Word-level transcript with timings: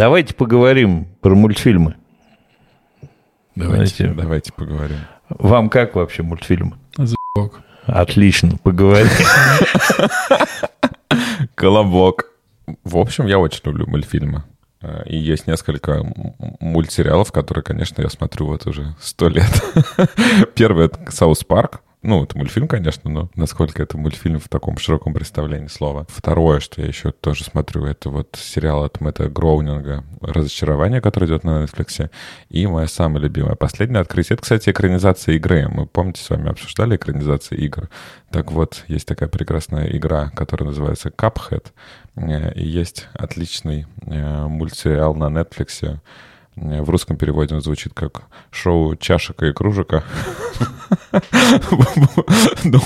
Давайте 0.00 0.32
поговорим 0.32 1.08
про 1.20 1.34
мультфильмы. 1.34 1.94
Давайте, 3.54 3.96
Знаете, 3.96 4.14
давайте 4.18 4.50
поговорим. 4.50 4.96
Вам 5.28 5.68
как 5.68 5.94
вообще 5.94 6.22
мультфильмы? 6.22 6.78
Заебок. 6.96 7.60
Отлично, 7.84 8.56
поговорим. 8.62 9.10
Колобок. 11.54 12.30
В 12.82 12.96
общем, 12.96 13.26
я 13.26 13.38
очень 13.38 13.60
люблю 13.64 13.86
мультфильмы. 13.88 14.44
И 15.04 15.18
есть 15.18 15.46
несколько 15.46 16.02
мультсериалов, 16.60 17.30
которые, 17.30 17.62
конечно, 17.62 18.00
я 18.00 18.08
смотрю 18.08 18.46
вот 18.46 18.66
уже 18.66 18.96
сто 19.02 19.28
лет. 19.28 19.52
Первый— 20.54 20.86
это 20.86 21.10
«South 21.10 21.44
Park». 21.44 21.82
Ну, 22.02 22.24
это 22.24 22.38
мультфильм, 22.38 22.66
конечно, 22.66 23.10
но 23.10 23.28
насколько 23.34 23.82
это 23.82 23.98
мультфильм 23.98 24.40
в 24.40 24.48
таком 24.48 24.78
широком 24.78 25.12
представлении 25.12 25.66
слова. 25.66 26.06
Второе, 26.08 26.58
что 26.58 26.80
я 26.80 26.88
еще 26.88 27.10
тоже 27.10 27.44
смотрю, 27.44 27.84
это 27.84 28.08
вот 28.08 28.38
сериал 28.40 28.84
от 28.84 29.02
Мэтта 29.02 29.28
Гроунинга 29.28 30.02
«Разочарование», 30.22 31.02
который 31.02 31.28
идет 31.28 31.44
на 31.44 31.62
Netflix. 31.62 32.10
И 32.48 32.66
моя 32.66 32.86
самая 32.86 33.22
любимая 33.22 33.54
последнее 33.54 34.00
открытие. 34.00 34.34
Это, 34.34 34.42
кстати, 34.42 34.70
экранизация 34.70 35.34
игры. 35.34 35.68
Мы, 35.68 35.86
помните, 35.86 36.22
с 36.22 36.30
вами 36.30 36.48
обсуждали 36.48 36.96
экранизации 36.96 37.56
игр. 37.56 37.90
Так 38.30 38.50
вот, 38.50 38.84
есть 38.88 39.06
такая 39.06 39.28
прекрасная 39.28 39.94
игра, 39.94 40.30
которая 40.30 40.70
называется 40.70 41.10
Cuphead. 41.10 41.66
Э, 42.16 42.54
И 42.54 42.66
есть 42.66 43.08
отличный 43.12 43.86
э, 44.06 44.46
мультсериал 44.46 45.14
на 45.14 45.24
Netflix. 45.26 45.98
В 46.60 46.90
русском 46.90 47.16
переводе 47.16 47.54
он 47.54 47.62
звучит 47.62 47.94
как 47.94 48.24
шоу 48.50 48.94
«Чашек 48.94 49.42
и 49.42 49.52
кружека». 49.52 50.04
Но 52.64 52.80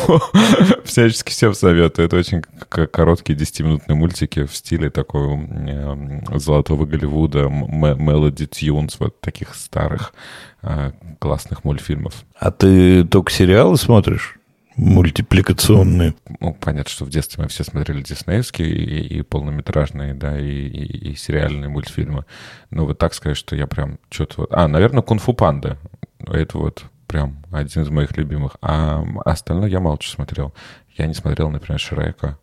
всячески 0.84 1.30
всем 1.30 1.54
советую. 1.54 2.06
Это 2.06 2.16
очень 2.16 2.42
короткие 2.68 3.36
10-минутные 3.36 3.96
мультики 3.96 4.44
в 4.46 4.54
стиле 4.54 4.90
такого 4.90 5.36
э, 5.36 6.38
золотого 6.38 6.86
Голливуда, 6.86 7.46
Melody 7.46 8.48
Tunes, 8.48 8.94
вот 9.00 9.20
таких 9.20 9.56
старых 9.56 10.14
э, 10.62 10.92
классных 11.18 11.64
мультфильмов. 11.64 12.14
А 12.38 12.52
ты 12.52 13.04
только 13.04 13.32
сериалы 13.32 13.76
смотришь? 13.76 14.38
Мультипликационные. 14.76 16.14
ну, 16.40 16.54
понятно, 16.60 16.90
что 16.90 17.04
в 17.04 17.10
детстве 17.10 17.42
мы 17.42 17.48
все 17.48 17.64
смотрели 17.64 18.02
диснеевские 18.02 18.68
и, 18.70 19.18
и 19.18 19.22
полнометражные, 19.22 20.14
да, 20.14 20.38
и, 20.38 20.44
и- 20.46 21.10
и 21.12 21.14
сериальные 21.16 21.68
мультфильмы. 21.68 22.24
Но 22.70 22.86
вот 22.86 22.98
так 22.98 23.14
сказать, 23.14 23.36
что 23.36 23.54
я 23.56 23.66
прям 23.66 23.98
что-то 24.10 24.34
вот... 24.42 24.48
А, 24.52 24.66
наверное, 24.68 25.02
«Кунг-фу 25.02 25.32
панда». 25.34 25.78
Это 26.26 26.58
вот 26.58 26.84
прям 27.06 27.44
один 27.52 27.82
из 27.82 27.90
моих 27.90 28.16
любимых. 28.16 28.56
А 28.62 29.04
остальное 29.24 29.68
я 29.68 29.80
мало 29.80 29.98
что 30.00 30.10
смотрел. 30.12 30.54
Я 30.96 31.06
не 31.06 31.14
смотрел, 31.14 31.50
например, 31.50 31.78
«Шрека», 31.78 32.38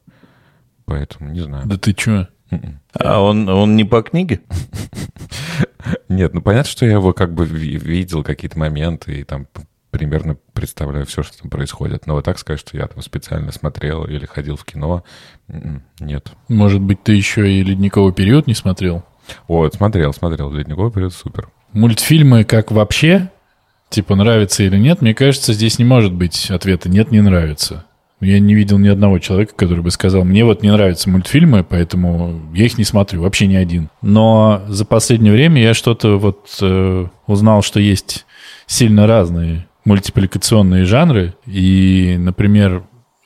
поэтому 0.86 1.32
не 1.32 1.42
знаю. 1.42 1.68
Да 1.68 1.78
ты 1.78 1.94
чё? 1.94 2.28
М-м. 2.52 2.80
А 2.94 3.22
он, 3.22 3.48
он 3.50 3.76
не 3.76 3.84
по 3.86 4.02
книге? 4.04 4.42
Нет, 6.10 6.34
ну 6.34 6.42
понятно, 6.42 6.70
что 6.70 6.86
я 6.86 6.94
его 6.94 7.14
как 7.14 7.34
бы 7.34 7.46
ви- 7.46 7.78
видел 7.78 8.24
какие-то 8.24 8.60
моменты 8.60 9.20
и 9.20 9.24
там 9.24 9.48
примерно 9.92 10.38
представляю 10.54 11.06
все, 11.06 11.22
что 11.22 11.38
там 11.38 11.50
происходит. 11.50 12.08
Но 12.08 12.16
вот 12.16 12.26
так 12.26 12.40
сказать, 12.40 12.60
что 12.60 12.78
я 12.78 12.88
там 12.88 13.02
специально 13.04 13.52
смотрел 13.52 14.06
или 14.06 14.26
ходил 14.26 14.56
в 14.56 14.66
кино, 14.66 15.04
м-м, 15.50 15.84
нет. 16.00 16.32
Может 16.48 16.82
быть, 16.82 17.04
ты 17.04 17.14
еще 17.14 17.52
и 17.52 17.64
«Ледниковый 17.64 18.14
период» 18.14 18.48
не 18.48 18.54
смотрел? 18.54 19.04
Вот, 19.48 19.76
смотрел, 19.76 20.14
смотрел. 20.14 20.52
«Ледниковый 20.52 20.92
период» 20.92 21.14
супер. 21.14 21.50
Мультфильмы 21.74 22.44
как 22.44 22.72
вообще, 22.72 23.30
типа 23.90 24.16
нравится 24.16 24.64
или 24.64 24.78
нет, 24.78 25.02
мне 25.02 25.14
кажется, 25.14 25.54
здесь 25.54 25.78
не 25.78 25.86
может 25.86 26.14
быть 26.14 26.50
ответа 26.50 26.90
«нет, 26.90 27.12
не 27.12 27.22
нравится». 27.22 27.86
Я 28.22 28.40
не 28.40 28.54
видел 28.54 28.78
ни 28.78 28.88
одного 28.88 29.18
человека, 29.18 29.56
который 29.56 29.84
бы 29.84 29.90
сказал, 29.90 30.24
мне 30.24 30.46
вот 30.46 30.62
не 30.62 30.72
нравятся 30.72 31.10
мультфильмы, 31.10 31.64
поэтому 31.64 32.40
я 32.54 32.66
их 32.66 32.78
не 32.78 32.84
смотрю, 32.84 33.24
вообще 33.24 33.48
ни 33.48 33.56
один. 33.56 33.90
Но 34.04 34.62
за 34.68 34.86
последнее 34.86 35.34
время 35.34 35.60
я 35.60 35.74
что-то 35.74 36.20
вот 36.20 36.56
э, 36.62 37.08
узнал, 37.26 37.64
что 37.64 37.80
есть 37.80 38.28
сильно 38.68 39.08
разные 39.08 39.66
мультипликационные 39.86 40.86
жанры. 40.86 41.34
И, 41.46 42.16
например, 42.20 42.84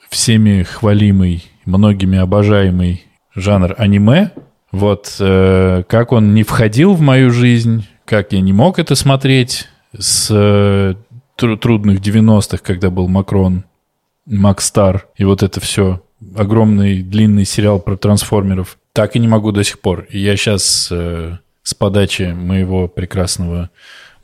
всеми 0.08 0.62
хвалимый, 0.62 1.44
многими 1.64 2.18
обожаемый 2.18 3.04
жанр 3.34 3.74
аниме, 3.78 4.32
вот 4.72 5.16
э, 5.20 5.84
как 5.88 6.12
он 6.12 6.34
не 6.34 6.42
входил 6.42 6.94
в 6.94 7.00
мою 7.00 7.30
жизнь, 7.30 7.86
как 8.04 8.32
я 8.32 8.40
не 8.40 8.52
мог 8.52 8.78
это 8.78 8.94
смотреть 8.94 9.68
с 9.98 10.28
э, 10.30 10.94
тру- 11.36 11.56
трудных 11.56 12.00
90-х, 12.00 12.58
когда 12.58 12.90
был 12.90 13.08
Макрон, 13.08 13.64
Макстар 14.26 15.06
и 15.16 15.24
вот 15.24 15.42
это 15.42 15.60
все. 15.60 16.02
Огромный 16.34 17.02
длинный 17.02 17.44
сериал 17.44 17.78
про 17.78 17.96
трансформеров. 17.96 18.78
Так 18.92 19.16
и 19.16 19.18
не 19.18 19.28
могу 19.28 19.52
до 19.52 19.62
сих 19.62 19.80
пор. 19.80 20.06
Я 20.10 20.36
сейчас 20.36 20.90
с 21.66 21.74
подачи 21.74 22.32
моего 22.32 22.88
прекрасного 22.88 23.70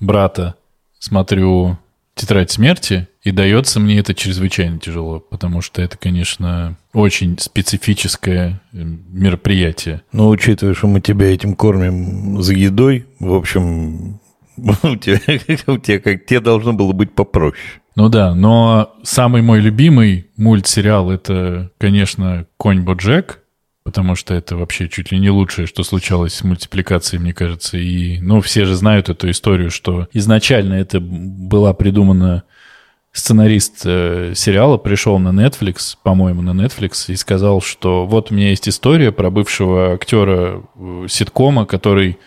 брата 0.01 0.55
смотрю 0.99 1.77
«Тетрадь 2.15 2.51
смерти», 2.51 3.09
и 3.23 3.31
дается 3.31 3.79
мне 3.79 3.99
это 3.99 4.15
чрезвычайно 4.15 4.79
тяжело, 4.79 5.21
потому 5.21 5.61
что 5.61 5.81
это, 5.81 5.97
конечно, 5.97 6.77
очень 6.93 7.39
специфическое 7.39 8.61
э, 8.73 8.77
мероприятие. 8.77 10.03
Ну, 10.13 10.29
учитывая, 10.29 10.75
что 10.75 10.89
мы 10.89 11.01
тебя 11.01 11.33
этим 11.33 11.55
кормим 11.55 12.43
за 12.43 12.55
едой, 12.55 13.07
в 13.21 13.33
общем, 13.33 14.21
у 14.57 14.97
тебя, 14.97 15.21
у 15.67 15.79
тебя 15.79 16.01
как 16.01 16.27
тебе 16.27 16.41
должно 16.41 16.73
было 16.73 16.93
быть 16.93 17.13
попроще. 17.13 17.63
Ну 17.95 18.09
да, 18.09 18.35
но 18.35 18.95
самый 19.03 19.43
мой 19.43 19.61
любимый 19.61 20.31
мультсериал 20.37 21.11
это, 21.11 21.71
конечно, 21.79 22.47
Конь 22.57 22.83
Боджек, 22.83 23.42
потому 23.85 24.15
что 24.15 24.35
это 24.35 24.57
вообще 24.57 24.89
чуть 24.89 25.13
ли 25.13 25.19
не 25.19 25.31
лучшее, 25.31 25.67
что 25.67 25.83
случалось 25.83 26.35
с 26.35 26.45
мультипликацией, 26.45 27.21
мне 27.21 27.33
кажется. 27.33 27.79
И, 27.79 28.21
ну, 28.21 28.41
все 28.41 28.65
же 28.65 28.75
знают 28.75 29.09
эту 29.09 29.31
историю, 29.31 29.71
что 29.71 30.09
изначально 30.13 30.75
это 30.75 31.01
была 31.01 31.73
придумана 31.75 32.45
сценарист 33.13 33.83
э, 33.85 34.33
сериала 34.35 34.79
пришел 34.79 35.19
на 35.19 35.29
Netflix, 35.29 35.97
по-моему, 36.03 36.43
на 36.43 36.51
Netflix, 36.51 37.13
и 37.13 37.17
сказал, 37.17 37.61
что 37.61 38.07
вот 38.07 38.31
у 38.31 38.35
меня 38.35 38.51
есть 38.51 38.69
история 38.69 39.13
про 39.13 39.31
бывшего 39.31 39.93
актера 39.93 40.63
э, 40.75 41.07
ситкома, 41.09 41.67
который 41.67 42.19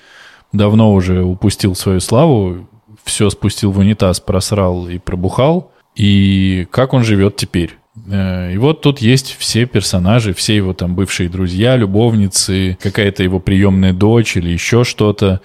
давно 0.54 0.94
уже 0.94 1.24
упустил 1.24 1.76
свою 1.76 2.00
славу, 2.00 2.70
все 3.04 3.30
спустил 3.30 3.72
в 3.72 3.80
унитаз, 3.80 4.20
просрал 4.20 4.88
и 4.88 5.00
пробухал, 5.00 5.72
и 5.96 6.68
как 6.72 6.94
он 6.94 7.04
живет 7.04 7.36
теперь. 7.36 7.78
Э, 8.08 8.54
И 8.54 8.58
вот 8.58 8.82
тут 8.82 9.00
есть 9.00 9.36
все 9.38 9.66
персонажи, 9.66 10.34
все 10.34 10.56
его 10.56 10.74
там 10.74 10.96
бывшие 10.96 11.30
друзья, 11.30 11.76
любовницы, 11.76 12.78
какая-то 12.82 13.24
его 13.24 13.40
приемная 13.40 13.94
дочь 13.94 14.38
или 14.38 14.50
еще 14.50 14.84
что-то. 14.84 15.42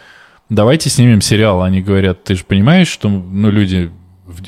Давайте 0.49 0.91
снимем 0.91 1.21
сериал. 1.21 1.63
Они 1.63 1.81
говорят, 1.81 2.25
ты 2.25 2.35
же 2.35 2.45
понимаешь, 2.45 2.89
что 2.89 3.09
ну, 3.09 3.51
люди 3.51 3.91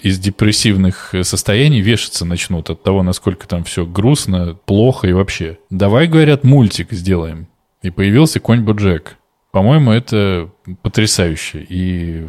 из 0.02 0.18
депрессивных 0.18 1.14
состояний 1.22 1.80
вешаться 1.80 2.24
начнут 2.24 2.70
от 2.70 2.82
того, 2.82 3.02
насколько 3.02 3.46
там 3.48 3.64
все 3.64 3.84
грустно, 3.84 4.56
плохо 4.64 5.08
и 5.08 5.12
вообще. 5.12 5.58
Давай, 5.70 6.06
говорят, 6.06 6.44
мультик 6.44 6.92
сделаем. 6.92 7.48
И 7.82 7.90
появился 7.90 8.40
конь 8.40 8.60
Боджек. 8.62 9.16
По-моему, 9.50 9.90
это 9.90 10.50
потрясающе. 10.82 11.66
И 11.68 12.26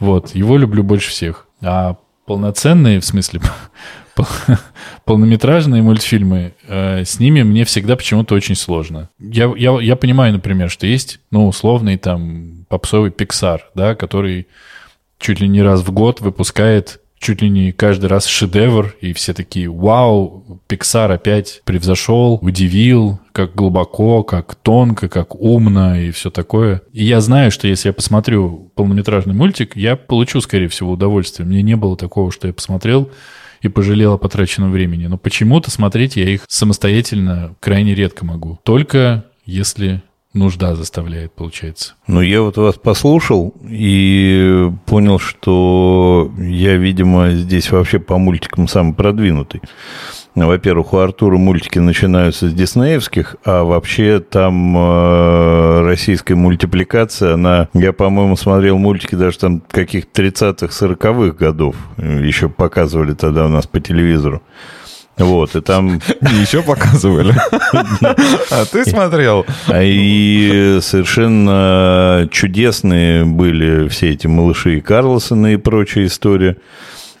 вот, 0.00 0.34
его 0.34 0.56
люблю 0.56 0.82
больше 0.82 1.10
всех. 1.10 1.46
А 1.62 1.96
полноценные, 2.26 3.00
в 3.00 3.04
смысле, 3.04 3.40
полнометражные 5.04 5.82
мультфильмы, 5.82 6.54
э, 6.66 7.04
с 7.04 7.18
ними 7.18 7.42
мне 7.42 7.64
всегда 7.64 7.96
почему-то 7.96 8.34
очень 8.34 8.54
сложно. 8.54 9.10
Я, 9.18 9.52
я, 9.56 9.78
я 9.80 9.96
понимаю, 9.96 10.32
например, 10.32 10.70
что 10.70 10.86
есть, 10.86 11.20
ну, 11.30 11.46
условный 11.46 11.96
там 11.96 12.66
попсовый 12.68 13.10
Pixar, 13.10 13.60
да, 13.74 13.94
который 13.94 14.46
чуть 15.18 15.40
ли 15.40 15.48
не 15.48 15.62
раз 15.62 15.80
в 15.80 15.92
год 15.92 16.20
выпускает 16.20 17.00
чуть 17.24 17.40
ли 17.40 17.48
не 17.48 17.72
каждый 17.72 18.06
раз 18.06 18.26
шедевр, 18.26 18.94
и 19.00 19.14
все 19.14 19.32
такие, 19.32 19.70
вау, 19.70 20.60
Pixar 20.68 21.10
опять 21.10 21.62
превзошел, 21.64 22.38
удивил, 22.42 23.18
как 23.32 23.54
глубоко, 23.54 24.22
как 24.22 24.54
тонко, 24.56 25.08
как 25.08 25.34
умно 25.34 25.98
и 25.98 26.10
все 26.10 26.30
такое. 26.30 26.82
И 26.92 27.02
я 27.02 27.22
знаю, 27.22 27.50
что 27.50 27.66
если 27.66 27.88
я 27.88 27.92
посмотрю 27.94 28.70
полнометражный 28.74 29.34
мультик, 29.34 29.74
я 29.74 29.96
получу, 29.96 30.42
скорее 30.42 30.68
всего, 30.68 30.92
удовольствие. 30.92 31.46
Мне 31.46 31.62
не 31.62 31.76
было 31.76 31.96
такого, 31.96 32.30
что 32.30 32.46
я 32.46 32.52
посмотрел 32.52 33.10
и 33.64 33.68
пожалел 33.68 34.12
о 34.12 34.18
потраченном 34.18 34.70
времени. 34.70 35.06
Но 35.06 35.16
почему-то 35.16 35.70
смотреть 35.70 36.16
я 36.16 36.28
их 36.28 36.44
самостоятельно 36.48 37.56
крайне 37.60 37.94
редко 37.94 38.24
могу. 38.26 38.60
Только 38.62 39.24
если 39.46 40.02
нужда 40.34 40.74
заставляет, 40.76 41.32
получается. 41.32 41.94
Ну, 42.06 42.20
я 42.20 42.42
вот 42.42 42.58
вас 42.58 42.74
послушал 42.74 43.54
и 43.66 44.70
понял, 44.84 45.18
что 45.18 46.30
я, 46.38 46.76
видимо, 46.76 47.30
здесь 47.30 47.70
вообще 47.70 47.98
по 47.98 48.18
мультикам 48.18 48.68
самый 48.68 48.92
продвинутый. 48.92 49.62
Во-первых, 50.34 50.92
у 50.92 50.98
Артура 50.98 51.36
мультики 51.36 51.78
начинаются 51.78 52.48
с 52.48 52.52
диснеевских, 52.52 53.36
а 53.44 53.62
вообще 53.62 54.18
там 54.18 54.76
э, 54.76 55.82
российская 55.84 56.34
мультипликация, 56.34 57.34
она, 57.34 57.68
я, 57.72 57.92
по-моему, 57.92 58.36
смотрел 58.36 58.76
мультики 58.78 59.14
даже 59.14 59.38
там 59.38 59.62
каких-то 59.70 60.22
30-х, 60.22 60.66
40-х 60.66 61.36
годов, 61.36 61.76
еще 61.98 62.48
показывали 62.48 63.14
тогда 63.14 63.44
у 63.46 63.48
нас 63.48 63.68
по 63.68 63.78
телевизору. 63.78 64.42
Вот, 65.16 65.54
и 65.54 65.60
там... 65.60 66.00
Еще 66.40 66.62
показывали. 66.62 67.34
А 68.50 68.64
ты 68.64 68.84
смотрел. 68.84 69.46
А 69.68 69.80
И 69.82 70.78
совершенно 70.80 72.28
чудесные 72.30 73.24
были 73.24 73.88
все 73.88 74.10
эти 74.10 74.26
малыши 74.26 74.78
и 74.78 74.80
Карлсоны 74.80 75.54
и 75.54 75.56
прочая 75.56 76.06
история. 76.06 76.56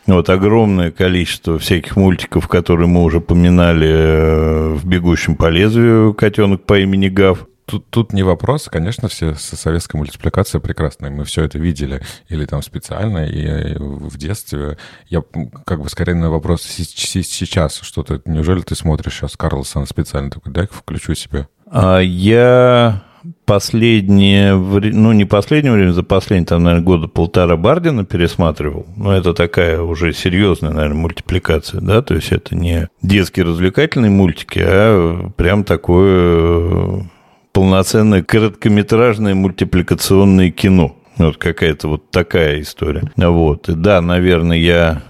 Вот 0.06 0.28
огромное 0.28 0.90
количество 0.90 1.58
всяких 1.58 1.96
мультиков, 1.96 2.46
которые 2.46 2.88
мы 2.88 3.02
уже 3.02 3.20
поминали 3.20 3.88
э, 3.88 4.74
в 4.74 4.86
«Бегущем 4.86 5.34
по 5.34 5.48
лезвию» 5.48 6.12
котенок 6.12 6.64
по 6.64 6.78
имени 6.78 7.08
Гав. 7.08 7.46
Тут, 7.64 7.88
тут 7.88 8.12
не 8.12 8.22
вопрос, 8.22 8.68
конечно, 8.70 9.08
все 9.08 9.34
советская 9.34 9.98
мультипликация 9.98 10.60
прекрасная, 10.60 11.10
мы 11.10 11.24
все 11.24 11.44
это 11.44 11.58
видели, 11.58 12.02
или 12.28 12.44
там 12.44 12.62
специально, 12.62 13.24
и 13.24 13.74
в 13.78 14.18
детстве. 14.18 14.76
Я 15.08 15.22
как 15.64 15.80
бы 15.80 15.88
скорее 15.88 16.14
на 16.14 16.30
вопрос 16.30 16.60
сейчас, 16.62 17.80
что 17.80 18.02
ты, 18.02 18.20
неужели 18.26 18.60
ты 18.60 18.74
смотришь 18.74 19.14
сейчас 19.14 19.38
Карлсона 19.38 19.86
специально, 19.86 20.30
такой, 20.30 20.52
дай 20.52 20.66
включу 20.66 21.14
себе. 21.14 21.48
А 21.70 22.00
я 22.00 23.02
последнее 23.44 24.54
ну, 24.54 25.12
не 25.12 25.24
последнее 25.24 25.72
время, 25.72 25.92
за 25.92 26.02
последние, 26.02 26.46
там, 26.46 26.62
наверное, 26.64 26.84
года 26.84 27.08
полтора 27.08 27.56
Бардина 27.56 28.04
пересматривал. 28.04 28.86
Но 28.96 29.12
это 29.14 29.34
такая 29.34 29.80
уже 29.80 30.12
серьезная, 30.12 30.72
наверное, 30.72 30.98
мультипликация, 30.98 31.80
да, 31.80 32.02
то 32.02 32.14
есть 32.14 32.32
это 32.32 32.56
не 32.56 32.88
детские 33.02 33.46
развлекательные 33.46 34.10
мультики, 34.10 34.62
а 34.64 35.30
прям 35.36 35.64
такое 35.64 37.06
полноценное 37.52 38.22
короткометражное 38.22 39.34
мультипликационное 39.34 40.50
кино. 40.50 40.96
Вот 41.16 41.36
какая-то 41.36 41.88
вот 41.88 42.10
такая 42.10 42.60
история. 42.60 43.02
Вот. 43.16 43.68
И 43.68 43.74
да, 43.74 44.00
наверное, 44.00 44.56
я 44.56 45.02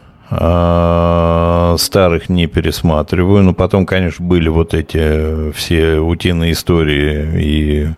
старых 1.78 2.28
не 2.28 2.46
пересматриваю, 2.46 3.42
но 3.42 3.54
потом, 3.54 3.86
конечно, 3.86 4.24
были 4.24 4.48
вот 4.48 4.74
эти 4.74 5.52
все 5.52 5.98
утиные 5.98 6.52
истории 6.52 7.42
и 7.42 7.88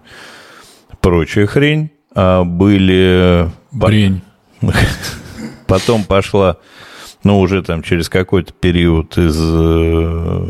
прочая 1.00 1.46
хрень. 1.46 1.90
А 2.14 2.44
были... 2.44 3.50
Брень. 3.72 4.22
Потом 5.66 6.04
пошла, 6.04 6.56
ну, 7.24 7.40
уже 7.40 7.62
там 7.62 7.82
через 7.82 8.08
какой-то 8.08 8.52
период 8.52 9.18
из 9.18 9.36
э, 9.38 10.46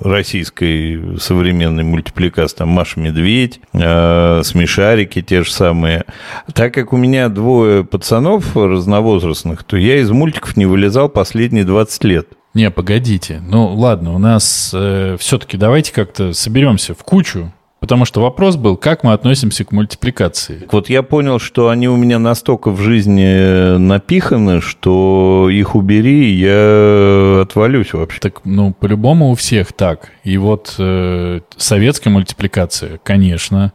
российской 0.00 1.18
современной 1.18 1.84
мультипликации, 1.84 2.56
там 2.56 2.68
Маша 2.68 3.00
Медведь, 3.00 3.60
э, 3.72 4.42
Смешарики 4.44 5.22
те 5.22 5.42
же 5.42 5.52
самые. 5.52 6.04
Так 6.52 6.74
как 6.74 6.92
у 6.92 6.96
меня 6.96 7.28
двое 7.28 7.84
пацанов 7.84 8.56
разновозрастных, 8.56 9.64
то 9.64 9.76
я 9.76 9.98
из 9.98 10.10
мультиков 10.10 10.56
не 10.56 10.66
вылезал 10.66 11.08
последние 11.08 11.64
20 11.64 12.04
лет. 12.04 12.28
Не, 12.54 12.70
погодите. 12.70 13.42
Ну, 13.46 13.74
ладно, 13.74 14.14
у 14.14 14.18
нас 14.18 14.70
э, 14.72 15.16
все-таки 15.20 15.58
давайте 15.58 15.92
как-то 15.92 16.32
соберемся 16.32 16.94
в 16.94 17.04
кучу 17.04 17.52
Потому 17.78 18.06
что 18.06 18.22
вопрос 18.22 18.56
был, 18.56 18.76
как 18.76 19.04
мы 19.04 19.12
относимся 19.12 19.64
к 19.64 19.70
мультипликации. 19.70 20.66
Вот 20.72 20.88
я 20.88 21.02
понял, 21.02 21.38
что 21.38 21.68
они 21.68 21.88
у 21.88 21.96
меня 21.96 22.18
настолько 22.18 22.70
в 22.70 22.80
жизни 22.80 23.76
напиханы, 23.76 24.62
что 24.62 25.48
их 25.50 25.74
убери, 25.74 26.32
я 26.32 27.42
отвалюсь 27.42 27.92
вообще. 27.92 28.20
Так, 28.20 28.40
ну, 28.44 28.72
по-любому 28.72 29.30
у 29.30 29.34
всех 29.34 29.74
так. 29.74 30.10
И 30.24 30.38
вот 30.38 30.74
э, 30.78 31.40
советская 31.56 32.12
мультипликация, 32.12 32.98
конечно, 33.02 33.72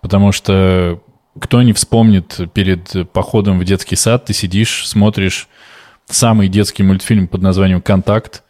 потому 0.00 0.30
что 0.30 1.00
кто 1.38 1.62
не 1.62 1.72
вспомнит 1.72 2.38
перед 2.52 3.10
походом 3.12 3.58
в 3.58 3.64
детский 3.64 3.96
сад, 3.96 4.26
ты 4.26 4.32
сидишь, 4.32 4.86
смотришь 4.86 5.48
самый 6.06 6.48
детский 6.48 6.82
мультфильм 6.82 7.26
под 7.26 7.42
названием 7.42 7.80
«Контакт», 7.80 8.42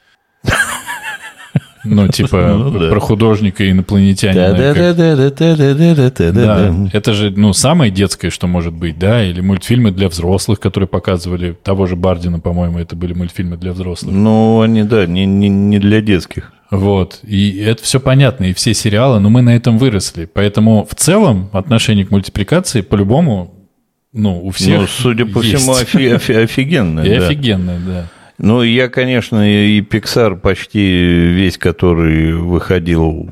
ну, 1.85 2.09
типа, 2.09 2.55
ну, 2.59 2.71
да. 2.79 2.91
про 2.91 3.01
художника 3.01 3.65
и 3.65 3.71
инопланетянина. 3.71 4.49
Да, 6.45 6.75
это 6.93 7.13
же, 7.15 7.31
ну, 7.31 7.53
самое 7.53 7.91
детское, 7.91 8.31
что 8.31 8.47
может 8.47 8.73
быть, 8.73 8.99
да, 8.99 9.25
или 9.25 9.41
мультфильмы 9.41 9.91
для 9.91 10.09
взрослых, 10.09 10.61
которые 10.61 10.89
показывали 10.89 11.57
того 11.63 11.87
же 11.87 11.97
Бардина, 11.97 12.41
по-моему, 12.41 12.79
это 12.79 12.97
были 12.97 13.13
мультфильмы 13.15 13.57
для 13.57 13.73
взрослых. 13.73 14.15
Ну, 14.15 14.61
они, 14.61 14.83
да, 14.83 15.07
не, 15.07 15.27
не, 15.27 15.49
не 15.49 15.79
для 15.79 16.01
детских. 16.01 16.53
Вот, 16.71 17.19
и 17.25 17.59
это 17.59 17.83
все 17.83 17.99
понятно, 17.99 18.45
и 18.45 18.53
все 18.53 18.75
сериалы, 18.75 19.19
но 19.19 19.29
мы 19.29 19.43
на 19.43 19.57
этом 19.57 19.77
выросли. 19.77 20.29
Поэтому 20.33 20.87
в 20.89 20.95
целом 20.95 21.51
отношение 21.53 22.07
к 22.07 22.13
мультипликации 22.13 22.83
по-любому, 22.83 23.53
ну, 24.13 24.41
у 24.45 24.51
всех 24.51 24.81
Ну, 24.83 24.87
судя 24.87 25.27
по 25.27 25.41
есть. 25.43 25.57
всему, 25.57 25.73
офи- 25.75 26.15
офи- 26.15 26.45
офигенное. 26.45 27.05
И 27.05 27.11
офигенное, 27.13 27.79
да. 27.85 28.07
Ну, 28.43 28.63
я, 28.63 28.89
конечно, 28.89 29.47
и 29.47 29.83
Pixar 29.83 30.39
почти 30.39 30.81
весь, 30.81 31.59
который 31.59 32.33
выходил 32.33 33.31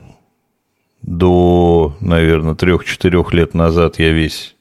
до, 1.01 1.97
наверное, 2.01 2.55
трех-четырех 2.55 3.33
лет 3.33 3.55
назад, 3.55 3.99
я 3.99 4.13
весь 4.13 4.55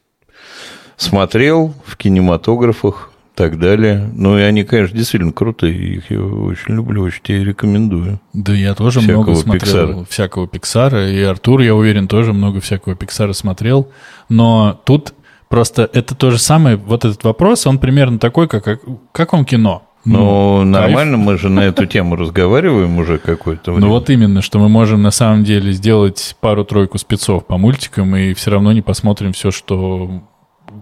смотрел 0.96 1.74
в 1.86 1.98
кинематографах 1.98 3.12
и 3.34 3.38
так 3.38 3.60
далее. 3.60 4.10
Ну, 4.14 4.38
и 4.38 4.42
они, 4.42 4.64
конечно, 4.64 4.98
действительно 4.98 5.34
крутые. 5.34 5.98
Их 5.98 6.12
я 6.12 6.22
очень 6.22 6.76
люблю, 6.76 7.04
очень 7.04 7.24
тебе 7.24 7.44
рекомендую. 7.44 8.22
Да, 8.32 8.54
я 8.54 8.74
тоже 8.74 9.02
всякого 9.02 9.24
много 9.24 9.36
смотрел 9.36 9.90
Pixar. 9.90 10.08
всякого 10.10 10.48
Пиксара. 10.48 11.12
И 11.12 11.22
Артур, 11.24 11.60
я 11.60 11.76
уверен, 11.76 12.08
тоже 12.08 12.32
много 12.32 12.62
всякого 12.62 12.96
Пиксара 12.96 13.34
смотрел. 13.34 13.92
Но 14.30 14.80
тут 14.86 15.14
просто 15.50 15.90
это 15.92 16.16
то 16.16 16.32
же 16.32 16.38
самое. 16.38 16.78
Вот 16.78 17.04
этот 17.04 17.26
вопрос, 17.26 17.68
он 17.68 17.80
примерно 17.80 18.18
такой, 18.18 18.48
как, 18.48 18.80
как 19.12 19.34
вам 19.34 19.44
кино? 19.44 19.84
Ну, 20.08 20.64
нормально, 20.64 21.18
мы 21.18 21.38
же 21.38 21.50
на 21.50 21.62
эту 21.62 21.86
тему 21.86 22.16
разговариваем 22.16 22.98
уже 22.98 23.18
какое-то 23.18 23.72
время. 23.72 23.88
Ну, 23.88 23.94
вот 23.94 24.10
именно, 24.10 24.42
что 24.42 24.60
мы 24.60 24.70
можем 24.70 25.02
на 25.02 25.12
самом 25.12 25.44
деле 25.44 25.72
сделать 25.72 26.36
пару-тройку 26.40 26.98
спецов 26.98 27.46
по 27.46 27.58
мультикам 27.58 28.16
и 28.16 28.34
все 28.34 28.52
равно 28.52 28.72
не 28.72 28.82
посмотрим 28.82 29.34
все, 29.34 29.52
что 29.52 30.22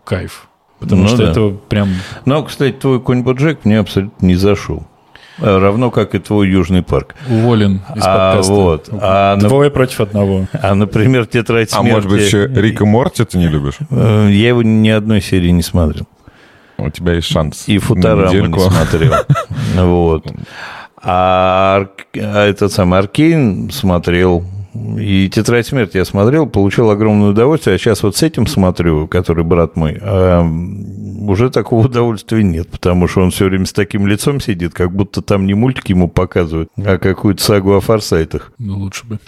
кайф. 0.04 0.48
Потому 0.80 1.04
ну, 1.04 1.08
что 1.08 1.18
да. 1.18 1.32
это 1.32 1.50
прям... 1.70 1.90
Ну, 2.26 2.44
кстати, 2.44 2.74
твой 2.74 3.00
конь 3.00 3.24
Боджек 3.24 3.64
мне 3.64 3.80
абсолютно 3.80 4.26
не 4.26 4.36
зашел. 4.36 4.84
А 5.40 5.60
равно 5.60 5.92
как 5.92 6.16
и 6.16 6.20
твой 6.20 6.50
Южный 6.50 6.82
парк. 6.82 7.16
Уволен 7.30 7.82
из 7.96 8.04
а, 8.06 8.32
подкаста. 8.32 8.54
Вот. 8.54 8.90
А, 8.92 9.36
Двое 9.38 9.70
на... 9.70 9.74
против 9.74 10.00
одного. 10.02 10.48
А, 10.54 10.76
например, 10.76 11.26
Тетрадь 11.26 11.72
смерти... 11.72 11.90
А 11.90 11.94
может 11.94 12.10
быть, 12.10 12.22
еще 12.22 12.48
Рика 12.48 12.86
Морти 12.86 13.26
ты 13.26 13.38
не 13.38 13.48
любишь? 13.48 13.80
Э, 13.90 14.30
я 14.32 14.50
его 14.50 14.64
ни 14.64 14.90
одной 14.90 15.22
серии 15.22 15.50
не 15.50 15.62
смотрел. 15.62 16.08
У 16.78 16.90
тебя 16.90 17.14
есть 17.14 17.28
шанс. 17.28 17.68
И 17.68 17.78
Футураму 17.78 18.48
не 18.48 18.60
смотрел. 18.60 19.14
Вот. 19.76 20.26
А, 20.98 21.88
а 22.16 22.46
этот 22.46 22.72
самый 22.72 23.00
Аркейн 23.00 23.70
смотрел. 23.72 24.44
И 24.98 25.30
«Тетрадь 25.30 25.68
смерти» 25.68 25.98
я 25.98 26.06
смотрел, 26.06 26.48
получил 26.48 26.90
огромное 26.90 27.30
удовольствие. 27.30 27.76
А 27.76 27.80
сейчас 27.80 28.04
вот 28.04 28.18
с 28.18 28.24
этим 28.24 28.46
смотрю, 28.46 29.08
который 29.08 29.44
брат 29.46 29.78
мой, 29.78 29.98
а 30.02 30.42
уже 31.28 31.50
такого 31.50 31.86
удовольствия 31.86 32.44
нет, 32.44 32.70
потому 32.70 33.08
что 33.08 33.22
он 33.22 33.32
все 33.32 33.46
время 33.46 33.66
с 33.66 33.74
таким 33.74 34.06
лицом 34.06 34.42
сидит, 34.42 34.74
как 34.74 34.92
будто 34.92 35.22
там 35.22 35.46
не 35.46 35.54
мультик 35.54 35.88
ему 35.90 36.10
показывают, 36.10 36.70
а 36.78 36.98
какую-то 36.98 37.42
сагу 37.42 37.74
о 37.74 37.80
форсайтах. 37.80 38.52
Ну, 38.58 38.80
лучше 38.80 39.06
бы. 39.06 39.20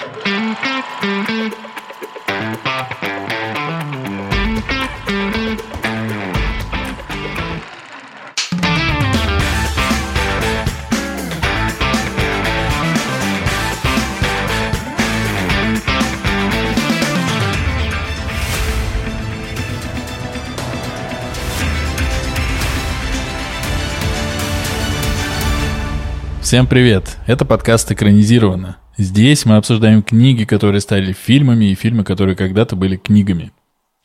Всем 26.48 26.66
привет! 26.66 27.18
Это 27.28 27.44
подкаст 27.44 27.92
«Экранизировано». 27.92 28.78
Здесь 28.98 29.46
мы 29.46 29.58
обсуждаем 29.58 30.02
книги, 30.02 30.46
которые 30.46 30.80
стали 30.80 31.12
фильмами, 31.12 31.66
и 31.66 31.76
фильмы, 31.76 32.06
которые 32.06 32.38
когда-то 32.38 32.78
были 32.78 32.96
книгами. 32.96 33.52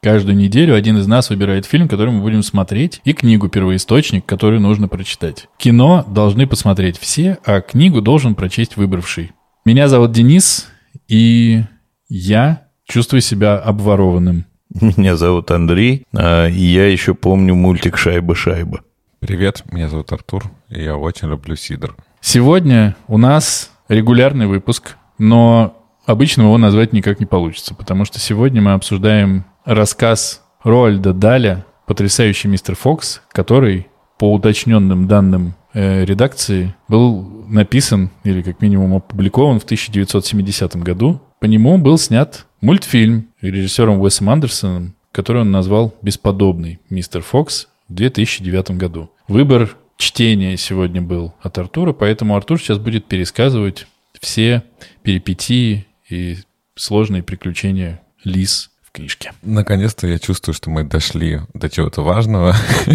Каждую 0.03 0.37
неделю 0.37 0.75
один 0.75 0.99
из 0.99 1.07
нас 1.07 1.31
выбирает 1.31 1.67
фильм, 1.67 1.87
который 1.87 2.13
мы 2.13 2.21
будем 2.21 2.43
смотреть, 2.43 3.01
и 3.05 3.13
книгу 3.13 3.49
«Первоисточник», 3.49 4.27
которую 4.27 4.61
нужно 4.61 4.89
прочитать. 4.89 5.47
Кино 5.57 6.05
должны 6.09 6.49
посмотреть 6.49 6.99
все, 6.99 7.39
а 7.45 7.61
книгу 7.61 8.01
должен 8.01 8.35
прочесть 8.35 8.77
выбравший. 8.77 9.31
Меня 9.65 9.87
зовут 9.87 10.11
Денис, 10.11 10.69
и 11.07 11.63
я 12.09 12.67
чувствую 12.89 13.21
себя 13.21 13.57
обворованным. 13.57 14.47
Меня 14.81 15.15
зовут 15.15 15.53
Андрей, 15.53 16.07
а, 16.13 16.49
и 16.49 16.61
я 16.61 16.89
еще 16.89 17.15
помню 17.15 17.55
мультик 17.55 17.97
«Шайба-шайба». 17.97 18.81
Привет, 19.21 19.63
меня 19.71 19.89
зовут 19.89 20.11
Артур, 20.11 20.51
и 20.71 20.83
я 20.83 20.97
очень 20.97 21.29
люблю 21.29 21.55
Сидор. 21.55 21.95
Сегодня 22.25 22.95
у 23.09 23.19
нас 23.19 23.73
регулярный 23.89 24.47
выпуск, 24.47 24.97
но 25.19 25.77
обычно 26.07 26.43
его 26.43 26.57
назвать 26.57 26.93
никак 26.93 27.19
не 27.19 27.27
получится, 27.27 27.75
потому 27.75 28.05
что 28.05 28.21
сегодня 28.21 28.63
мы 28.63 28.75
обсуждаем 28.75 29.45
рассказ 29.65 30.41
Роальда 30.63 31.13
Даля 31.13 31.67
«Потрясающий 31.85 32.47
мистер 32.47 32.77
Фокс», 32.77 33.21
который 33.33 33.89
по 34.19 34.33
уточненным 34.33 35.09
данным 35.09 35.55
э, 35.75 36.05
редакции, 36.05 36.77
был 36.87 37.23
написан 37.49 38.11
или 38.23 38.41
как 38.43 38.63
минимум 38.63 38.95
опубликован 38.95 39.59
в 39.59 39.65
1970 39.65 40.77
году. 40.77 41.21
По 41.41 41.47
нему 41.47 41.77
был 41.77 41.99
снят 41.99 42.47
мультфильм 42.61 43.31
режиссером 43.41 44.01
Уэсом 44.01 44.31
Андерсоном, 44.31 44.95
который 45.11 45.43
он 45.43 45.51
назвал 45.51 45.93
«Бесподобный 46.03 46.79
мистер 46.89 47.21
Фокс» 47.23 47.67
в 47.89 47.95
2009 47.95 48.79
году. 48.79 49.11
Выбор 49.27 49.77
чтения 50.03 50.57
сегодня 50.57 51.01
был 51.01 51.33
от 51.41 51.57
Артура, 51.59 51.93
поэтому 51.93 52.37
Артур 52.37 52.61
сейчас 52.61 52.79
будет 52.79 53.07
пересказывать 53.07 53.87
все 54.21 54.65
перипетии 55.03 55.87
и 56.09 56.39
сложные 56.75 57.23
приключения 57.23 58.01
Лис 58.25 58.71
в 58.83 58.91
книжке. 58.91 59.33
Наконец-то 59.43 60.09
я 60.09 60.19
чувствую, 60.19 60.55
что 60.55 60.71
мы 60.71 60.83
дошли 60.83 61.43
до 61.55 61.71
чего-то 61.71 62.03
важного. 62.03 62.57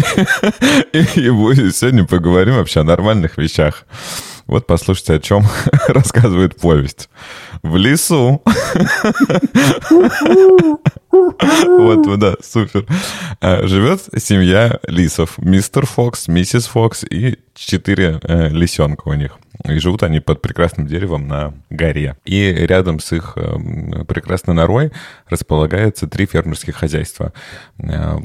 И 0.92 1.02
сегодня 1.02 2.04
поговорим 2.04 2.56
вообще 2.56 2.80
о 2.80 2.84
нормальных 2.84 3.38
вещах. 3.38 3.86
Вот 4.46 4.66
послушайте, 4.66 5.14
о 5.14 5.18
чем 5.18 5.44
рассказывает 5.88 6.60
повесть. 6.60 7.08
В 7.62 7.76
лесу. 7.76 8.42
Вот, 11.66 12.18
да, 12.18 12.34
супер. 12.42 12.86
А, 13.40 13.66
живет 13.66 14.00
семья 14.16 14.80
лисов. 14.86 15.38
Мистер 15.38 15.86
Фокс, 15.86 16.28
миссис 16.28 16.66
Фокс 16.66 17.04
и 17.04 17.38
четыре 17.58 18.20
э, 18.22 18.48
лисенка 18.48 19.08
у 19.08 19.14
них. 19.14 19.38
И 19.64 19.78
живут 19.78 20.02
они 20.04 20.20
под 20.20 20.40
прекрасным 20.40 20.86
деревом 20.86 21.26
на 21.26 21.54
горе. 21.68 22.16
И 22.24 22.52
рядом 22.52 23.00
с 23.00 23.12
их 23.12 23.32
э, 23.36 24.04
прекрасной 24.06 24.54
норой 24.54 24.92
располагаются 25.28 26.06
три 26.06 26.26
фермерских 26.26 26.76
хозяйства. 26.76 27.32
Э, 27.78 28.16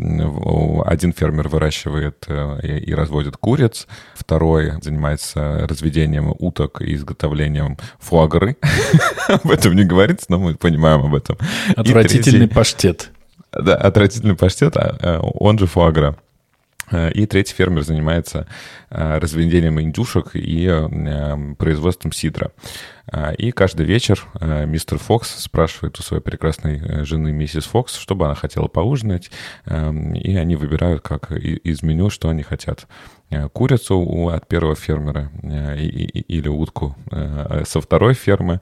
один 0.86 1.14
фермер 1.14 1.48
выращивает 1.48 2.26
э, 2.28 2.80
и 2.80 2.94
разводит 2.94 3.38
куриц, 3.38 3.88
второй 4.16 4.74
занимается 4.82 5.66
разведением 5.68 6.34
уток 6.38 6.82
и 6.82 6.94
изготовлением 6.94 7.78
фуагры. 8.00 8.58
Об 9.28 9.50
этом 9.50 9.76
не 9.76 9.84
говорится, 9.84 10.28
но 10.30 10.38
мы 10.40 10.56
понимаем 10.56 11.02
об 11.06 11.16
этом. 11.16 11.38
Отвратительный 11.76 12.48
паштет. 12.48 13.12
Да, 13.52 13.76
отвратительный 13.76 14.36
паштет, 14.36 14.76
а, 14.76 15.20
он 15.22 15.58
же 15.58 15.68
фуагра. 15.68 16.18
Э, 16.92 17.12
и 17.12 17.26
третий 17.26 17.54
фермер 17.54 17.84
занимается 17.84 18.48
э, 18.90 19.18
разведением 19.18 19.80
индюшек 19.80 20.32
и 20.36 20.68
э, 20.68 21.56
производством 21.56 22.12
сидра. 22.12 22.52
И 23.38 23.52
каждый 23.52 23.86
вечер 23.86 24.24
мистер 24.40 24.98
Фокс 24.98 25.44
спрашивает 25.44 26.00
у 26.00 26.02
своей 26.02 26.24
прекрасной 26.24 27.04
жены 27.04 27.34
миссис 27.34 27.66
Фокс, 27.66 27.98
что 27.98 28.16
бы 28.16 28.26
она 28.26 28.34
хотела 28.34 28.68
поужинать, 28.68 29.30
и 29.66 30.38
они 30.38 30.56
выбирают 30.56 31.02
как 31.02 31.34
из 31.34 31.84
меню, 31.84 32.10
что 32.10 32.30
они 32.30 32.44
хотят. 32.44 32.88
Курицу 33.52 34.30
от 34.30 34.48
первого 34.48 34.76
фермера 34.76 35.34
или 35.44 36.48
утку 36.48 36.96
со 37.66 37.82
второй 37.82 38.14
фермы. 38.14 38.62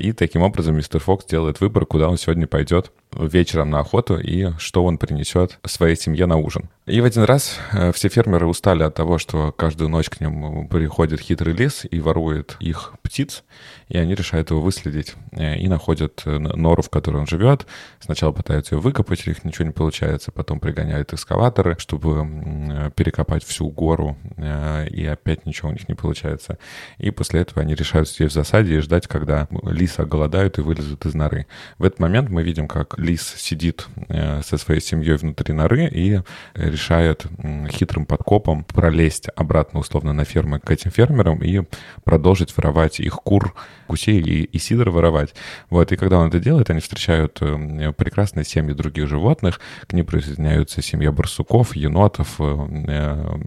И 0.00 0.12
таким 0.12 0.40
образом 0.40 0.76
мистер 0.76 1.00
Фокс 1.00 1.26
делает 1.26 1.60
выбор, 1.60 1.84
куда 1.84 2.08
он 2.08 2.16
сегодня 2.16 2.46
пойдет 2.46 2.90
вечером 3.16 3.70
на 3.70 3.80
охоту 3.80 4.18
и 4.18 4.52
что 4.58 4.84
он 4.84 4.98
принесет 4.98 5.58
своей 5.64 5.96
семье 5.96 6.26
на 6.26 6.36
ужин. 6.36 6.68
И 6.84 7.00
в 7.00 7.04
один 7.04 7.22
раз 7.22 7.60
э, 7.72 7.92
все 7.92 8.08
фермеры 8.08 8.46
устали 8.46 8.82
от 8.82 8.96
того, 8.96 9.18
что 9.18 9.52
каждую 9.52 9.88
ночь 9.88 10.10
к 10.10 10.20
ним 10.20 10.66
приходит 10.66 11.20
хитрый 11.20 11.54
лис 11.54 11.86
и 11.88 12.00
ворует 12.00 12.56
их 12.58 12.94
птиц, 13.02 13.44
и 13.88 13.96
они 13.96 14.16
решают 14.16 14.50
его 14.50 14.60
выследить 14.60 15.14
э, 15.30 15.58
и 15.58 15.68
находят 15.68 16.22
э, 16.24 16.38
нору, 16.38 16.82
в 16.82 16.90
которой 16.90 17.18
он 17.18 17.28
живет. 17.28 17.66
Сначала 18.00 18.32
пытаются 18.32 18.74
ее 18.74 18.80
выкопать, 18.80 19.24
у 19.28 19.30
них 19.30 19.44
ничего 19.44 19.66
не 19.66 19.72
получается, 19.72 20.32
потом 20.32 20.58
пригоняют 20.58 21.12
экскаваторы, 21.12 21.76
чтобы 21.78 22.92
перекопать 22.96 23.44
всю 23.44 23.68
гору, 23.70 24.16
и 24.36 25.06
опять 25.06 25.46
ничего 25.46 25.68
у 25.68 25.72
них 25.72 25.88
не 25.88 25.94
получается. 25.94 26.58
И 26.98 27.12
после 27.12 27.42
этого 27.42 27.62
они 27.62 27.76
решают 27.76 28.08
сидеть 28.08 28.32
в 28.32 28.34
засаде 28.34 28.76
и 28.76 28.80
ждать, 28.80 29.06
когда 29.06 29.46
лиса 29.62 30.04
голодают 30.04 30.58
и 30.58 30.62
вылезут 30.62 31.06
из 31.06 31.14
норы. 31.14 31.46
В 31.78 31.84
этот 31.84 32.00
момент 32.00 32.28
мы 32.28 32.42
видим, 32.42 32.66
как 32.66 32.98
лис 33.02 33.34
сидит 33.36 33.86
со 34.08 34.56
своей 34.56 34.80
семьей 34.80 35.16
внутри 35.16 35.52
норы 35.52 35.88
и 35.88 36.20
решает 36.54 37.26
хитрым 37.70 38.06
подкопом 38.06 38.64
пролезть 38.64 39.28
обратно 39.36 39.80
условно 39.80 40.12
на 40.12 40.24
фермы 40.24 40.60
к 40.60 40.70
этим 40.70 40.90
фермерам 40.90 41.42
и 41.42 41.62
продолжить 42.04 42.56
воровать 42.56 43.00
их 43.00 43.14
кур, 43.14 43.54
гусей 43.88 44.20
и, 44.20 44.44
и 44.44 44.58
сидр 44.58 44.90
воровать. 44.90 45.34
Вот, 45.70 45.92
и 45.92 45.96
когда 45.96 46.18
он 46.18 46.28
это 46.28 46.38
делает, 46.38 46.70
они 46.70 46.80
встречают 46.80 47.38
э, 47.40 47.92
прекрасные 47.92 48.44
семьи 48.44 48.74
других 48.74 49.08
животных, 49.08 49.60
к 49.86 49.92
ним 49.92 50.06
присоединяются 50.06 50.82
семья 50.82 51.12
барсуков, 51.12 51.76
енотов 51.76 52.36
э, 52.38 53.38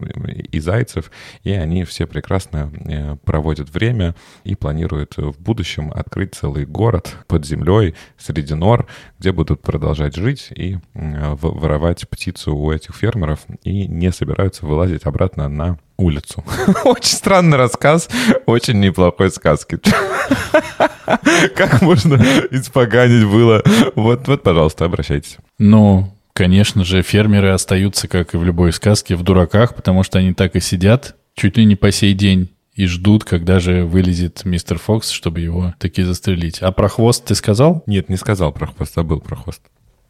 и 0.50 0.60
зайцев, 0.60 1.10
и 1.42 1.50
они 1.52 1.84
все 1.84 2.06
прекрасно 2.06 2.70
э, 2.84 3.16
проводят 3.24 3.70
время 3.70 4.14
и 4.44 4.54
планируют 4.54 5.16
в 5.16 5.40
будущем 5.40 5.92
открыть 5.92 6.34
целый 6.34 6.66
город 6.66 7.16
под 7.26 7.44
землей 7.44 7.94
среди 8.18 8.54
нор, 8.54 8.86
где 9.18 9.32
будут 9.32 9.45
продолжать 9.54 10.16
жить 10.16 10.48
и 10.50 10.78
воровать 10.94 12.08
птицу 12.08 12.56
у 12.56 12.72
этих 12.72 12.96
фермеров 12.96 13.40
и 13.62 13.86
не 13.86 14.10
собираются 14.10 14.66
вылазить 14.66 15.04
обратно 15.04 15.48
на 15.48 15.78
улицу. 15.96 16.44
Очень 16.84 17.16
странный 17.16 17.56
рассказ, 17.56 18.08
очень 18.44 18.80
неплохой 18.80 19.30
сказки. 19.30 19.78
Как 21.54 21.80
можно 21.82 22.16
испоганить 22.50 23.26
было? 23.26 23.62
Вот, 23.94 24.26
вот, 24.26 24.42
пожалуйста, 24.42 24.84
обращайтесь. 24.84 25.36
Ну, 25.58 26.12
конечно 26.32 26.84
же, 26.84 27.02
фермеры 27.02 27.50
остаются, 27.50 28.08
как 28.08 28.34
и 28.34 28.36
в 28.36 28.44
любой 28.44 28.72
сказке, 28.72 29.14
в 29.14 29.22
дураках, 29.22 29.74
потому 29.74 30.02
что 30.02 30.18
они 30.18 30.34
так 30.34 30.56
и 30.56 30.60
сидят 30.60 31.14
чуть 31.36 31.56
ли 31.56 31.64
не 31.64 31.76
по 31.76 31.92
сей 31.92 32.14
день 32.14 32.50
и 32.76 32.86
ждут, 32.86 33.24
когда 33.24 33.58
же 33.58 33.84
вылезет 33.84 34.44
мистер 34.44 34.78
Фокс, 34.78 35.10
чтобы 35.10 35.40
его 35.40 35.74
таки 35.78 36.02
застрелить. 36.02 36.60
А 36.60 36.70
про 36.72 36.88
хвост 36.88 37.24
ты 37.24 37.34
сказал? 37.34 37.82
Нет, 37.86 38.10
не 38.10 38.16
сказал 38.16 38.52
про 38.52 38.66
хвост, 38.66 38.94
забыл 38.94 39.20
про 39.20 39.34
хвост. 39.34 39.62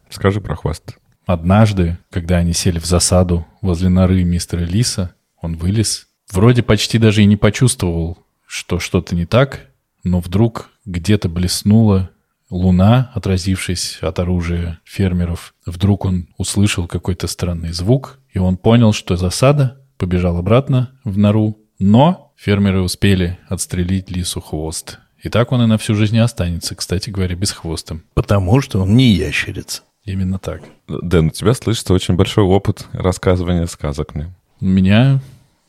Скажи 0.09 0.41
про 0.41 0.55
хвост. 0.55 0.97
Однажды, 1.25 1.97
когда 2.11 2.37
они 2.37 2.53
сели 2.53 2.79
в 2.79 2.85
засаду 2.85 3.47
возле 3.61 3.89
норы 3.89 4.23
мистера 4.23 4.59
Лиса, 4.59 5.15
он 5.41 5.55
вылез. 5.55 6.07
Вроде 6.31 6.61
почти 6.61 6.97
даже 6.97 7.23
и 7.23 7.25
не 7.25 7.37
почувствовал, 7.37 8.17
что 8.45 8.79
что-то 8.79 9.15
не 9.15 9.25
так, 9.25 9.67
но 10.03 10.19
вдруг 10.19 10.69
где-то 10.85 11.29
блеснула 11.29 12.09
луна, 12.49 13.11
отразившись 13.13 13.97
от 14.01 14.19
оружия 14.19 14.79
фермеров. 14.83 15.53
Вдруг 15.65 16.05
он 16.05 16.27
услышал 16.37 16.87
какой-то 16.87 17.27
странный 17.27 17.71
звук, 17.71 18.19
и 18.33 18.39
он 18.39 18.57
понял, 18.57 18.91
что 18.91 19.15
засада, 19.15 19.81
побежал 19.97 20.37
обратно 20.37 20.91
в 21.03 21.17
нору, 21.17 21.59
но 21.79 22.26
фермеры 22.37 22.81
успели 22.81 23.37
отстрелить 23.49 24.09
лису 24.11 24.39
хвост. 24.39 24.99
И 25.21 25.29
так 25.29 25.51
он 25.51 25.63
и 25.63 25.65
на 25.65 25.77
всю 25.77 25.95
жизнь 25.95 26.13
не 26.13 26.23
останется, 26.23 26.75
кстати 26.75 27.09
говоря, 27.09 27.35
без 27.35 27.51
хвоста. 27.51 27.99
Потому 28.13 28.61
что 28.61 28.79
он 28.79 28.95
не 28.95 29.09
ящерица. 29.09 29.81
Именно 30.05 30.39
так. 30.39 30.61
Дэн, 30.87 31.27
у 31.27 31.29
тебя 31.31 31.53
слышится 31.53 31.93
очень 31.93 32.13
большой 32.13 32.45
опыт 32.45 32.85
рассказывания 32.93 33.65
сказок 33.65 34.15
мне. 34.15 34.33
У 34.61 34.65
меня 34.65 35.19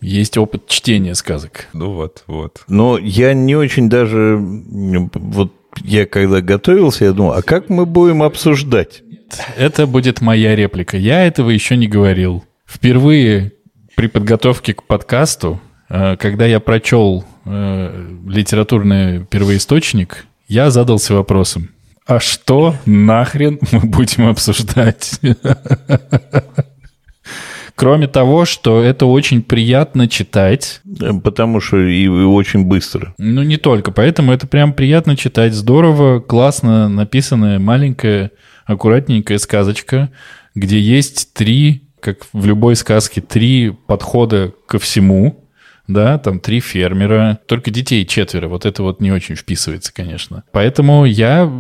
есть 0.01 0.39
опыт 0.39 0.69
чтения 0.69 1.15
сказок. 1.17 1.67
Ну 1.73 1.95
вот, 1.95 2.23
вот. 2.27 2.63
Но 2.69 2.99
я 2.99 3.33
не 3.33 3.57
очень 3.57 3.89
даже... 3.89 4.39
Вот 4.39 5.53
я 5.83 6.07
когда 6.07 6.41
готовился, 6.41 7.07
я 7.07 7.13
думал, 7.13 7.33
а 7.33 7.43
как 7.43 7.69
мы 7.69 7.85
будем 7.85 8.23
обсуждать? 8.23 9.03
Это 9.57 9.87
будет 9.87 10.21
моя 10.21 10.55
реплика. 10.55 10.97
Я 10.97 11.27
этого 11.27 11.51
еще 11.51 11.77
не 11.77 11.89
говорил. 11.89 12.45
Впервые 12.65 13.53
при 13.97 14.07
подготовке 14.07 14.75
к 14.75 14.85
подкасту, 14.85 15.61
когда 15.89 16.47
я 16.47 16.61
прочел 16.61 17.25
э, 17.45 18.07
литературный 18.27 19.25
первоисточник, 19.25 20.27
я 20.47 20.71
задался 20.71 21.15
вопросом, 21.15 21.71
а 22.07 22.21
что 22.21 22.75
нахрен 22.87 23.59
мы 23.71 23.81
будем 23.81 24.29
обсуждать? 24.29 25.21
Кроме 27.75 28.09
того, 28.09 28.45
что 28.45 28.83
это 28.83 29.07
очень 29.07 29.43
приятно 29.43 30.09
читать. 30.09 30.81
Потому 31.23 31.61
что 31.61 31.77
и 31.79 32.09
очень 32.09 32.65
быстро. 32.65 33.15
Ну, 33.19 33.45
не 33.45 33.57
только. 33.57 33.93
Поэтому 33.93 34.33
это 34.33 34.49
прям 34.49 34.73
приятно 34.73 35.17
читать. 35.17 35.55
Здорово, 35.55 36.19
классно 36.19 36.89
написанная 36.89 37.61
маленькая, 37.61 38.33
аккуратненькая 38.65 39.39
сказочка, 39.39 40.11
где 40.57 40.81
есть 40.81 41.35
три, 41.35 41.85
как 42.01 42.27
в 42.33 42.47
любой 42.47 42.75
сказке, 42.75 43.21
три 43.21 43.71
подхода 43.87 44.53
ко 44.67 44.81
всему 44.81 45.48
да, 45.89 46.19
там 46.19 46.39
три 46.39 46.61
фермера, 46.61 47.41
только 47.47 47.71
детей 47.71 48.07
четверо, 48.07 48.49
вот 48.49 48.67
это 48.67 48.83
вот 48.83 49.01
не 49.01 49.11
очень 49.11 49.35
вписывается, 49.35 49.93
конечно. 49.93 50.45
Поэтому 50.53 51.07
я 51.07 51.51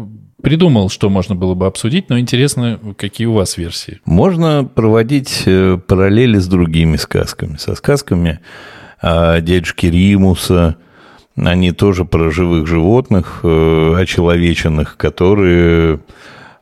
придумал, 0.42 0.90
что 0.90 1.10
можно 1.10 1.34
было 1.34 1.54
бы 1.54 1.66
обсудить, 1.66 2.10
но 2.10 2.18
интересно, 2.18 2.78
какие 2.96 3.26
у 3.26 3.32
вас 3.32 3.56
версии. 3.56 4.00
Можно 4.04 4.64
проводить 4.64 5.42
э, 5.46 5.78
параллели 5.78 6.38
с 6.38 6.46
другими 6.46 6.96
сказками, 6.96 7.56
со 7.56 7.74
сказками 7.74 8.40
о 9.00 9.40
дядюшке 9.40 9.90
Римуса, 9.90 10.76
они 11.36 11.72
тоже 11.72 12.04
про 12.04 12.30
живых 12.30 12.66
животных, 12.66 13.40
э, 13.42 13.94
очеловеченных, 13.96 14.96
которые 14.96 15.96
а 15.96 16.00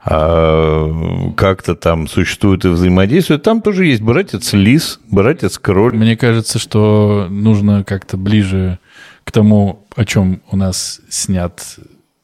как-то 0.06 1.74
там 1.74 2.06
существует 2.06 2.64
и 2.64 2.68
взаимодействие. 2.68 3.40
Там 3.40 3.60
тоже 3.60 3.86
есть 3.86 4.02
братец 4.02 4.52
Лис, 4.52 5.00
братец 5.10 5.58
Кроль. 5.58 5.96
Мне 5.96 6.16
кажется, 6.16 6.60
что 6.60 7.26
нужно 7.28 7.82
как-то 7.82 8.16
ближе 8.16 8.78
к 9.24 9.32
тому, 9.32 9.84
о 9.96 10.04
чем 10.04 10.42
у 10.50 10.56
нас 10.56 11.00
снят 11.08 11.60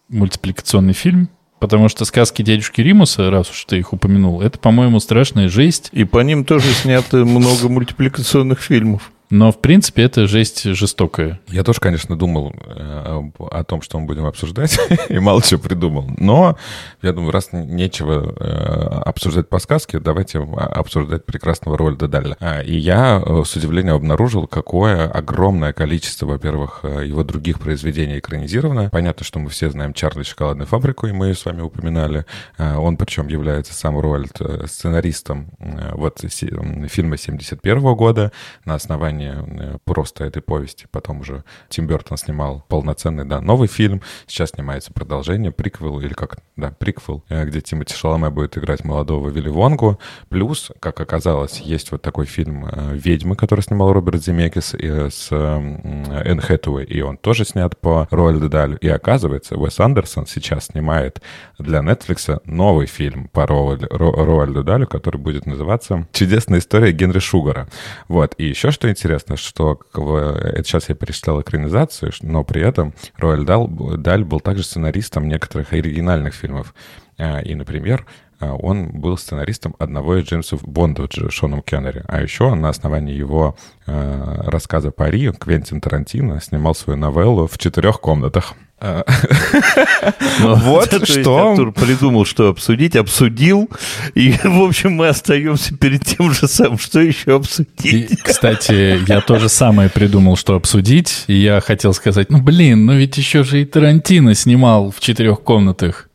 мультипликационный 0.08 0.92
фильм, 0.92 1.28
Потому 1.62 1.88
что 1.88 2.04
сказки 2.04 2.42
дядюшки 2.42 2.80
Римуса, 2.80 3.30
раз 3.30 3.48
уж 3.48 3.64
ты 3.66 3.78
их 3.78 3.92
упомянул, 3.92 4.40
это, 4.42 4.58
по-моему, 4.58 4.98
страшная 4.98 5.48
жесть. 5.48 5.90
И 5.92 6.02
по 6.02 6.18
ним 6.18 6.44
тоже 6.44 6.72
снято 6.72 7.18
много 7.18 7.68
мультипликационных 7.68 8.60
фильмов. 8.60 9.12
Но, 9.32 9.50
в 9.50 9.62
принципе, 9.62 10.02
это 10.02 10.26
жесть 10.26 10.62
жестокая. 10.64 11.40
Я 11.48 11.64
тоже, 11.64 11.80
конечно, 11.80 12.18
думал 12.18 12.52
э, 12.54 13.30
о 13.38 13.64
том, 13.64 13.80
что 13.80 13.98
мы 13.98 14.04
будем 14.04 14.26
обсуждать, 14.26 14.78
и 15.08 15.18
мало 15.20 15.40
чего 15.40 15.58
придумал. 15.58 16.04
Но, 16.18 16.58
я 17.00 17.14
думаю, 17.14 17.32
раз 17.32 17.48
нечего 17.52 18.36
э, 18.38 19.00
обсуждать 19.06 19.48
по 19.48 19.58
сказке, 19.58 20.00
давайте 20.00 20.38
обсуждать 20.38 21.24
прекрасного 21.24 21.78
Рольда 21.78 22.08
Далля. 22.08 22.36
А, 22.40 22.60
и 22.60 22.76
я 22.76 23.22
э, 23.24 23.42
с 23.46 23.56
удивлением 23.56 23.94
обнаружил, 23.94 24.46
какое 24.46 25.08
огромное 25.10 25.72
количество, 25.72 26.26
во-первых, 26.26 26.80
его 26.84 27.24
других 27.24 27.58
произведений 27.58 28.18
экранизировано. 28.18 28.90
Понятно, 28.90 29.24
что 29.24 29.38
мы 29.38 29.48
все 29.48 29.70
знаем 29.70 29.94
Чарли 29.94 30.24
шоколадную 30.24 30.66
фабрику, 30.66 31.06
и 31.06 31.12
мы 31.12 31.28
ее 31.28 31.34
с 31.34 31.46
вами 31.46 31.62
упоминали. 31.62 32.26
Он, 32.58 32.98
причем, 32.98 33.28
является 33.28 33.72
сам 33.72 33.98
Рольд 33.98 34.38
сценаристом 34.66 35.52
вот 35.92 36.22
фильма 36.22 37.16
71 37.16 37.94
года 37.94 38.30
на 38.66 38.74
основании 38.74 39.21
продолжение 39.22 39.74
э, 39.74 39.78
просто 39.84 40.24
этой 40.24 40.42
повести. 40.42 40.86
Потом 40.90 41.20
уже 41.20 41.44
Тим 41.68 41.86
Бертон 41.86 42.18
снимал 42.18 42.64
полноценный, 42.68 43.24
да, 43.24 43.40
новый 43.40 43.68
фильм. 43.68 44.02
Сейчас 44.26 44.50
снимается 44.50 44.92
продолжение, 44.92 45.52
приквел, 45.52 46.00
или 46.00 46.12
как, 46.12 46.38
да, 46.56 46.70
приквел, 46.70 47.24
э, 47.28 47.44
где 47.44 47.60
Тимоти 47.60 47.94
Шаломе 47.94 48.30
будет 48.30 48.58
играть 48.58 48.84
молодого 48.84 49.28
Вилли 49.28 49.48
Вонгу. 49.48 49.98
Плюс, 50.28 50.72
как 50.80 51.00
оказалось, 51.00 51.60
есть 51.60 51.92
вот 51.92 52.02
такой 52.02 52.26
фильм 52.26 52.66
э, 52.66 52.94
«Ведьмы», 52.94 53.36
который 53.36 53.60
снимал 53.60 53.92
Роберт 53.92 54.22
Земекис 54.22 54.74
с 54.74 55.32
Энн 55.32 56.40
Хэтэуэй, 56.40 56.84
и 56.84 57.00
он 57.02 57.16
тоже 57.16 57.44
снят 57.44 57.78
по 57.78 58.08
Роальду 58.10 58.48
Далю. 58.48 58.76
И 58.78 58.88
оказывается, 58.88 59.56
Уэс 59.56 59.80
Андерсон 59.80 60.26
сейчас 60.26 60.66
снимает 60.66 61.22
для 61.58 61.80
Netflix 61.80 62.40
новый 62.44 62.86
фильм 62.86 63.28
по 63.28 63.46
Роальду 63.46 64.62
Далю, 64.62 64.86
который 64.86 65.18
будет 65.18 65.46
называться 65.46 66.06
«Чудесная 66.12 66.58
история 66.58 66.92
Генри 66.92 67.18
Шугара». 67.18 67.68
Вот. 68.08 68.34
И 68.38 68.46
еще 68.46 68.70
что 68.70 68.88
интересно, 68.90 69.11
интересно, 69.12 69.36
что 69.36 69.80
это 69.94 70.64
сейчас 70.64 70.88
я 70.88 70.94
перечислял 70.94 71.40
экранизацию, 71.40 72.12
но 72.22 72.44
при 72.44 72.62
этом 72.62 72.94
Роэль 73.16 73.44
Даль, 73.44 73.68
Даль 73.98 74.24
был 74.24 74.40
также 74.40 74.62
сценаристом 74.62 75.28
некоторых 75.28 75.72
оригинальных 75.72 76.34
фильмов. 76.34 76.74
А, 77.18 77.40
и, 77.40 77.54
например, 77.54 78.06
а, 78.40 78.54
он 78.54 78.90
был 78.92 79.18
сценаристом 79.18 79.76
одного 79.78 80.16
из 80.16 80.24
Джеймсов 80.24 80.62
Бонда 80.62 81.08
Шоном 81.30 81.62
Кеннери. 81.62 82.02
А 82.08 82.22
еще 82.22 82.54
на 82.54 82.70
основании 82.70 83.14
его 83.14 83.56
э, 83.86 84.42
рассказа 84.46 84.90
«Пари» 84.90 85.30
Квентин 85.32 85.80
Тарантино 85.80 86.40
снимал 86.40 86.74
свою 86.74 86.98
новеллу 86.98 87.46
в 87.46 87.58
четырех 87.58 88.00
комнатах. 88.00 88.54
Ну, 88.82 90.54
вот 90.56 91.08
что... 91.08 91.50
Артур 91.50 91.72
придумал, 91.72 92.24
что 92.24 92.48
обсудить, 92.48 92.96
обсудил, 92.96 93.70
и, 94.14 94.34
в 94.42 94.62
общем, 94.62 94.94
мы 94.94 95.08
остаемся 95.08 95.76
перед 95.76 96.04
тем 96.04 96.32
же 96.32 96.48
самым, 96.48 96.78
что 96.78 97.00
еще 97.00 97.36
обсудить. 97.36 98.20
кстати, 98.22 98.98
я 99.08 99.20
тоже 99.20 99.48
самое 99.48 99.88
придумал, 99.88 100.36
что 100.36 100.56
обсудить, 100.56 101.24
и 101.28 101.34
я 101.34 101.60
хотел 101.60 101.94
сказать, 101.94 102.30
ну, 102.30 102.42
блин, 102.42 102.84
ну 102.86 102.94
ведь 102.94 103.16
еще 103.16 103.44
же 103.44 103.62
и 103.62 103.64
Тарантино 103.64 104.34
снимал 104.34 104.90
в 104.90 104.98
четырех 104.98 105.42
комнатах. 105.42 106.08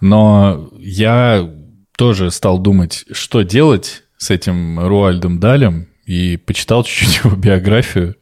Но 0.00 0.70
я 0.78 1.50
тоже 1.96 2.30
стал 2.30 2.58
думать, 2.58 3.04
что 3.12 3.42
делать 3.42 4.04
с 4.16 4.30
этим 4.30 4.80
Руальдом 4.80 5.38
Далем, 5.38 5.88
и 6.06 6.36
почитал 6.36 6.84
чуть-чуть 6.84 7.24
его 7.24 7.36
биографию. 7.36 8.16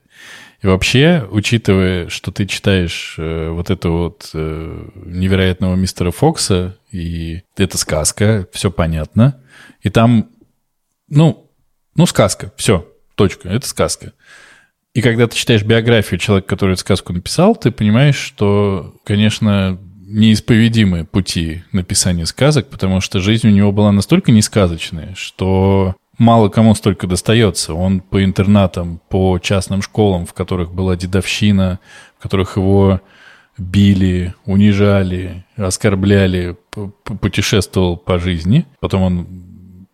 И 0.63 0.67
вообще, 0.67 1.27
учитывая, 1.29 2.09
что 2.09 2.31
ты 2.31 2.47
читаешь 2.47 3.17
э, 3.19 3.49
вот 3.51 3.71
это 3.71 3.89
вот 3.89 4.31
э, 4.33 4.89
невероятного 4.95 5.75
мистера 5.75 6.13
Фокса, 6.13 6.79
и 6.93 7.43
это 7.57 7.77
сказка, 7.79 8.47
все 8.53 8.71
понятно. 8.71 9.41
И 9.83 9.91
там, 9.91 10.31
ну, 11.09 11.51
ну, 11.97 12.07
сказка, 12.07 12.53
все, 12.57 12.89
точка, 13.17 13.49
это 13.49 13.67
сказка. 13.67 14.13
И 14.95 15.03
когда 15.03 15.27
ты 15.27 15.35
читаешь 15.37 15.65
биографию 15.65 16.21
человека, 16.21 16.49
который 16.49 16.73
эту 16.73 16.83
сказку 16.83 17.13
написал, 17.13 17.57
ты 17.57 17.73
понимаешь, 17.73 18.17
что, 18.17 18.95
конечно, 19.05 19.81
неисповедимы 20.13 21.07
пути 21.07 21.65
написания 21.73 22.27
сказок, 22.27 22.69
потому 22.69 23.01
что 23.01 23.19
жизнь 23.19 23.49
у 23.49 23.51
него 23.51 23.73
была 23.73 23.91
настолько 23.91 24.31
несказочная, 24.31 25.15
что 25.17 25.97
мало 26.19 26.49
кому 26.49 26.75
столько 26.75 27.07
достается. 27.07 27.75
Он 27.75 28.01
по 28.01 28.25
интернатам, 28.25 29.01
по 29.09 29.39
частным 29.39 29.83
школам, 29.83 30.27
в 30.27 30.33
которых 30.33 30.73
была 30.73 30.97
дедовщина, 30.97 31.79
в 32.19 32.23
которых 32.23 32.57
его 32.57 33.01
били, 33.59 34.35
унижали, 34.47 35.45
оскорбляли, 35.57 36.57
путешествовал 37.21 37.97
по 37.97 38.19
жизни. 38.19 38.67
Потом 38.81 39.03
он 39.03 39.27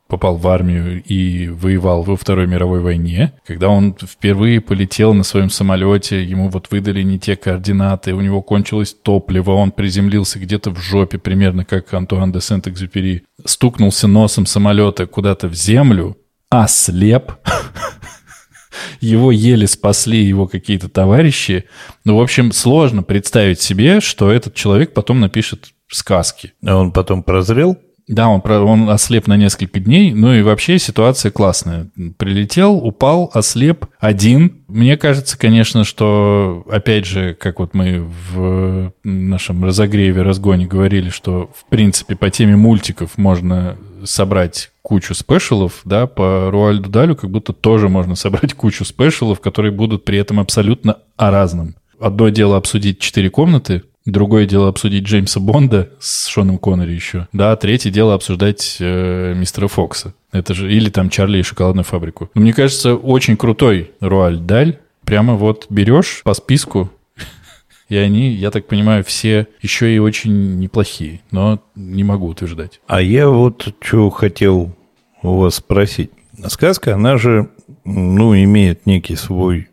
попал 0.08 0.36
в 0.36 0.48
армию 0.48 1.02
и 1.02 1.48
воевал 1.48 2.02
во 2.02 2.16
Второй 2.16 2.46
мировой 2.46 2.80
войне. 2.80 3.34
Когда 3.46 3.68
он 3.68 3.94
впервые 3.94 4.60
полетел 4.60 5.14
на 5.14 5.22
своем 5.22 5.50
самолете, 5.50 6.24
ему 6.24 6.48
вот 6.48 6.70
выдали 6.70 7.02
не 7.02 7.18
те 7.18 7.36
координаты, 7.36 8.14
у 8.14 8.20
него 8.20 8.42
кончилось 8.42 8.94
топливо, 8.94 9.52
он 9.52 9.70
приземлился 9.70 10.38
где-то 10.38 10.70
в 10.70 10.78
жопе, 10.78 11.18
примерно 11.18 11.64
как 11.64 11.92
Антуан 11.92 12.32
де 12.32 12.40
Сент-Экзюпери, 12.40 13.24
стукнулся 13.44 14.08
носом 14.08 14.46
самолета 14.46 15.06
куда-то 15.06 15.48
в 15.48 15.54
землю, 15.54 16.16
ослеп. 16.48 17.32
Его 19.00 19.32
еле 19.32 19.66
спасли 19.66 20.22
его 20.22 20.46
какие-то 20.46 20.88
товарищи. 20.88 21.64
Ну, 22.04 22.16
в 22.16 22.20
общем, 22.20 22.52
сложно 22.52 23.02
представить 23.02 23.60
себе, 23.60 24.00
что 24.00 24.30
этот 24.30 24.54
человек 24.54 24.94
потом 24.94 25.20
напишет 25.20 25.72
сказки. 25.88 26.52
А 26.64 26.76
он 26.76 26.92
потом 26.92 27.22
прозрел? 27.22 27.76
Да, 28.08 28.28
он, 28.28 28.40
он 28.44 28.88
ослеп 28.88 29.26
на 29.26 29.36
несколько 29.36 29.80
дней, 29.80 30.14
ну 30.14 30.32
и 30.32 30.40
вообще 30.40 30.78
ситуация 30.78 31.30
классная. 31.30 31.88
Прилетел, 32.16 32.76
упал, 32.76 33.30
ослеп 33.34 33.84
один. 34.00 34.62
Мне 34.66 34.96
кажется, 34.96 35.38
конечно, 35.38 35.84
что, 35.84 36.66
опять 36.70 37.04
же, 37.04 37.34
как 37.34 37.60
вот 37.60 37.74
мы 37.74 38.08
в 38.32 38.92
нашем 39.04 39.62
разогреве, 39.62 40.22
разгоне 40.22 40.66
говорили, 40.66 41.10
что, 41.10 41.50
в 41.54 41.66
принципе, 41.68 42.16
по 42.16 42.30
теме 42.30 42.56
мультиков 42.56 43.18
можно 43.18 43.76
собрать 44.04 44.70
кучу 44.80 45.14
спешалов, 45.14 45.82
да, 45.84 46.06
по 46.06 46.50
Руальду 46.50 46.88
Далю 46.88 47.14
как 47.14 47.30
будто 47.30 47.52
тоже 47.52 47.90
можно 47.90 48.14
собрать 48.14 48.54
кучу 48.54 48.86
спешалов, 48.86 49.40
которые 49.40 49.70
будут 49.70 50.06
при 50.06 50.18
этом 50.18 50.40
абсолютно 50.40 50.96
о 51.18 51.30
разном. 51.30 51.74
Одно 52.00 52.30
дело 52.30 52.56
обсудить 52.56 53.00
четыре 53.00 53.28
комнаты, 53.28 53.82
Другое 54.08 54.46
дело 54.46 54.68
обсудить 54.68 55.04
Джеймса 55.04 55.38
Бонда 55.38 55.90
с 56.00 56.28
Шоном 56.28 56.56
Коннери 56.56 56.92
еще. 56.92 57.28
Да, 57.34 57.54
третье 57.56 57.90
дело 57.90 58.14
обсуждать 58.14 58.78
э, 58.80 59.34
мистера 59.36 59.68
Фокса. 59.68 60.14
Это 60.32 60.54
же 60.54 60.72
или 60.72 60.88
там 60.88 61.10
Чарли 61.10 61.40
и 61.40 61.42
шоколадную 61.42 61.84
фабрику. 61.84 62.30
Но 62.34 62.40
мне 62.40 62.54
кажется, 62.54 62.94
очень 62.94 63.36
крутой 63.36 63.90
Руаль 64.00 64.38
Даль. 64.38 64.78
Прямо 65.04 65.34
вот 65.34 65.66
берешь 65.68 66.22
по 66.24 66.32
списку, 66.32 66.90
и 67.90 67.96
они, 67.98 68.30
я 68.30 68.50
так 68.50 68.66
понимаю, 68.66 69.04
все 69.04 69.46
еще 69.60 69.94
и 69.94 69.98
очень 69.98 70.58
неплохие, 70.58 71.20
но 71.30 71.62
не 71.74 72.02
могу 72.02 72.28
утверждать. 72.28 72.80
А 72.86 73.02
я 73.02 73.28
вот 73.28 73.74
что 73.78 74.08
хотел 74.08 74.74
у 75.22 75.36
вас 75.36 75.56
спросить. 75.56 76.12
Сказка, 76.46 76.94
она 76.94 77.18
же, 77.18 77.50
ну, 77.84 78.34
имеет 78.34 78.86
некий 78.86 79.16
свой 79.16 79.68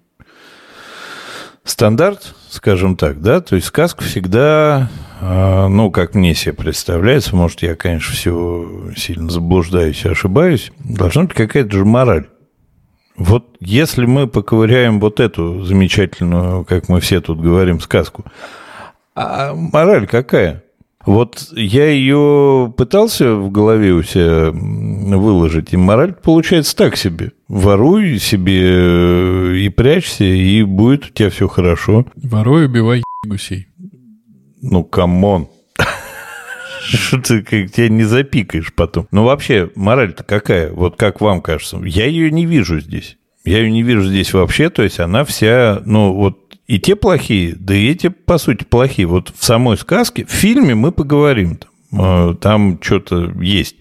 стандарт, 1.65 2.36
скажем 2.49 2.95
так, 2.95 3.21
да, 3.21 3.41
то 3.41 3.56
есть 3.56 3.67
сказка 3.67 4.04
всегда, 4.04 4.89
а, 5.19 5.67
ну, 5.67 5.91
как 5.91 6.13
мне 6.13 6.34
себе 6.36 6.54
представляется, 6.54 7.36
может, 7.36 7.63
я, 7.63 7.75
конечно, 7.75 8.13
все 8.13 8.91
сильно 8.95 9.30
заблуждаюсь 9.30 10.06
и 10.06 10.10
ошибаюсь, 10.10 10.71
должна 10.80 11.23
быть 11.23 11.34
какая-то 11.34 11.75
же 11.75 11.84
мораль. 11.84 12.28
Вот 13.17 13.58
если 13.60 14.06
мы 14.06 14.28
поковыряем 14.28 14.99
вот 14.99 15.19
эту 15.19 15.63
замечательную, 15.63 16.65
как 16.65 16.88
мы 16.88 16.99
все 16.99 17.19
тут 17.19 17.41
говорим, 17.41 17.80
сказку, 17.80 18.25
а 19.15 19.54
мораль 19.54 20.06
какая? 20.06 20.64
Вот 21.05 21.49
я 21.55 21.87
ее 21.87 22.73
пытался 22.75 23.35
в 23.35 23.51
голове 23.51 23.91
у 23.93 24.01
себя 24.01 24.49
выложить, 24.51 25.73
и 25.73 25.77
мораль 25.77 26.13
получается 26.13 26.75
так 26.75 26.97
себе. 26.97 27.31
Воруй 27.47 28.17
себе 28.17 28.61
э, 28.63 29.55
и 29.57 29.69
прячься, 29.69 30.23
и 30.23 30.63
будет 30.63 31.05
у 31.05 31.09
тебя 31.09 31.29
все 31.29 31.47
хорошо. 31.47 32.05
Воруй, 32.15 32.65
убивай 32.65 33.03
гусей. 33.25 33.67
Ну, 34.61 34.83
come 34.83 35.20
on. 35.20 35.47
Что 36.81 37.21
ты 37.21 37.43
как 37.43 37.71
тебя 37.71 37.89
не 37.89 38.03
запикаешь 38.03 38.73
потом. 38.73 39.07
Ну, 39.11 39.25
вообще, 39.25 39.69
мораль-то 39.75 40.23
какая? 40.23 40.71
Вот 40.71 40.95
как 40.95 41.21
вам 41.21 41.41
кажется? 41.41 41.79
Я 41.83 42.07
ее 42.07 42.31
не 42.31 42.47
вижу 42.47 42.79
здесь. 42.79 43.17
Я 43.43 43.59
ее 43.59 43.71
не 43.71 43.83
вижу 43.83 44.03
здесь 44.03 44.33
вообще, 44.33 44.71
то 44.71 44.81
есть 44.81 44.99
она 44.99 45.23
вся, 45.23 45.81
ну, 45.85 46.13
вот 46.13 46.44
и 46.67 46.80
те 46.80 46.95
плохие, 46.95 47.56
да 47.56 47.75
и 47.75 47.89
эти, 47.89 48.08
по 48.10 48.38
сути, 48.38 48.63
плохие. 48.63 49.08
Вот 49.08 49.34
в 49.36 49.43
самой 49.43 49.78
сказке, 49.78 50.25
в 50.25 50.32
фильме 50.32 50.75
мы 50.75 50.91
поговорим. 50.91 51.60
Э, 51.91 52.34
там 52.39 52.80
что-то 52.82 53.32
есть. 53.41 53.75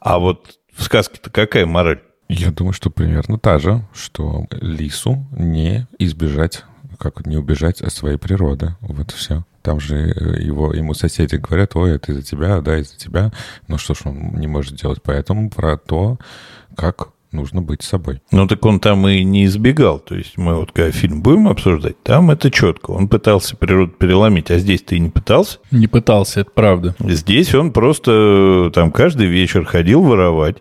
А 0.00 0.18
вот 0.18 0.58
в 0.74 0.82
сказке-то 0.82 1.30
какая 1.30 1.66
мораль? 1.66 2.00
Я 2.28 2.50
думаю, 2.50 2.74
что 2.74 2.90
примерно 2.90 3.38
та 3.38 3.58
же, 3.58 3.86
что 3.94 4.46
лису 4.50 5.26
не 5.32 5.86
избежать, 5.98 6.64
как 6.98 7.24
не 7.24 7.38
убежать 7.38 7.80
от 7.80 7.92
своей 7.92 8.18
природы. 8.18 8.76
Вот 8.80 9.10
все. 9.12 9.44
Там 9.62 9.80
же 9.80 9.96
э, 9.96 10.42
его, 10.42 10.74
ему 10.74 10.92
соседи 10.92 11.36
говорят, 11.36 11.74
ой, 11.76 11.92
это 11.92 12.12
из-за 12.12 12.22
тебя, 12.22 12.60
да, 12.60 12.78
из-за 12.78 12.96
тебя. 12.98 13.32
Ну 13.66 13.78
что 13.78 13.94
ж 13.94 14.02
он 14.04 14.34
не 14.34 14.46
может 14.46 14.74
делать? 14.74 15.00
Поэтому 15.02 15.48
про 15.48 15.78
то, 15.78 16.18
как 16.76 17.08
нужно 17.32 17.62
быть 17.62 17.82
собой. 17.82 18.20
Ну 18.32 18.46
так 18.46 18.64
он 18.64 18.80
там 18.80 19.06
и 19.08 19.22
не 19.24 19.44
избегал. 19.44 19.98
То 19.98 20.14
есть 20.14 20.38
мы 20.38 20.54
вот 20.54 20.72
когда 20.72 20.90
фильм 20.90 21.22
будем 21.22 21.48
обсуждать, 21.48 22.02
там 22.02 22.30
это 22.30 22.50
четко. 22.50 22.92
Он 22.92 23.08
пытался 23.08 23.56
природу 23.56 23.92
переломить, 23.92 24.50
а 24.50 24.58
здесь 24.58 24.82
ты 24.82 24.96
и 24.96 25.00
не 25.00 25.10
пытался. 25.10 25.58
Не 25.70 25.86
пытался, 25.86 26.40
это 26.40 26.50
правда. 26.50 26.94
Здесь 27.00 27.54
он 27.54 27.72
просто 27.72 28.70
там 28.74 28.90
каждый 28.92 29.26
вечер 29.26 29.64
ходил 29.64 30.02
воровать. 30.02 30.56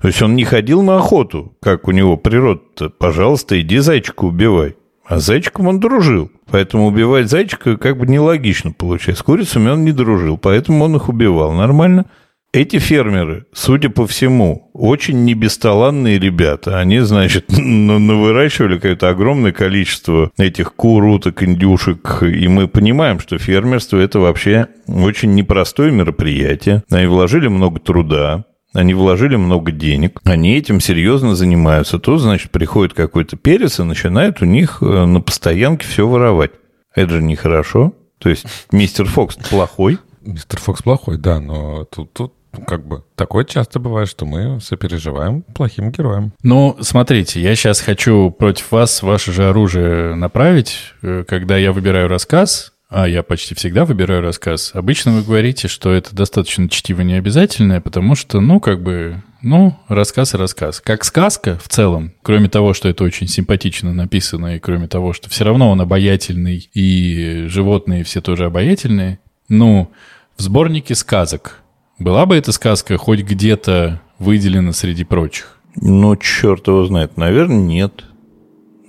То 0.00 0.08
есть 0.08 0.22
он 0.22 0.36
не 0.36 0.44
ходил 0.44 0.82
на 0.82 0.96
охоту, 0.96 1.54
как 1.60 1.88
у 1.88 1.90
него 1.90 2.16
природа 2.16 2.62
Пожалуйста, 2.98 3.60
иди 3.60 3.78
зайчика 3.78 4.24
убивай. 4.24 4.76
А 5.04 5.18
с 5.20 5.26
зайчиком 5.26 5.68
он 5.68 5.80
дружил. 5.80 6.30
Поэтому 6.50 6.86
убивать 6.86 7.30
зайчика 7.30 7.76
как 7.76 7.98
бы 7.98 8.06
нелогично 8.06 8.72
получается. 8.72 9.22
С 9.22 9.24
курицами 9.24 9.70
он 9.70 9.84
не 9.84 9.92
дружил, 9.92 10.36
поэтому 10.36 10.84
он 10.84 10.96
их 10.96 11.08
убивал. 11.08 11.52
Нормально. 11.52 12.06
Эти 12.56 12.78
фермеры, 12.78 13.44
судя 13.52 13.90
по 13.90 14.06
всему, 14.06 14.70
очень 14.72 15.26
небесталанные 15.26 16.18
ребята. 16.18 16.78
Они, 16.78 17.00
значит, 17.00 17.44
навыращивали 17.50 18.76
какое-то 18.76 19.10
огромное 19.10 19.52
количество 19.52 20.30
этих 20.38 20.74
кур, 20.74 21.04
уток, 21.04 21.42
индюшек. 21.42 22.22
И 22.22 22.48
мы 22.48 22.66
понимаем, 22.66 23.20
что 23.20 23.36
фермерство– 23.36 23.98
это 23.98 24.20
вообще 24.20 24.68
очень 24.88 25.34
непростое 25.34 25.92
мероприятие. 25.92 26.82
Они 26.90 27.04
вложили 27.04 27.46
много 27.48 27.78
труда, 27.78 28.46
они 28.72 28.94
вложили 28.94 29.36
много 29.36 29.70
денег, 29.70 30.18
они 30.24 30.56
этим 30.56 30.80
серьезно 30.80 31.34
занимаются. 31.34 31.98
То, 31.98 32.16
значит, 32.16 32.52
приходит 32.52 32.94
какой-то 32.94 33.36
перец 33.36 33.80
и 33.80 33.82
начинает 33.82 34.40
у 34.40 34.46
них 34.46 34.78
э, 34.80 35.04
на 35.04 35.20
постоянке 35.20 35.86
все 35.86 36.08
воровать. 36.08 36.52
Это 36.94 37.16
же 37.16 37.22
нехорошо. 37.22 37.92
То 38.18 38.30
есть 38.30 38.46
мистер 38.72 39.04
Фокс 39.04 39.36
плохой. 39.36 39.98
Мистер 40.22 40.58
Фокс 40.58 40.82
плохой, 40.82 41.18
да, 41.18 41.38
но 41.38 41.84
тут, 41.84 42.14
тут 42.14 42.32
как 42.56 42.86
бы 42.86 43.04
такое 43.14 43.44
часто 43.44 43.78
бывает, 43.78 44.08
что 44.08 44.26
мы 44.26 44.60
сопереживаем 44.60 45.42
плохим 45.42 45.90
героям. 45.90 46.32
Ну, 46.42 46.76
смотрите, 46.80 47.40
я 47.40 47.54
сейчас 47.54 47.80
хочу 47.80 48.30
против 48.30 48.72
вас 48.72 49.02
ваше 49.02 49.32
же 49.32 49.48
оружие 49.48 50.14
направить. 50.14 50.78
Э, 51.02 51.24
когда 51.26 51.56
я 51.56 51.72
выбираю 51.72 52.08
рассказ, 52.08 52.72
а 52.88 53.08
я 53.08 53.22
почти 53.22 53.54
всегда 53.54 53.84
выбираю 53.84 54.22
рассказ, 54.22 54.70
обычно 54.72 55.12
вы 55.12 55.22
говорите, 55.22 55.66
что 55.66 55.92
это 55.92 56.14
достаточно 56.14 56.68
чтиво 56.68 57.02
необязательное, 57.02 57.80
потому 57.80 58.14
что, 58.14 58.40
ну, 58.40 58.60
как 58.60 58.80
бы, 58.82 59.22
ну, 59.42 59.76
рассказ 59.88 60.34
и 60.34 60.36
рассказ. 60.36 60.80
Как 60.80 61.04
сказка 61.04 61.58
в 61.58 61.68
целом, 61.68 62.12
кроме 62.22 62.48
того, 62.48 62.74
что 62.74 62.88
это 62.88 63.02
очень 63.02 63.26
симпатично 63.26 63.92
написано, 63.92 64.56
и 64.56 64.60
кроме 64.60 64.86
того, 64.86 65.12
что 65.12 65.28
все 65.28 65.44
равно 65.44 65.70
он 65.70 65.80
обаятельный, 65.80 66.70
и 66.74 67.46
животные 67.48 68.04
все 68.04 68.20
тоже 68.20 68.44
обаятельные, 68.44 69.18
ну, 69.48 69.90
в 70.36 70.42
сборнике 70.42 70.94
сказок 70.94 71.62
была 71.98 72.26
бы 72.26 72.36
эта 72.36 72.52
сказка 72.52 72.96
хоть 72.96 73.20
где-то 73.20 74.00
выделена 74.18 74.72
среди 74.72 75.04
прочих? 75.04 75.58
Ну, 75.76 76.16
черт 76.16 76.66
его 76.68 76.84
знает. 76.86 77.16
Наверное, 77.16 77.58
нет. 77.58 78.04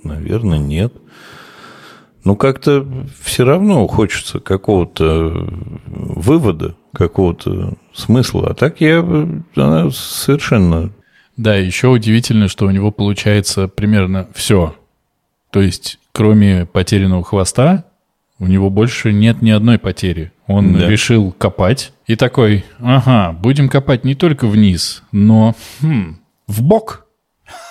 Наверное, 0.02 0.58
нет. 0.58 0.92
Ну, 2.24 2.36
как-то 2.36 2.86
все 3.22 3.44
равно 3.44 3.86
хочется 3.86 4.40
какого-то 4.40 5.48
вывода, 5.86 6.76
какого-то 6.92 7.74
смысла. 7.94 8.48
А 8.50 8.54
так 8.54 8.80
я 8.80 9.00
она 9.56 9.90
совершенно... 9.90 10.90
Да, 11.36 11.54
еще 11.54 11.88
удивительно, 11.88 12.48
что 12.48 12.66
у 12.66 12.70
него 12.70 12.90
получается 12.90 13.68
примерно 13.68 14.28
все. 14.34 14.74
То 15.50 15.60
есть, 15.60 16.00
кроме 16.12 16.66
потерянного 16.66 17.22
хвоста, 17.22 17.84
у 18.38 18.46
него 18.46 18.70
больше 18.70 19.12
нет 19.12 19.42
ни 19.42 19.50
одной 19.50 19.78
потери. 19.78 20.32
Он 20.46 20.74
да. 20.74 20.88
решил 20.88 21.32
копать 21.32 21.92
и 22.06 22.16
такой, 22.16 22.64
ага, 22.80 23.32
будем 23.32 23.68
копать 23.68 24.04
не 24.04 24.14
только 24.14 24.46
вниз, 24.46 25.02
но 25.12 25.54
хм, 25.80 26.18
в 26.46 26.62
бок. 26.62 27.06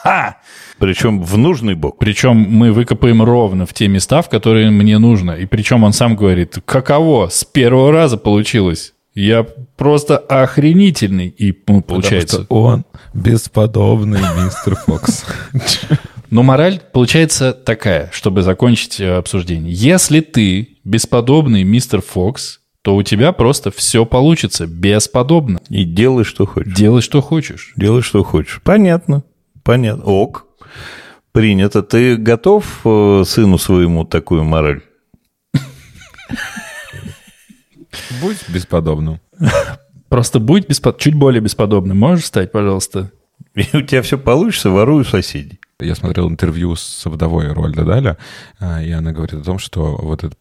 Ха! 0.04 0.38
Причем 0.80 1.24
в 1.24 1.38
нужный 1.38 1.76
бок. 1.76 1.98
Причем 2.00 2.36
мы 2.36 2.72
выкопаем 2.72 3.24
ровно 3.24 3.66
в 3.66 3.74
те 3.74 3.88
места, 3.88 4.22
в 4.22 4.30
которые 4.30 4.70
мне 4.70 4.98
нужно. 4.98 5.32
И 5.32 5.46
причем 5.46 5.84
он 5.84 5.94
сам 5.94 6.16
говорит, 6.16 6.60
каково, 6.66 7.30
с 7.30 7.44
первого 7.44 7.92
раза 7.92 8.18
получилось. 8.18 8.94
Я 9.14 9.44
просто 9.76 10.18
охренительный. 10.18 11.28
И 11.28 11.56
ну, 11.68 11.82
получается... 11.82 12.42
Потому 12.42 12.46
что 12.46 12.56
он 12.56 12.86
бесподобный 13.14 14.22
мистер 14.44 14.76
Фокс. 14.76 15.26
Но 16.30 16.44
мораль 16.44 16.82
получается 16.92 17.54
такая, 17.54 18.10
чтобы 18.12 18.42
закончить 18.42 19.00
э, 19.00 19.16
обсуждение. 19.16 19.74
Если 19.74 20.20
ты 20.20 20.78
бесподобный 20.84 21.64
мистер 21.64 22.02
Фокс, 22.02 22.60
то 22.82 22.96
у 22.96 23.04
тебя 23.04 23.32
просто 23.32 23.72
все 23.72 24.06
получится 24.06 24.68
бесподобно. 24.68 25.60
И 25.70 25.84
делай, 25.84 26.24
что 26.24 26.46
хочешь. 26.46 26.74
Делай, 26.74 27.02
что 27.02 27.22
хочешь. 27.22 27.74
Делай, 27.76 28.02
что 28.02 28.24
хочешь. 28.24 28.62
Понятно. 28.64 29.24
Понятно. 29.64 30.04
Ок. 30.04 30.46
Принято. 31.32 31.82
Ты 31.82 32.18
готов 32.18 32.82
э, 32.84 33.24
сыну 33.26 33.58
своему 33.58 34.06
такую 34.06 34.44
мораль? 34.44 34.82
Будь 38.22 38.38
бесподобным. 38.50 39.20
Просто 40.10 40.40
будь 40.40 40.68
беспод... 40.68 41.00
чуть 41.00 41.16
более 41.16 41.42
бесподобным. 41.42 41.98
Можешь 41.98 42.26
стать, 42.26 42.52
пожалуйста? 42.52 43.12
И 43.56 43.66
у 43.74 43.82
тебя 43.82 44.02
все 44.02 44.18
получится, 44.18 44.70
ворую 44.70 45.06
соседей. 45.06 45.60
Я 45.80 45.94
смотрел 45.94 46.28
интервью 46.28 46.76
с 46.76 47.06
вдовой 47.06 47.54
Рольда 47.54 47.86
Даля, 47.86 48.18
а, 48.60 48.82
и 48.82 48.90
она 48.90 49.12
говорит 49.12 49.36
о 49.36 49.44
том, 49.44 49.60
что 49.60 49.96
вот 49.96 50.24
это 50.24 50.36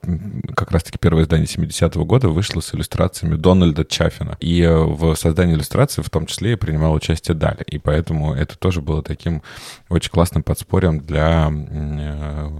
как 0.55 0.71
раз-таки 0.71 0.97
первое 0.99 1.25
издание 1.25 1.47
70-го 1.47 2.07
года 2.07 2.31
вышло 2.31 2.61
с 2.61 2.75
иллюстрациями 2.75 3.35
Дональда 3.35 3.85
Чаффина. 3.85 4.39
И 4.41 4.63
э, 4.63 4.75
в 4.75 5.15
создании 5.15 5.55
иллюстраций 5.55 6.03
в 6.03 6.09
том 6.09 6.25
числе 6.25 6.57
принимал 6.57 6.95
участие 6.95 7.35
Даля. 7.35 7.63
И 7.67 7.77
поэтому 7.79 8.33
это 8.33 8.57
тоже 8.57 8.81
было 8.81 9.03
таким 9.03 9.43
очень 9.91 10.11
классным 10.11 10.43
подспорьем 10.43 11.01
для 11.01 11.53
э, 11.53 12.51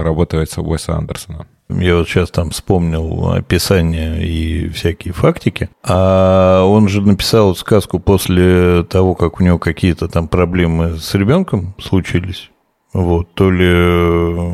работы 0.00 0.38
Уэса 0.38 0.96
Андерсона. 0.96 1.46
Я 1.78 1.96
вот 1.96 2.08
сейчас 2.08 2.30
там 2.30 2.50
вспомнил 2.50 3.32
описание 3.32 4.26
и 4.26 4.68
всякие 4.68 5.12
фактики. 5.12 5.68
А 5.82 6.64
он 6.64 6.88
же 6.88 7.02
написал 7.02 7.54
сказку 7.54 7.98
после 7.98 8.84
того, 8.84 9.14
как 9.14 9.40
у 9.40 9.44
него 9.44 9.58
какие-то 9.58 10.08
там 10.08 10.28
проблемы 10.28 10.96
с 10.96 11.14
ребенком 11.14 11.74
случились. 11.78 12.50
Вот, 12.92 13.32
то 13.34 13.50
ли 13.52 13.68
э, 13.68 14.48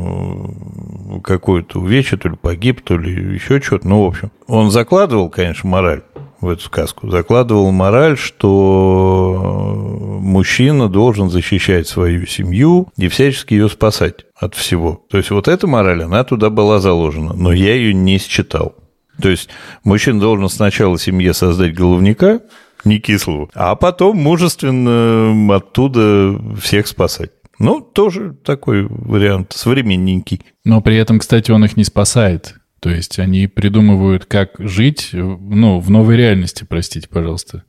какое-то 1.23 1.79
увечье, 1.79 2.19
то 2.19 2.29
ли 2.29 2.35
погиб, 2.35 2.81
то 2.81 2.95
ли 2.95 3.33
еще 3.33 3.59
что-то. 3.59 3.87
Ну, 3.87 4.03
в 4.03 4.07
общем, 4.07 4.29
он 4.47 4.69
закладывал, 4.69 5.29
конечно, 5.29 5.67
мораль 5.67 6.03
в 6.41 6.49
эту 6.49 6.63
сказку. 6.63 7.09
Закладывал 7.09 7.71
мораль, 7.71 8.17
что 8.17 9.73
мужчина 10.21 10.89
должен 10.89 11.29
защищать 11.29 11.87
свою 11.87 12.25
семью 12.25 12.89
и 12.97 13.07
всячески 13.07 13.53
ее 13.53 13.69
спасать 13.69 14.25
от 14.35 14.55
всего. 14.55 15.05
То 15.09 15.17
есть 15.17 15.31
вот 15.31 15.47
эта 15.47 15.67
мораль, 15.67 16.03
она 16.03 16.23
туда 16.23 16.49
была 16.49 16.79
заложена, 16.79 17.33
но 17.33 17.51
я 17.51 17.75
ее 17.75 17.93
не 17.93 18.17
считал. 18.17 18.75
То 19.21 19.29
есть 19.29 19.49
мужчина 19.83 20.19
должен 20.19 20.49
сначала 20.49 20.99
семье 20.99 21.33
создать 21.33 21.73
головника, 21.73 22.41
не 22.85 22.99
кислого, 22.99 23.49
а 23.55 23.75
потом 23.75 24.17
мужественно 24.17 25.55
оттуда 25.55 26.39
всех 26.61 26.87
спасать. 26.87 27.31
Ну, 27.59 27.81
тоже 27.81 28.35
такой 28.45 28.83
вариант, 28.87 29.53
современненький. 29.53 30.41
Но 30.63 30.81
при 30.81 30.95
этом, 30.97 31.17
кстати, 31.17 31.49
он 31.49 31.65
их 31.65 31.75
не 31.75 31.83
спасает. 31.83 32.56
То 32.79 32.89
есть 32.89 33.19
они 33.19 33.47
придумывают, 33.47 34.25
как 34.25 34.51
жить, 34.59 35.09
ну, 35.13 35.79
в 35.79 35.89
новой 35.89 36.17
реальности, 36.17 36.65
простите, 36.67 37.07
пожалуйста. 37.07 37.63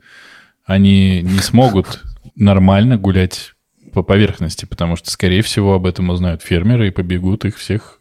Они 0.65 1.21
не 1.21 1.39
смогут 1.41 2.03
нормально 2.35 2.97
гулять 2.97 3.53
по 3.93 4.03
поверхности, 4.03 4.65
потому 4.65 4.95
что, 4.95 5.09
скорее 5.09 5.41
всего, 5.41 5.73
об 5.73 5.85
этом 5.85 6.09
узнают 6.09 6.43
фермеры 6.43 6.87
и 6.87 6.91
побегут 6.91 7.45
их 7.45 7.57
всех 7.57 7.99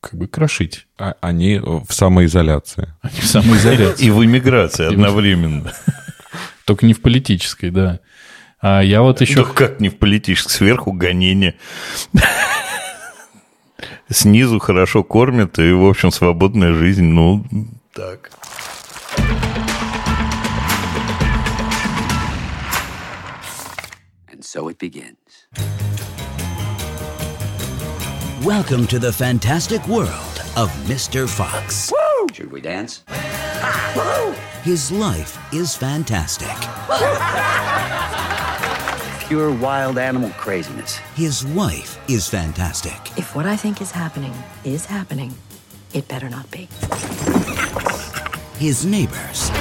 как 0.00 0.14
бы 0.14 0.26
крошить. 0.28 0.86
А 0.98 1.16
они 1.20 1.58
в 1.58 1.86
самоизоляции. 1.90 2.94
Они 3.02 3.20
в 3.20 3.26
самоизоляции. 3.26 4.04
И 4.06 4.10
в 4.10 4.24
эмиграции 4.24 4.86
одновременно. 4.86 5.72
Только 6.64 6.86
не 6.86 6.94
в 6.94 7.02
политической, 7.02 7.70
да. 7.70 8.00
А 8.62 8.80
я 8.80 9.02
вот 9.02 9.20
еще... 9.20 9.40
Ну, 9.40 9.52
как 9.52 9.80
не 9.80 9.88
в 9.88 9.98
политической, 9.98 10.52
сверху 10.52 10.92
гонение. 10.92 11.56
Снизу 14.08 14.58
хорошо 14.58 15.02
кормят, 15.02 15.58
и, 15.58 15.72
в 15.72 15.84
общем, 15.84 16.10
свободная 16.10 16.74
жизнь, 16.74 17.04
ну, 17.04 17.44
так. 17.92 18.30
And 24.32 24.44
so 24.44 24.68
it 24.68 24.78
begins. 24.78 25.16
Welcome 28.44 28.86
to 28.86 28.98
the 28.98 29.12
fantastic 29.12 29.86
world 29.86 30.42
of 30.56 30.70
Mr. 30.88 31.28
Fox. 31.28 31.92
Woo! 31.92 32.26
Should 32.32 32.50
we 32.50 32.60
dance? 32.62 33.04
His 34.64 34.90
life 34.90 35.38
is 35.52 35.76
fantastic. 35.76 36.56
Pure 39.29 39.51
wild 39.55 39.97
animal 39.97 40.29
craziness. 40.31 40.97
His 41.15 41.45
wife 41.45 41.97
is 42.07 42.27
fantastic. 42.27 42.97
If 43.17 43.35
what 43.35 43.45
I 43.45 43.55
think 43.55 43.81
is 43.81 43.91
happening 43.91 44.33
is 44.63 44.85
happening, 44.85 45.33
it 45.93 46.07
better 46.07 46.29
not 46.29 46.49
be. 46.51 46.67
His 48.59 48.85
neighbors, 48.85 49.51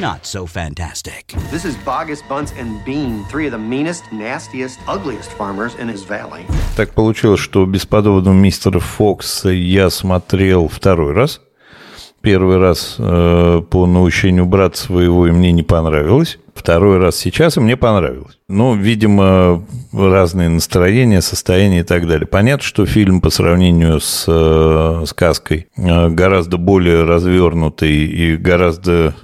not 0.00 0.26
so 0.26 0.46
fantastic. 0.46 1.34
This 1.50 1.64
is 1.64 1.76
Bogus, 1.84 2.22
Bunce, 2.28 2.52
and 2.52 2.84
Bean, 2.84 3.24
three 3.24 3.46
of 3.46 3.52
the 3.52 3.58
meanest, 3.58 4.04
nastiest, 4.12 4.78
ugliest 4.86 5.30
farmers 5.32 5.74
in 5.76 5.88
his 5.88 6.02
valley. 6.04 6.44
Так 6.76 6.92
получилось, 6.94 7.40
что 7.40 7.64
«Бесподобного 7.64 8.34
мистера 8.34 8.78
Фокса» 8.80 9.48
я 9.48 9.90
смотрел 9.90 10.68
второй 10.68 11.12
раз. 11.12 11.40
Первый 12.21 12.57
раз 12.57 12.97
э, 12.99 13.61
по 13.69 13.87
научению 13.87 14.45
брата 14.45 14.77
своего, 14.77 15.25
и 15.27 15.31
мне 15.31 15.51
не 15.51 15.63
понравилось. 15.63 16.37
Второй 16.53 16.99
раз 16.99 17.15
сейчас, 17.15 17.57
и 17.57 17.59
мне 17.59 17.75
понравилось. 17.77 18.37
Ну, 18.47 18.75
видимо, 18.75 19.65
разные 19.91 20.49
настроения, 20.49 21.21
состояния 21.21 21.79
и 21.79 21.83
так 21.83 22.07
далее. 22.07 22.27
Понятно, 22.27 22.63
что 22.63 22.85
фильм 22.85 23.21
по 23.21 23.31
сравнению 23.31 23.99
с 23.99 24.25
э, 24.27 25.03
сказкой 25.07 25.67
э, 25.75 26.09
гораздо 26.09 26.57
более 26.57 27.03
развернутый 27.03 28.05
и 28.05 28.37
гораздо 28.37 29.15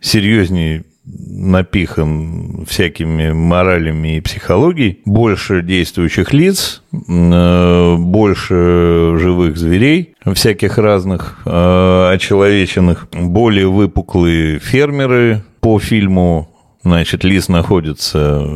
серьезнее 0.00 0.84
напихан 1.06 2.64
всякими 2.66 3.32
моралями 3.32 4.16
и 4.16 4.20
психологией, 4.20 5.00
больше 5.04 5.62
действующих 5.62 6.32
лиц, 6.32 6.82
э, 6.92 7.96
больше 7.98 9.16
живых 9.18 9.56
зверей, 9.56 10.14
всяких 10.32 10.78
разных 10.78 11.38
э, 11.44 12.10
очеловеченных, 12.12 13.08
более 13.12 13.68
выпуклые 13.68 14.58
фермеры 14.58 15.42
по 15.60 15.78
фильму. 15.78 16.48
Значит, 16.82 17.24
Лис 17.24 17.48
находится 17.48 18.46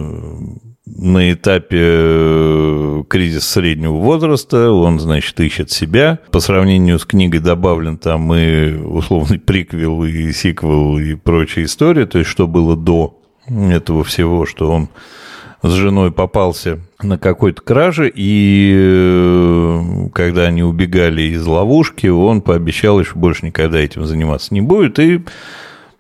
на 0.99 1.33
этапе 1.33 1.79
э, 1.81 3.03
кризиса 3.09 3.53
среднего 3.53 3.95
возраста, 3.95 4.73
он, 4.73 4.99
значит, 4.99 5.39
ищет 5.41 5.71
себя. 5.71 6.19
По 6.33 6.41
сравнению 6.41 6.99
с 6.99 7.05
книгой 7.05 7.41
добавлен 7.41 7.99
там 7.99 8.35
и 8.35 8.75
условный 8.75 9.39
приквел, 9.39 10.05
и 10.05 10.33
сиквел, 10.33 10.99
и 10.99 11.15
прочая 11.15 11.65
история, 11.65 12.05
то 12.05 12.19
есть 12.19 12.29
что 12.29 12.49
было 12.49 12.77
до 12.77 13.17
этого 13.47 14.03
всего, 14.03 14.45
что 14.45 14.71
он 14.71 14.89
с 15.63 15.71
женой 15.71 16.11
попался 16.11 16.81
на 17.01 17.17
какой-то 17.17 17.63
краже, 17.63 18.13
и 18.13 18.73
э, 18.77 20.09
когда 20.13 20.47
они 20.47 20.65
убегали 20.65 21.23
из 21.23 21.47
ловушки, 21.47 22.09
он 22.09 22.41
пообещал 22.41 22.99
еще 23.01 23.15
больше 23.15 23.47
никогда 23.47 23.79
этим 23.79 24.05
заниматься 24.05 24.53
не 24.53 24.61
будет, 24.61 24.99
и 24.99 25.23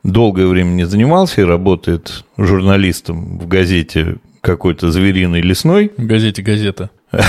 долгое 0.03 0.47
время 0.47 0.71
не 0.71 0.85
занимался 0.85 1.41
и 1.41 1.45
работает 1.45 2.25
журналистом 2.37 3.39
в 3.39 3.47
газете 3.47 4.17
какой-то 4.41 4.91
звериный 4.91 5.41
лесной. 5.41 5.93
В 5.97 6.07
газете 6.07 6.43
«Газета». 6.43 6.91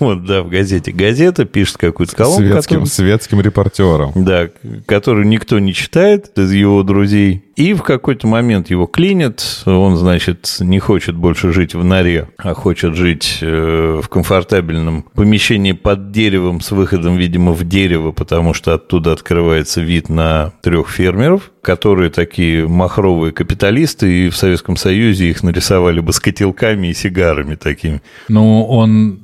Вот, 0.00 0.24
да, 0.24 0.42
в 0.42 0.48
газете 0.48 0.92
«Газета» 0.92 1.44
пишет 1.44 1.78
какую-то 1.78 2.14
колонку. 2.14 2.42
Светским, 2.42 2.62
которую- 2.62 2.86
светским 2.86 3.40
репортером. 3.40 4.12
Да, 4.14 4.48
которую 4.86 5.26
никто 5.26 5.58
не 5.58 5.72
читает 5.72 6.36
из 6.38 6.52
его 6.52 6.82
друзей. 6.82 7.44
И 7.58 7.74
в 7.74 7.82
какой-то 7.82 8.28
момент 8.28 8.70
его 8.70 8.86
клинит. 8.86 9.64
Он, 9.66 9.96
значит, 9.96 10.58
не 10.60 10.78
хочет 10.78 11.16
больше 11.16 11.52
жить 11.52 11.74
в 11.74 11.82
норе, 11.82 12.28
а 12.38 12.54
хочет 12.54 12.94
жить 12.94 13.38
э, 13.40 14.00
в 14.00 14.08
комфортабельном 14.08 15.02
помещении 15.12 15.72
под 15.72 16.12
деревом 16.12 16.60
с 16.60 16.70
выходом, 16.70 17.16
видимо, 17.16 17.50
в 17.50 17.66
дерево, 17.66 18.12
потому 18.12 18.54
что 18.54 18.74
оттуда 18.74 19.10
открывается 19.10 19.80
вид 19.80 20.08
на 20.08 20.52
трех 20.62 20.88
фермеров, 20.88 21.50
которые 21.60 22.10
такие 22.10 22.68
махровые 22.68 23.32
капиталисты, 23.32 24.26
и 24.26 24.28
в 24.28 24.36
Советском 24.36 24.76
Союзе 24.76 25.28
их 25.28 25.42
нарисовали 25.42 25.98
бы 25.98 26.12
с 26.12 26.20
котелками 26.20 26.86
и 26.86 26.94
сигарами 26.94 27.56
такими. 27.56 28.02
Ну, 28.28 28.66
он, 28.66 29.18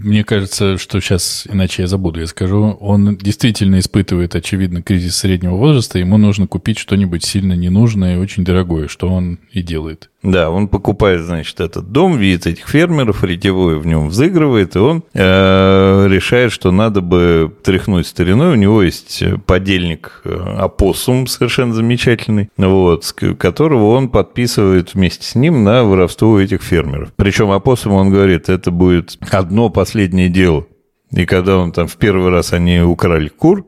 мне 0.00 0.24
кажется, 0.24 0.78
что 0.78 1.00
сейчас, 1.00 1.46
иначе 1.50 1.82
я 1.82 1.88
забуду, 1.88 2.20
я 2.20 2.26
скажу, 2.26 2.76
он 2.80 3.16
действительно 3.16 3.78
испытывает, 3.78 4.34
очевидно, 4.34 4.82
кризис 4.82 5.16
среднего 5.16 5.56
возраста, 5.56 5.98
ему 5.98 6.18
нужно 6.18 6.46
купить 6.46 6.78
что-нибудь 6.78 7.24
сильно 7.24 7.54
ненужное 7.54 8.16
и 8.16 8.18
очень 8.18 8.44
дорогое, 8.44 8.88
что 8.88 9.08
он 9.08 9.38
и 9.52 9.62
делает. 9.62 10.10
Да, 10.22 10.50
он 10.50 10.66
покупает, 10.66 11.20
значит, 11.20 11.60
этот 11.60 11.92
дом, 11.92 12.18
видит 12.18 12.48
этих 12.48 12.68
фермеров, 12.68 13.22
ретевой 13.22 13.78
в 13.78 13.86
нем 13.86 14.08
взыгрывает, 14.08 14.74
и 14.74 14.80
он 14.80 15.04
э, 15.14 16.06
решает, 16.08 16.50
что 16.50 16.72
надо 16.72 17.00
бы 17.00 17.52
тряхнуть 17.62 18.08
стариной. 18.08 18.54
У 18.54 18.56
него 18.56 18.82
есть 18.82 19.22
подельник 19.46 20.22
э, 20.24 20.34
опоссум 20.58 21.28
совершенно 21.28 21.72
замечательный, 21.72 22.50
вот, 22.56 23.12
которого 23.38 23.90
он 23.90 24.08
подписывает 24.08 24.94
вместе 24.94 25.24
с 25.24 25.36
ним 25.36 25.62
на 25.62 25.84
воровство 25.84 26.40
этих 26.40 26.62
фермеров. 26.62 27.10
Причем 27.14 27.52
опоссум, 27.52 27.92
он 27.92 28.10
говорит, 28.10 28.48
это 28.48 28.72
будет 28.72 29.18
одно 29.30 29.70
последнее 29.88 30.28
дело. 30.28 30.66
И 31.12 31.24
когда 31.24 31.56
он 31.56 31.72
там 31.72 31.86
в 31.86 31.96
первый 31.96 32.30
раз 32.30 32.52
они 32.52 32.80
украли 32.80 33.28
кур, 33.28 33.66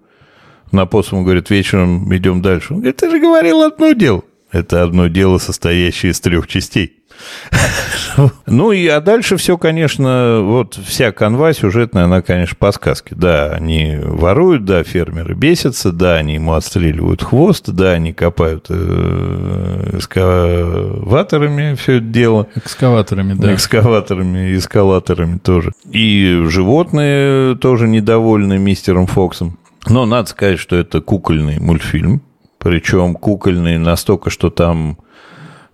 на 0.71 0.83
опоссум 0.83 1.25
говорит, 1.25 1.49
вечером 1.49 2.15
идем 2.15 2.43
дальше. 2.43 2.75
Он 2.75 2.81
говорит, 2.81 2.97
ты 2.97 3.09
же 3.09 3.19
говорил 3.19 3.63
одно 3.63 3.93
дело. 3.93 4.23
Это 4.53 4.83
одно 4.83 5.07
дело, 5.07 5.39
состоящее 5.39 6.13
из 6.13 6.21
трех 6.21 6.47
частей. 6.47 7.01
Ну 8.47 8.73
и 8.73 8.87
а 8.89 9.01
дальше 9.01 9.37
все, 9.37 9.57
конечно, 9.57 10.41
вот 10.43 10.75
вся 10.75 11.13
канва 11.13 11.53
сюжетная, 11.53 12.05
она, 12.05 12.23
конечно, 12.23 12.57
по 12.59 12.73
сказке. 12.73 13.15
Да, 13.15 13.53
они 13.53 13.97
воруют, 14.03 14.65
да, 14.65 14.83
фермеры 14.83 15.35
бесятся, 15.35 15.93
да, 15.93 16.17
они 16.17 16.35
ему 16.35 16.55
отстреливают 16.55 17.23
хвост, 17.23 17.69
да, 17.71 17.93
они 17.93 18.13
копают 18.13 18.67
э, 18.69 19.97
эскаваторами 19.99 21.75
все 21.75 21.95
это 21.99 22.07
дело. 22.07 22.49
Экскаваторами, 22.57 23.35
да. 23.35 23.55
Экскаваторами, 23.55 24.57
эскалаторами 24.57 25.39
тоже. 25.39 25.73
И 25.91 26.43
животные 26.49 27.57
тоже 27.57 27.89
недовольны 27.89 28.59
мистером 28.59 29.07
Фоксом. 29.07 29.59
Но 29.89 30.05
надо 30.05 30.29
сказать, 30.29 30.59
что 30.59 30.77
это 30.77 31.01
кукольный 31.01 31.59
мультфильм. 31.59 32.23
Причем 32.63 33.15
кукольный 33.15 33.79
настолько, 33.79 34.29
что 34.29 34.51
там 34.51 34.99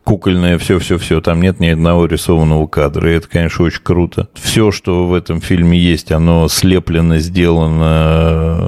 кукольное 0.05 0.57
все-все-все, 0.57 1.21
там 1.21 1.43
нет 1.43 1.59
ни 1.59 1.67
одного 1.67 2.07
рисованного 2.07 2.69
кадра, 2.69 3.11
и 3.11 3.17
это, 3.17 3.27
конечно, 3.29 3.65
очень 3.65 3.83
круто. 3.83 4.29
Все, 4.35 4.71
что 4.71 5.09
в 5.09 5.15
этом 5.15 5.41
фильме 5.41 5.77
есть, 5.77 6.13
оно 6.13 6.47
слеплено, 6.47 7.19
сделано, 7.19 8.61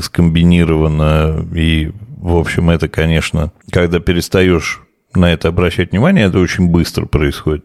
скомбинировано, 0.00 1.44
и, 1.56 1.90
в 2.18 2.36
общем, 2.36 2.70
это, 2.70 2.88
конечно, 2.88 3.50
когда 3.72 3.98
перестаешь 3.98 4.82
на 5.12 5.32
это 5.32 5.48
обращать 5.48 5.90
внимание, 5.90 6.26
это 6.26 6.38
очень 6.38 6.68
быстро 6.68 7.06
происходит. 7.06 7.64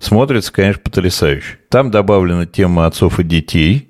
Смотрится, 0.00 0.52
конечно, 0.52 0.80
потрясающе. 0.82 1.58
Там 1.68 1.92
добавлена 1.92 2.46
тема 2.46 2.86
отцов 2.86 3.20
и 3.20 3.22
детей 3.22 3.89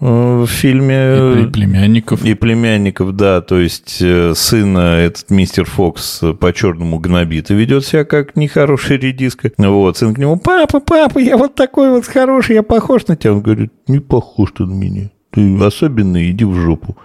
в 0.00 0.46
фильме. 0.46 1.42
И 1.42 1.46
племянников. 1.46 2.24
И 2.24 2.34
племянников, 2.34 3.14
да, 3.14 3.42
то 3.42 3.58
есть 3.58 3.98
э, 4.00 4.34
сына 4.34 4.96
этот 4.96 5.30
мистер 5.30 5.66
Фокс 5.66 6.22
по-черному 6.40 6.98
гнобит 6.98 7.50
и 7.50 7.54
ведет 7.54 7.84
себя 7.84 8.04
как 8.04 8.34
нехороший 8.34 8.96
редиска. 8.96 9.52
Вот, 9.58 9.98
сын 9.98 10.14
к 10.14 10.18
нему, 10.18 10.38
папа, 10.38 10.80
папа, 10.80 11.18
я 11.18 11.36
вот 11.36 11.54
такой 11.54 11.90
вот 11.90 12.06
хороший, 12.06 12.54
я 12.54 12.62
похож 12.62 13.06
на 13.08 13.16
тебя. 13.16 13.34
Он 13.34 13.42
говорит, 13.42 13.72
не 13.86 13.98
похож 13.98 14.52
ты 14.56 14.64
на 14.64 14.72
меня. 14.72 15.10
Ты 15.32 15.56
особенный, 15.62 16.30
иди 16.30 16.44
в 16.44 16.54
жопу. 16.54 16.96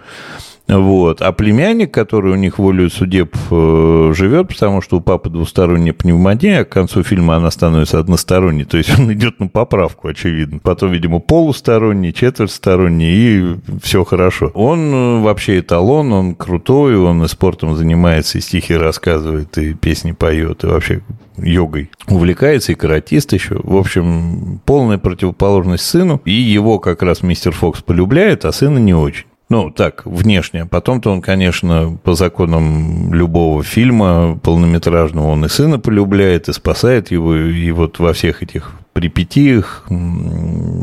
Вот. 0.68 1.22
А 1.22 1.32
племянник, 1.32 1.94
который 1.94 2.32
у 2.32 2.36
них 2.36 2.58
волею 2.58 2.90
судеб 2.90 3.36
э, 3.50 4.12
живет, 4.14 4.48
потому 4.48 4.82
что 4.82 4.96
у 4.96 5.00
папы 5.00 5.30
двусторонняя 5.30 5.94
пневмония, 5.94 6.60
а 6.60 6.64
к 6.64 6.70
концу 6.70 7.04
фильма 7.04 7.36
она 7.36 7.50
становится 7.52 8.00
односторонней, 8.00 8.64
то 8.64 8.76
есть 8.76 8.98
он 8.98 9.12
идет 9.12 9.38
на 9.38 9.46
поправку, 9.46 10.08
очевидно. 10.08 10.58
Потом, 10.58 10.90
видимо, 10.90 11.20
полусторонний, 11.20 12.12
четвертьсторонний, 12.12 13.10
и 13.10 13.56
все 13.80 14.04
хорошо. 14.04 14.50
Он 14.54 14.92
э, 14.92 15.22
вообще 15.22 15.60
эталон, 15.60 16.12
он 16.12 16.34
крутой, 16.34 16.96
он 16.96 17.22
и 17.22 17.28
спортом 17.28 17.76
занимается, 17.76 18.38
и 18.38 18.40
стихи 18.40 18.74
рассказывает, 18.74 19.56
и 19.58 19.74
песни 19.74 20.12
поет, 20.12 20.64
и 20.64 20.66
вообще 20.66 21.02
йогой 21.38 21.90
увлекается, 22.08 22.72
и 22.72 22.74
каратист 22.74 23.32
еще. 23.34 23.60
В 23.62 23.76
общем, 23.76 24.60
полная 24.64 24.98
противоположность 24.98 25.84
сыну, 25.84 26.20
и 26.24 26.32
его 26.32 26.80
как 26.80 27.02
раз 27.02 27.22
мистер 27.22 27.52
Фокс 27.52 27.82
полюбляет, 27.82 28.44
а 28.44 28.52
сына 28.52 28.78
не 28.78 28.94
очень. 28.94 29.26
Ну, 29.48 29.70
так, 29.70 30.04
внешне. 30.04 30.66
Потом-то 30.66 31.10
он, 31.10 31.22
конечно, 31.22 31.98
по 32.02 32.14
законам 32.14 33.14
любого 33.14 33.62
фильма 33.62 34.38
полнометражного, 34.42 35.28
он 35.28 35.44
и 35.44 35.48
сына 35.48 35.78
полюбляет, 35.78 36.48
и 36.48 36.52
спасает 36.52 37.12
его, 37.12 37.34
и 37.36 37.70
вот 37.70 38.00
во 38.00 38.12
всех 38.12 38.42
этих 38.42 38.72
припятиях 38.92 39.86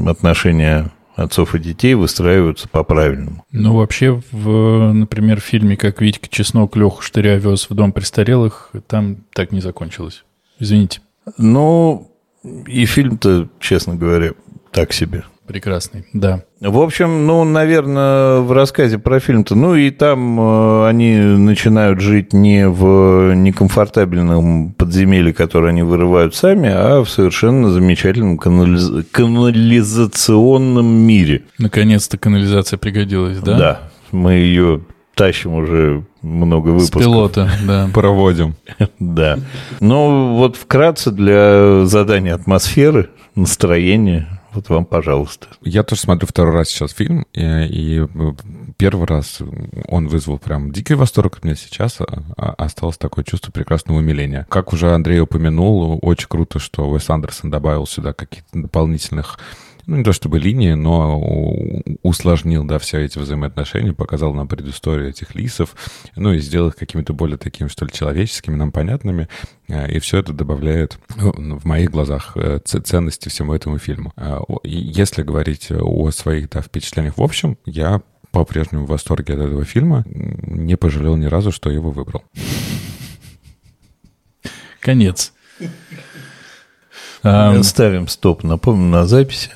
отношения 0.08 0.92
отцов 1.16 1.56
и 1.56 1.60
детей 1.60 1.94
выстраиваются 1.94 2.68
по-правильному. 2.70 3.44
Ну, 3.52 3.76
вообще, 3.76 4.22
в, 4.32 4.94
например, 4.94 5.42
в 5.42 5.44
фильме 5.44 5.76
«Как 5.76 6.02
Витька 6.02 6.28
Чеснок 6.30 6.76
Леху 6.76 7.02
Штыря 7.02 7.38
вез 7.38 7.70
в 7.70 7.74
дом 7.74 7.92
престарелых», 7.92 8.72
там 8.88 9.18
так 9.34 9.52
не 9.52 9.60
закончилось. 9.60 10.24
Извините. 10.60 11.02
Ну, 11.38 12.12
и 12.66 12.86
фильм-то, 12.86 13.50
честно 13.60 13.96
говоря, 13.96 14.32
так 14.72 14.94
себе. 14.94 15.24
Прекрасный, 15.48 16.06
да. 16.14 16.44
В 16.62 16.80
общем, 16.80 17.28
ну, 17.28 17.44
наверное, 17.44 18.40
в 18.40 18.52
рассказе 18.54 18.98
про 18.98 19.20
фильм-то, 19.20 19.56
ну, 19.56 19.76
и 19.76 19.90
там 19.90 20.40
э, 20.40 20.88
они 20.88 21.16
начинают 21.18 22.00
жить 22.00 22.32
не 22.34 22.68
в 22.70 23.34
некомфортабельном 23.36 24.72
подземелье, 24.74 25.34
которое 25.34 25.70
они 25.70 25.84
вырывают 25.84 26.36
сами, 26.36 26.70
а 26.72 27.04
в 27.04 27.10
совершенно 27.10 27.70
замечательном 27.72 28.38
канализ- 28.38 29.04
канализационном 29.12 30.86
мире. 30.88 31.44
Наконец-то 31.58 32.18
канализация 32.18 32.78
пригодилась, 32.78 33.40
да? 33.40 33.58
Да, 33.58 33.80
мы 34.12 34.34
ее 34.34 34.82
тащим 35.16 35.54
уже 35.56 36.04
много 36.22 36.70
С 36.70 36.74
выпусков. 36.74 37.02
пилота, 37.02 37.50
да. 37.68 37.90
Проводим. 37.94 38.56
Да. 39.00 39.38
Ну, 39.80 40.36
вот 40.38 40.56
вкратце 40.56 41.12
для 41.12 41.86
задания 41.86 42.34
атмосферы, 42.34 43.10
настроения, 43.36 44.42
вот 44.54 44.70
вам, 44.70 44.86
пожалуйста. 44.86 45.48
Я 45.62 45.84
тоже 45.84 46.02
смотрю 46.02 46.28
второй 46.28 46.54
раз 46.54 46.70
сейчас 46.70 46.92
фильм, 46.92 47.26
и, 47.34 47.42
и 47.42 48.08
первый 48.78 49.08
раз 49.08 49.40
он 49.88 50.08
вызвал 50.08 50.38
прям 50.38 50.72
дикий 50.72 50.94
восторг 50.96 51.40
у 51.42 51.46
меня 51.46 51.56
сейчас, 51.56 52.00
а, 52.02 52.06
а 52.38 52.54
осталось 52.58 52.98
такое 52.98 53.24
чувство 53.24 53.52
прекрасного 53.52 53.98
умиления. 53.98 54.46
Как 54.50 54.74
уже 54.74 54.94
Андрей 54.94 55.20
упомянул, 55.20 56.00
очень 56.02 56.28
круто, 56.28 56.60
что 56.60 56.90
Уэс 56.90 57.10
Андерсон 57.10 57.52
добавил 57.52 57.86
сюда 57.86 58.14
каких-то 58.14 58.50
дополнительных 58.54 59.40
ну, 59.86 59.98
не 59.98 60.04
то 60.04 60.14
чтобы 60.14 60.40
линии, 60.40 60.74
но 60.74 61.20
усложнил, 62.02 62.64
да, 62.64 62.80
все 62.80 63.02
эти 63.02 63.20
взаимоотношения, 63.20 63.94
показал 63.94 64.34
нам 64.34 64.48
предысторию 64.48 65.10
этих 65.10 65.36
лисов, 65.36 65.76
ну, 66.16 66.34
и 66.34 66.40
сделал 66.40 66.70
их 66.70 66.76
какими-то 66.76 67.14
более 67.14 67.38
такими, 67.38 67.68
что 67.68 67.86
ли, 67.86 67.92
человеческими, 67.92 68.56
нам 68.56 68.72
понятными, 68.72 69.28
Э, 69.68 69.90
и 69.90 70.00
все 70.00 70.20
это 70.20 70.34
добавляет 70.34 70.98
ну, 71.16 71.58
в 71.58 71.66
моих 71.66 71.92
глазах 71.92 72.36
э, 72.36 72.60
ценности 72.60 73.30
всему 73.30 73.54
этому 73.54 73.78
фильму. 73.78 74.14
А, 74.16 74.42
Если 74.64 75.24
говорить 75.24 75.72
о 75.72 76.12
своих, 76.12 76.50
да, 76.50 76.62
впечатлениях 76.62 77.18
в 77.18 77.22
общем, 77.22 77.58
я 77.66 78.02
по-прежнему 78.32 78.86
в 78.86 78.90
восторге 78.90 79.36
от 79.36 79.42
этого 79.42 79.64
фильма, 79.64 80.04
не 80.08 80.76
пожалел 80.76 81.16
ни 81.16 81.26
разу, 81.26 81.52
что 81.52 81.70
его 81.70 81.92
выбрал. 81.92 82.24
Конец. 84.80 85.34
Ам, 87.24 87.64
Ставим 87.64 88.08
стоп, 88.08 88.44
напомню, 88.44 88.90
на 88.90 89.08
записи. 89.08 89.50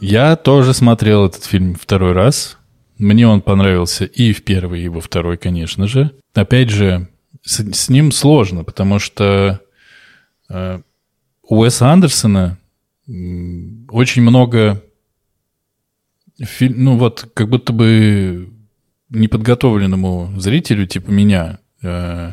Я 0.00 0.36
тоже 0.36 0.74
смотрел 0.74 1.26
этот 1.26 1.44
фильм 1.44 1.74
второй 1.74 2.12
раз. 2.12 2.56
Мне 2.98 3.26
он 3.26 3.42
понравился 3.42 4.04
и 4.04 4.32
в 4.32 4.44
первый, 4.44 4.82
и 4.82 4.88
во 4.88 5.00
второй, 5.00 5.36
конечно 5.36 5.88
же. 5.88 6.12
Опять 6.34 6.70
же, 6.70 7.08
с, 7.42 7.60
с 7.60 7.88
ним 7.88 8.12
сложно, 8.12 8.62
потому 8.62 8.98
что 9.00 9.60
э, 10.48 10.80
у 11.42 11.60
Уэса 11.60 11.90
Андерсона 11.90 12.58
очень 13.08 14.22
много 14.22 14.82
фильм, 16.38 16.84
ну 16.84 16.96
вот, 16.96 17.28
как 17.34 17.48
будто 17.48 17.72
бы 17.72 18.50
неподготовленному 19.10 20.34
зрителю, 20.36 20.86
типа 20.86 21.10
меня, 21.10 21.58
э, 21.82 22.32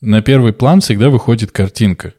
на 0.00 0.22
первый 0.22 0.52
план 0.52 0.80
всегда 0.80 1.08
выходит 1.08 1.52
картинка. 1.52 2.14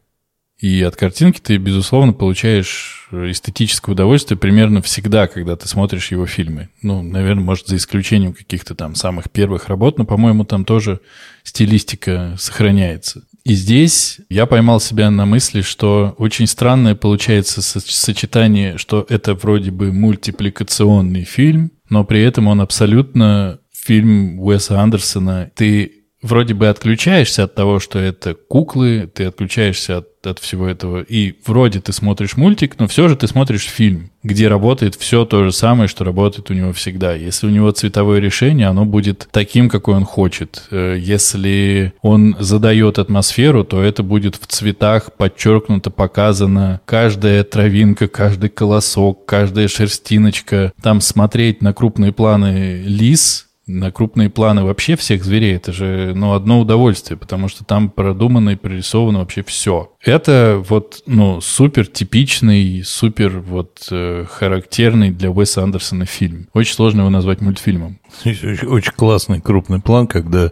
И 0.65 0.81
от 0.81 0.95
картинки 0.95 1.39
ты, 1.39 1.57
безусловно, 1.57 2.11
получаешь 2.11 3.07
эстетическое 3.11 3.93
удовольствие 3.93 4.35
примерно 4.35 4.81
всегда, 4.81 5.27
когда 5.27 5.55
ты 5.55 5.67
смотришь 5.67 6.09
его 6.09 6.25
фильмы. 6.25 6.69
Ну, 6.81 7.03
наверное, 7.03 7.43
может, 7.43 7.67
за 7.67 7.75
исключением 7.75 8.33
каких-то 8.33 8.73
там 8.73 8.95
самых 8.95 9.29
первых 9.29 9.67
работ, 9.67 9.99
но, 9.99 10.05
по-моему, 10.05 10.43
там 10.43 10.65
тоже 10.65 11.01
стилистика 11.43 12.33
сохраняется. 12.39 13.21
И 13.43 13.53
здесь 13.53 14.21
я 14.27 14.47
поймал 14.47 14.79
себя 14.79 15.11
на 15.11 15.27
мысли, 15.27 15.61
что 15.61 16.15
очень 16.17 16.47
странное 16.47 16.95
получается 16.95 17.61
со- 17.61 17.79
сочетание, 17.79 18.79
что 18.79 19.05
это 19.07 19.35
вроде 19.35 19.69
бы 19.69 19.93
мультипликационный 19.93 21.25
фильм, 21.25 21.73
но 21.91 22.03
при 22.03 22.23
этом 22.23 22.47
он 22.47 22.59
абсолютно 22.59 23.59
фильм 23.71 24.39
Уэса 24.39 24.81
Андерсона. 24.81 25.51
Ты 25.53 26.04
вроде 26.25 26.53
бы 26.53 26.67
отключаешься 26.67 27.43
от 27.43 27.55
того, 27.55 27.79
что 27.79 27.99
это 27.99 28.33
куклы, 28.33 29.09
ты 29.13 29.25
отключаешься 29.25 29.97
от, 29.97 30.25
от 30.25 30.39
всего 30.39 30.67
этого, 30.67 31.01
и 31.01 31.35
вроде 31.45 31.79
ты 31.79 31.93
смотришь 31.93 32.35
мультик, 32.35 32.75
но 32.79 32.87
все 32.87 33.07
же 33.07 33.15
ты 33.15 33.27
смотришь 33.27 33.63
фильм, 33.65 34.09
где 34.23 34.47
работает 34.47 34.95
все 34.95 35.23
то 35.25 35.43
же 35.43 35.51
самое, 35.51 35.87
что 35.87 36.03
работает 36.03 36.49
у 36.49 36.53
него 36.53 36.73
всегда. 36.73 37.13
Если 37.13 37.47
у 37.47 37.51
него 37.51 37.71
цветовое 37.71 38.19
решение, 38.19 38.67
оно 38.67 38.85
будет 38.85 39.27
таким, 39.31 39.69
какой 39.69 39.95
он 39.95 40.05
хочет. 40.05 40.63
Э, 40.71 40.97
Если 40.99 41.93
он 42.01 42.35
задает 42.39 42.97
атмосферу, 42.97 43.63
то 43.63 43.81
это 43.81 44.01
будет 44.01 44.35
в 44.35 44.47
цветах 44.47 45.13
подчеркнуто, 45.13 45.91
показано. 45.91 46.81
Каждая 46.85 47.43
травинка, 47.43 48.07
каждый 48.07 48.49
колосок, 48.49 49.25
каждая 49.25 49.67
шерстиночка. 49.67 50.73
Там 50.81 51.01
смотреть 51.01 51.61
на 51.61 51.73
крупные 51.73 52.11
планы 52.11 52.81
лис, 52.83 53.47
на 53.67 53.91
крупные 53.91 54.29
планы 54.29 54.63
вообще 54.63 54.95
всех 54.95 55.23
зверей, 55.23 55.55
это 55.55 55.73
же, 55.73 56.13
ну, 56.15 56.33
одно 56.33 56.59
удовольствие, 56.59 57.17
потому 57.17 57.47
что 57.47 57.63
там 57.63 57.89
продумано 57.89 58.51
и 58.51 58.55
прорисовано 58.55 59.19
вообще 59.19 59.43
все. 59.43 59.91
Это 60.01 60.63
вот, 60.67 61.01
ну, 61.07 61.41
супер 61.41 61.87
типичный, 61.87 62.83
супер 62.83 63.39
вот 63.39 63.87
э, 63.89 64.25
характерный 64.29 65.09
для 65.09 65.31
Уэса 65.31 65.63
Андерсона 65.63 66.05
фильм. 66.05 66.47
Очень 66.53 66.75
сложно 66.75 67.01
его 67.01 67.09
назвать 67.09 67.41
мультфильмом. 67.41 67.99
Очень, 68.23 68.67
очень 68.67 68.93
классный 68.93 69.41
крупный 69.41 69.81
план, 69.81 70.05
когда 70.07 70.51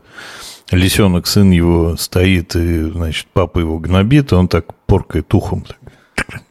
лисенок, 0.72 1.28
сын 1.28 1.52
его 1.52 1.96
стоит, 1.98 2.56
и, 2.56 2.90
значит, 2.92 3.28
папа 3.32 3.60
его 3.60 3.78
гнобит, 3.78 4.32
и 4.32 4.36
он 4.36 4.48
так 4.48 4.74
поркает 4.86 5.34
ухом. 5.34 5.62
так. 5.62 5.78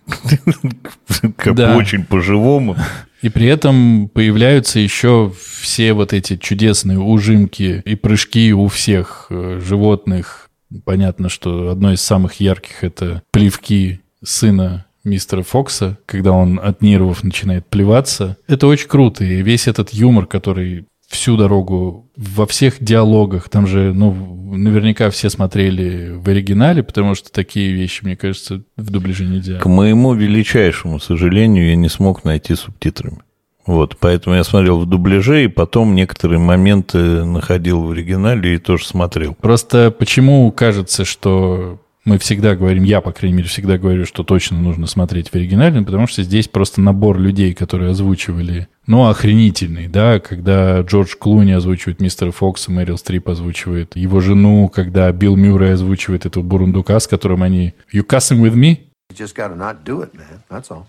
Как 1.37 1.55
Да. 1.55 1.77
очень 1.77 2.05
по-живому. 2.05 2.77
И 3.23 3.29
при 3.29 3.47
этом 3.47 4.09
появляются 4.09 4.81
еще 4.81 5.33
все 5.61 5.93
вот 5.93 6.13
эти 6.13 6.37
чудесные 6.37 6.99
ужимки 6.99 7.83
и 7.85 7.95
прыжки 7.95 8.53
у 8.53 8.67
всех 8.69 9.27
э, 9.31 9.61
животных. 9.65 10.51
Понятно, 10.85 11.29
что 11.29 11.71
одно 11.71 11.93
из 11.93 12.01
самых 12.01 12.41
ярких 12.41 12.83
это 12.83 13.23
плевки 13.31 14.01
сына 14.25 14.87
мистера 15.05 15.43
Фокса, 15.43 15.99
когда 16.07 16.33
он 16.33 16.61
от 16.63 16.81
нервов 16.83 17.23
начинает 17.25 17.67
плеваться. 17.69 18.37
Это 18.49 18.67
очень 18.67 18.89
круто. 18.89 19.25
И 19.25 19.43
весь 19.43 19.69
этот 19.69 19.93
юмор, 19.93 20.27
который 20.27 20.87
всю 21.13 21.37
дорогу 21.37 22.11
во 22.17 22.47
всех 22.47 22.83
диалогах, 22.83 23.49
там 23.49 23.67
же, 23.67 23.93
ну, 23.95 24.13
наверняка 24.57 25.11
все 25.11 25.31
смотрели 25.31 26.13
в 26.17 26.29
оригинале, 26.29 26.83
потому 26.83 27.15
что 27.15 27.31
такие 27.31 27.73
вещи, 27.73 28.05
мне 28.05 28.17
кажется, 28.17 28.63
в 28.77 28.91
дубляже 28.91 29.25
нельзя. 29.27 29.59
К 29.59 29.67
моему 29.67 30.15
величайшему 30.15 30.99
сожалению, 30.99 31.69
я 31.69 31.77
не 31.77 31.89
смог 31.89 32.25
найти 32.25 32.55
субтитрами. 32.55 33.19
Вот, 33.67 33.97
поэтому 34.01 34.35
я 34.35 34.43
смотрел 34.43 34.81
в 34.81 34.87
дубляже, 34.87 35.45
и 35.45 35.49
потом 35.49 35.95
некоторые 35.95 36.41
моменты 36.41 37.25
находил 37.25 37.83
в 37.83 37.91
оригинале 37.93 38.57
и 38.57 38.59
тоже 38.59 38.87
смотрел. 38.87 39.35
Просто 39.35 39.91
почему 39.97 40.51
кажется, 40.51 41.05
что 41.05 41.81
мы 42.05 42.19
всегда 42.19 42.57
говорим, 42.57 42.83
я, 42.83 43.01
по 43.01 43.13
крайней 43.13 43.37
мере, 43.37 43.49
всегда 43.49 43.79
говорю, 43.79 44.05
что 44.07 44.25
точно 44.25 44.59
нужно 44.59 44.87
смотреть 44.87 45.29
в 45.29 45.35
оригинале, 45.37 45.83
потому 45.83 46.09
что 46.09 46.25
здесь 46.25 46.49
просто 46.49 46.81
набор 46.81 47.19
людей, 47.21 47.55
которые 47.55 47.93
озвучивали, 47.93 48.67
ну, 48.87 49.09
охренительный, 49.09 49.87
да, 49.87 50.19
когда 50.19 50.81
Джордж 50.81 51.15
Клуни 51.17 51.53
озвучивает 51.53 52.01
мистера 52.01 52.33
Фокса, 52.33 52.71
Мэрил 52.71 52.99
Стрип 52.99 53.29
озвучивает 53.29 53.97
его 53.97 54.21
жену, 54.21 54.69
когда 54.69 55.11
Билл 55.13 55.37
Мюррей 55.37 55.75
озвучивает 55.75 56.27
этого 56.27 56.43
бурундука, 56.43 56.99
с 56.99 57.07
которым 57.07 57.43
они 57.43 57.75
«You 57.93 58.05
cussing 58.05 58.41
with 58.41 58.55
me?» 58.55 58.89
You 59.11 59.17
just 59.17 59.37
gotta 59.37 59.55
not 59.55 59.85
do 59.85 60.03
it, 60.03 60.15
man. 60.15 60.43
That's 60.49 60.71
all. 60.71 60.87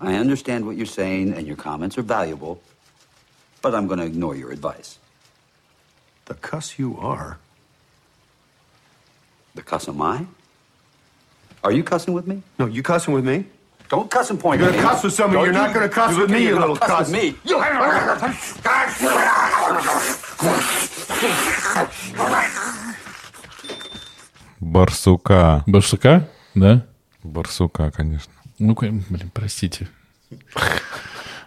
I 0.00 0.14
understand 0.14 0.64
what 0.64 0.76
you're 0.76 0.86
saying, 0.86 1.34
and 1.34 1.46
your 1.46 1.56
comments 1.56 1.98
are 1.98 2.02
valuable, 2.02 2.60
but 3.62 3.74
I'm 3.74 3.86
to 3.88 4.06
ignore 4.06 4.34
your 4.34 4.50
advice. 4.50 4.98
The 6.24 6.34
cuss 6.34 6.78
you 6.78 6.96
are. 6.98 7.38
The 9.54 9.62
cuss 9.62 9.88
am 9.88 10.00
I? 10.00 10.26
Are 11.62 11.72
you 11.72 11.84
cussing 11.84 12.14
with 12.14 12.26
me? 12.26 12.42
No, 12.58 12.66
you 12.66 12.82
cussing 12.82 13.12
with 13.12 13.24
me? 13.24 13.44
Don't 13.90 14.08
cuss 14.08 14.30
and 14.30 14.38
point 14.38 14.60
You're 14.60 14.70
gonna 14.70 14.82
cuss 14.82 15.02
with 15.02 15.14
somebody, 15.14 15.46
you're 15.46 15.52
not 15.52 15.74
gonna 15.74 15.88
cuss 15.88 16.16
with 16.16 16.30
me, 16.30 16.44
you 16.44 16.56
little 16.56 16.76
cuss. 16.76 17.08
with 17.08 17.12
me. 17.12 17.34
You 17.44 17.58
Барсука. 24.60 25.64
Барсука, 25.66 26.28
да? 26.54 26.86
Барсука, 27.24 27.90
конечно. 27.90 28.32
Ну, 28.60 28.76
блин, 28.76 29.30
простите. 29.34 29.88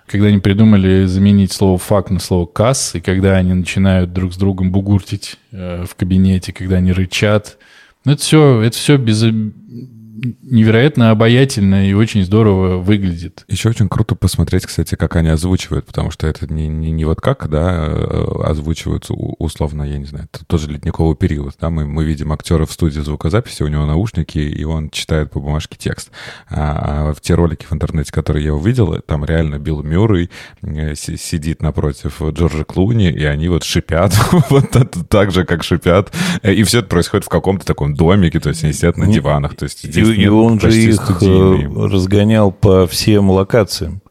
Когда 0.07 0.27
они 0.27 0.39
придумали 0.39 1.05
заменить 1.05 1.53
слово 1.53 1.77
«фак» 1.77 2.09
на 2.09 2.19
слово 2.19 2.45
«касс», 2.45 2.93
и 2.95 2.99
когда 2.99 3.37
они 3.37 3.53
начинают 3.53 4.11
друг 4.11 4.33
с 4.33 4.37
другом 4.37 4.71
бугуртить 4.71 5.37
э, 5.51 5.85
в 5.85 5.95
кабинете, 5.95 6.51
когда 6.51 6.75
они 6.77 6.91
рычат, 6.91 7.57
ну, 8.03 8.11
это 8.11 8.21
все, 8.21 8.61
это 8.61 8.75
все 8.75 8.97
без, 8.97 9.23
невероятно 10.41 11.11
обаятельно 11.11 11.89
и 11.89 11.93
очень 11.93 12.23
здорово 12.23 12.77
выглядит. 12.77 13.43
Еще 13.47 13.69
очень 13.69 13.89
круто 13.89 14.15
посмотреть, 14.15 14.65
кстати, 14.65 14.95
как 14.95 15.15
они 15.15 15.29
озвучивают, 15.29 15.85
потому 15.85 16.11
что 16.11 16.27
это 16.27 16.51
не, 16.51 16.67
не, 16.67 16.91
не 16.91 17.05
вот 17.05 17.21
как, 17.21 17.49
да, 17.49 17.85
э, 17.87 18.25
озвучиваются 18.45 19.13
условно, 19.13 19.83
я 19.83 19.97
не 19.97 20.05
знаю, 20.05 20.27
т- 20.31 20.45
тоже 20.47 20.69
ледниковый 20.69 21.15
период, 21.15 21.55
да, 21.59 21.69
мы, 21.69 21.85
мы 21.85 22.03
видим 22.05 22.31
актера 22.31 22.65
в 22.65 22.71
студии 22.71 22.99
звукозаписи, 22.99 23.63
у 23.63 23.67
него 23.67 23.85
наушники, 23.85 24.37
и 24.39 24.63
он 24.63 24.89
читает 24.89 25.31
по 25.31 25.39
бумажке 25.39 25.75
текст. 25.77 26.11
А, 26.49 27.09
а 27.09 27.13
в 27.13 27.21
те 27.21 27.33
ролики 27.35 27.65
в 27.65 27.73
интернете, 27.73 28.11
которые 28.11 28.45
я 28.45 28.53
увидел, 28.53 28.99
там 29.05 29.25
реально 29.25 29.59
Билл 29.59 29.83
Мюррей 29.83 30.29
э, 30.61 30.95
си- 30.95 31.17
сидит 31.17 31.61
напротив 31.61 32.21
Джорджа 32.21 32.63
Клуни, 32.63 33.09
и 33.11 33.23
они 33.23 33.49
вот 33.49 33.63
шипят, 33.63 34.13
вот 34.49 34.75
это 34.75 35.03
так 35.03 35.31
же, 35.31 35.45
как 35.45 35.63
шипят, 35.63 36.11
Э, 36.41 36.53
и 36.53 36.63
все 36.63 36.79
это 36.79 36.87
происходит 36.87 37.25
в 37.25 37.29
каком-то 37.29 37.65
таком 37.65 37.93
домике, 37.95 38.39
то 38.39 38.49
есть 38.49 38.63
они 38.63 38.73
сидят 38.73 38.97
на 38.97 39.05
диванах, 39.13 39.55
то 39.55 39.63
есть 39.63 39.83
здесь 39.83 40.07
и 40.13 40.19
нет 40.19 40.31
он 40.31 40.59
же 40.59 40.73
их 40.73 40.95
студийный. 40.95 41.63
э, 41.65 41.87
разгонял 41.89 42.51
по 42.51 42.87
всем 42.87 43.29
локациям. 43.29 44.01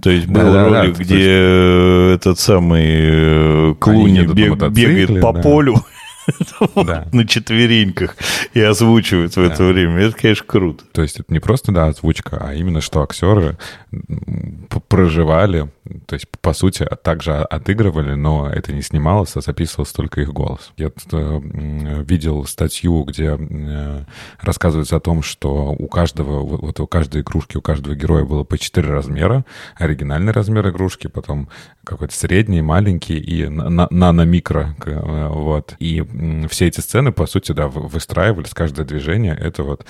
То 0.00 0.10
есть 0.10 0.26
был 0.28 0.42
Да-да-да, 0.42 0.82
ролик, 0.82 0.96
то 0.96 1.02
где 1.02 1.24
э, 1.28 2.14
этот 2.14 2.38
самый 2.38 2.84
э, 2.86 3.74
Клуни 3.80 4.20
бег- 4.24 4.68
бегает 4.70 5.20
по 5.20 5.32
да. 5.32 5.42
полю 5.42 5.74
Да. 6.76 7.06
на 7.12 7.26
четвереньках 7.26 8.16
и 8.54 8.60
озвучивает 8.60 9.34
в 9.36 9.40
это 9.40 9.64
время. 9.64 9.98
Это, 10.02 10.16
конечно, 10.16 10.44
круто. 10.46 10.84
То 10.92 11.02
есть 11.02 11.18
это 11.20 11.32
не 11.32 11.40
просто, 11.40 11.72
да, 11.72 11.86
озвучка, 11.86 12.38
а 12.40 12.54
именно 12.54 12.80
что 12.80 13.02
актеры 13.02 13.56
проживали, 14.88 15.68
то 16.06 16.14
есть, 16.14 16.26
по 16.40 16.52
сути, 16.52 16.86
также 17.02 17.32
отыгрывали, 17.34 18.14
но 18.14 18.48
это 18.50 18.72
не 18.72 18.82
снималось, 18.82 19.36
а 19.36 19.40
записывался 19.40 19.94
только 19.94 20.20
их 20.20 20.32
голос. 20.32 20.72
Я 20.76 20.90
э, 21.12 21.40
видел 22.06 22.44
статью, 22.46 23.04
где 23.04 23.36
э, 23.38 24.04
рассказывается 24.40 24.96
о 24.96 25.00
том, 25.00 25.22
что 25.22 25.74
у 25.78 25.88
каждого, 25.88 26.40
вот 26.40 26.80
у 26.80 26.86
каждой 26.86 27.22
игрушки, 27.22 27.56
у 27.56 27.62
каждого 27.62 27.94
героя 27.94 28.24
было 28.24 28.44
по 28.44 28.58
четыре 28.58 28.90
размера. 28.90 29.44
Оригинальный 29.76 30.32
размер 30.32 30.68
игрушки, 30.68 31.06
потом 31.06 31.48
какой-то 31.84 32.14
средний, 32.14 32.62
маленький 32.62 33.18
и 33.18 33.48
на- 33.48 33.68
на- 33.68 33.88
нано-микро. 33.90 34.74
э, 34.84 35.28
Вот. 35.28 35.74
И 35.78 36.02
все 36.48 36.66
эти 36.66 36.80
сцены, 36.80 37.12
по 37.12 37.26
сути, 37.26 37.52
да, 37.52 37.68
вы- 37.68 37.86
выстраивались, 37.88 38.54
каждое 38.54 38.84
движение, 38.84 39.36
это 39.38 39.62
вот 39.62 39.86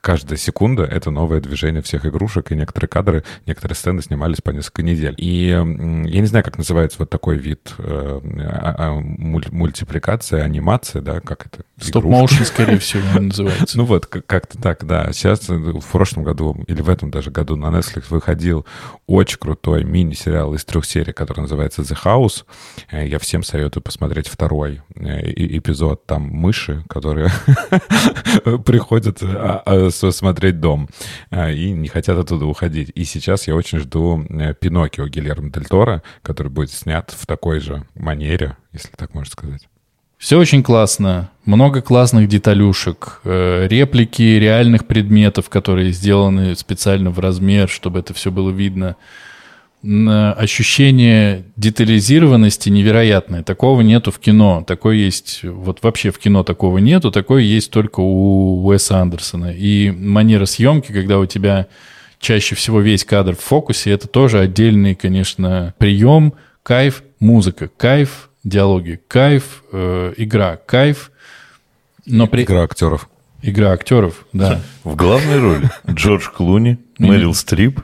каждая 0.00 0.38
секунда— 0.38 0.84
это 0.90 1.10
новое 1.10 1.40
движение 1.40 1.82
всех 1.82 2.06
игрушек, 2.06 2.52
и 2.52 2.56
некоторые 2.56 2.88
кадры, 2.88 3.24
некоторые 3.46 3.76
сцены 3.76 4.02
снимались 4.02 4.40
по 4.40 4.50
несколько 4.50 4.82
недель. 4.82 5.14
И 5.18 5.33
я 5.34 5.64
не 6.20 6.26
знаю, 6.26 6.44
как 6.44 6.58
называется 6.58 6.98
вот 7.00 7.10
такой 7.10 7.36
вид 7.36 7.74
э, 7.78 8.20
а- 8.40 8.74
а, 8.78 8.92
муль- 9.00 9.48
мультипликация, 9.50 10.42
анимация, 10.42 11.02
да, 11.02 11.20
как 11.20 11.46
это? 11.46 11.64
Стоп-моушен, 11.80 12.44
скорее 12.44 12.78
всего, 12.78 13.02
называется. 13.20 13.76
Ну 13.78 13.84
вот, 13.84 14.06
как- 14.06 14.26
как-то 14.26 14.58
так, 14.60 14.84
да. 14.86 15.12
Сейчас, 15.12 15.48
э, 15.50 15.54
в 15.54 15.84
прошлом 15.90 16.24
году, 16.24 16.56
или 16.66 16.80
в 16.82 16.88
этом 16.88 17.10
даже 17.10 17.30
году 17.30 17.56
на 17.56 17.66
Netflix 17.66 18.04
выходил 18.10 18.64
очень 19.06 19.38
крутой 19.38 19.84
мини-сериал 19.84 20.54
из 20.54 20.64
трех 20.64 20.84
серий, 20.84 21.12
который 21.12 21.40
называется 21.40 21.82
The 21.82 21.96
House. 22.04 22.44
Э, 22.90 23.06
Я 23.06 23.18
всем 23.18 23.42
советую 23.42 23.82
посмотреть 23.82 24.28
второй 24.28 24.80
эпизод. 24.96 26.06
Там 26.06 26.22
мыши, 26.22 26.82
которые 26.88 27.28
приходят 28.64 29.18
а, 29.22 29.88
смотреть 29.90 30.60
дом 30.60 30.88
и 31.32 31.70
не 31.72 31.88
хотят 31.88 32.18
оттуда 32.18 32.46
уходить. 32.46 32.92
И 32.94 33.04
сейчас 33.04 33.46
я 33.46 33.54
очень 33.54 33.78
жду 33.78 34.24
Пиноккио 34.60 35.08
Гильермо 35.24 35.50
Дель 35.50 35.64
Торо, 35.64 36.02
который 36.22 36.48
будет 36.48 36.70
снят 36.70 37.10
в 37.16 37.26
такой 37.26 37.60
же 37.60 37.84
манере, 37.94 38.56
если 38.72 38.90
так 38.96 39.14
можно 39.14 39.30
сказать. 39.30 39.68
Все 40.18 40.38
очень 40.38 40.62
классно. 40.62 41.30
Много 41.44 41.82
классных 41.82 42.28
деталюшек. 42.28 43.20
э, 43.24 43.66
Реплики 43.68 44.22
реальных 44.22 44.86
предметов, 44.86 45.48
которые 45.48 45.92
сделаны 45.92 46.54
специально 46.56 47.10
в 47.10 47.18
размер, 47.18 47.68
чтобы 47.68 47.98
это 47.98 48.14
все 48.14 48.30
было 48.30 48.50
видно. 48.50 48.96
Н- 49.82 50.08
Ощущение 50.38 51.44
детализированности 51.56 52.70
невероятное. 52.70 53.42
Такого 53.42 53.82
нету 53.82 54.10
в 54.12 54.18
кино. 54.18 54.64
Такое 54.66 54.96
есть... 54.96 55.42
Вот 55.42 55.82
вообще 55.82 56.10
в 56.10 56.18
кино 56.18 56.42
такого 56.42 56.78
нету. 56.78 57.10
Такое 57.10 57.42
есть 57.42 57.70
только 57.70 58.00
у 58.00 58.64
Уэса 58.66 59.00
Андерсона. 59.00 59.52
И 59.52 59.90
манера 59.90 60.46
съемки, 60.46 60.92
когда 60.92 61.18
у 61.18 61.26
тебя 61.26 61.66
чаще 62.18 62.54
всего 62.54 62.80
весь 62.80 63.04
кадр 63.04 63.36
в 63.36 63.40
фокусе, 63.40 63.90
это 63.90 64.08
тоже 64.08 64.40
отдельный, 64.40 64.94
конечно, 64.94 65.74
прием. 65.78 66.34
Кайф, 66.62 67.02
музыка, 67.20 67.68
кайф, 67.68 68.30
диалоги, 68.42 69.00
кайф, 69.08 69.62
э, 69.72 70.14
игра, 70.16 70.56
кайф. 70.56 71.10
Но 72.06 72.26
при... 72.26 72.44
Игра 72.44 72.62
актеров. 72.62 73.08
Игра 73.42 73.72
актеров, 73.72 74.26
да. 74.32 74.60
В 74.84 74.96
главной 74.96 75.38
роли 75.38 75.70
Джордж 75.90 76.28
Клуни, 76.30 76.78
Мэрил 76.98 77.34
Стрип. 77.34 77.80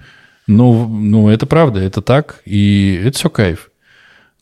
Ну, 0.47 0.89
ну, 0.89 1.29
это 1.29 1.47
правда, 1.47 1.81
это 1.81 2.01
так, 2.03 2.41
и 2.45 3.01
это 3.05 3.19
все 3.19 3.31
кайф. 3.31 3.71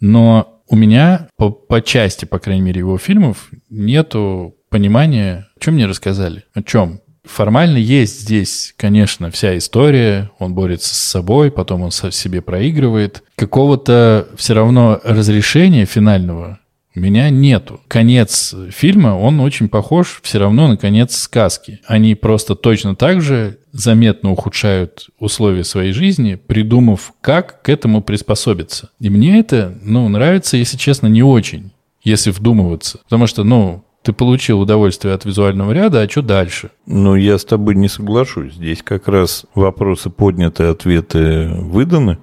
Но 0.00 0.62
у 0.68 0.76
меня 0.76 1.28
по, 1.36 1.50
по 1.50 1.82
части, 1.82 2.24
по 2.24 2.38
крайней 2.38 2.62
мере, 2.62 2.80
его 2.80 2.98
фильмов 2.98 3.48
нету 3.68 4.54
понимания, 4.70 5.48
о 5.56 5.60
чем 5.60 5.74
мне 5.74 5.86
рассказали, 5.86 6.44
о 6.54 6.62
чем. 6.62 7.00
Формально 7.28 7.76
есть 7.76 8.22
здесь, 8.22 8.74
конечно, 8.76 9.30
вся 9.30 9.56
история, 9.58 10.30
он 10.38 10.54
борется 10.54 10.94
с 10.94 10.98
собой, 10.98 11.50
потом 11.50 11.82
он 11.82 11.90
со- 11.90 12.10
себе 12.10 12.40
проигрывает. 12.40 13.22
Какого-то 13.36 14.28
все 14.36 14.54
равно 14.54 14.98
разрешения 15.04 15.84
финального 15.84 16.58
у 16.96 17.00
меня 17.00 17.28
нету. 17.30 17.80
Конец 17.86 18.54
фильма, 18.70 19.16
он 19.16 19.38
очень 19.40 19.68
похож 19.68 20.20
все 20.22 20.38
равно 20.38 20.66
на 20.68 20.76
конец 20.76 21.16
сказки. 21.16 21.80
Они 21.86 22.14
просто 22.16 22.54
точно 22.56 22.96
так 22.96 23.20
же 23.20 23.58
заметно 23.72 24.32
ухудшают 24.32 25.08
условия 25.20 25.62
своей 25.64 25.92
жизни, 25.92 26.34
придумав, 26.34 27.12
как 27.20 27.62
к 27.62 27.68
этому 27.68 28.02
приспособиться. 28.02 28.88
И 29.00 29.10
мне 29.10 29.38
это, 29.38 29.78
ну, 29.82 30.08
нравится, 30.08 30.56
если 30.56 30.76
честно, 30.76 31.06
не 31.06 31.22
очень, 31.22 31.70
если 32.02 32.30
вдумываться. 32.30 32.98
Потому 33.04 33.26
что, 33.28 33.44
ну, 33.44 33.84
ты 34.08 34.14
получил 34.14 34.62
удовольствие 34.62 35.12
от 35.12 35.26
визуального 35.26 35.70
ряда, 35.72 36.00
а 36.00 36.08
что 36.08 36.22
дальше? 36.22 36.70
Ну, 36.86 37.14
я 37.14 37.36
с 37.36 37.44
тобой 37.44 37.74
не 37.74 37.88
соглашусь. 37.88 38.54
Здесь 38.54 38.82
как 38.82 39.06
раз 39.06 39.44
вопросы 39.54 40.08
подняты, 40.08 40.62
ответы 40.62 41.50
выданы. 41.50 42.16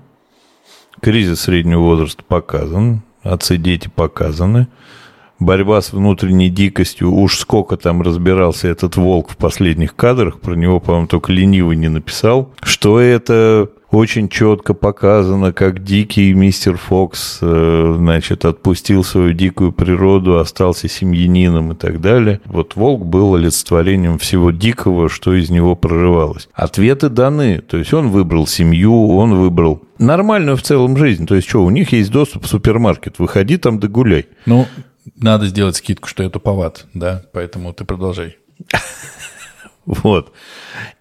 Кризис 1.00 1.42
среднего 1.42 1.82
возраста 1.82 2.24
показан. 2.28 3.04
Отцы-дети 3.22 3.88
показаны. 3.88 4.68
Борьба 5.38 5.80
с 5.80 5.94
внутренней 5.94 6.50
дикостью. 6.50 7.14
Уж 7.14 7.38
сколько 7.38 7.78
там 7.78 8.02
разбирался 8.02 8.68
этот 8.68 8.96
волк 8.96 9.30
в 9.30 9.38
последних 9.38 9.96
кадрах. 9.96 10.40
Про 10.40 10.56
него, 10.56 10.80
по-моему, 10.80 11.06
только 11.06 11.32
ленивый 11.32 11.78
не 11.78 11.90
написал. 11.90 12.52
Что 12.64 13.00
это 13.00 13.70
очень 13.96 14.30
четко 14.30 14.74
показано, 14.74 15.54
как 15.54 15.84
дикий 15.84 16.34
мистер 16.34 16.78
Фокс, 16.78 17.40
э, 17.42 17.96
значит, 17.98 18.46
отпустил 18.46 19.04
свою 19.04 19.34
дикую 19.34 19.72
природу, 19.72 20.38
остался 20.38 20.88
семьянином 20.90 21.72
и 21.72 21.76
так 21.76 22.02
далее. 22.02 22.42
Вот 22.46 22.76
волк 22.76 23.06
был 23.06 23.36
олицетворением 23.36 24.20
всего 24.20 24.52
дикого, 24.52 25.10
что 25.10 25.34
из 25.34 25.50
него 25.50 25.76
прорывалось. 25.76 26.50
Ответы 26.54 27.10
даны. 27.10 27.62
То 27.62 27.78
есть 27.78 27.94
он 27.94 28.10
выбрал 28.10 28.48
семью, 28.48 29.16
он 29.16 29.36
выбрал 29.36 29.82
нормальную 29.98 30.58
в 30.58 30.62
целом 30.62 30.98
жизнь. 30.98 31.26
То 31.26 31.36
есть 31.36 31.48
что, 31.48 31.64
у 31.64 31.70
них 31.70 31.94
есть 31.94 32.12
доступ 32.12 32.44
в 32.44 32.48
супермаркет. 32.48 33.20
Выходи 33.20 33.58
там 33.58 33.80
да 33.80 33.88
гуляй. 33.88 34.28
Ну, 34.46 34.68
надо 35.16 35.48
сделать 35.48 35.78
скидку, 35.78 36.10
что 36.10 36.24
я 36.24 36.30
туповат, 36.30 36.86
да, 36.94 37.24
поэтому 37.34 37.74
ты 37.74 37.86
продолжай. 37.86 38.38
Вот. 39.86 40.32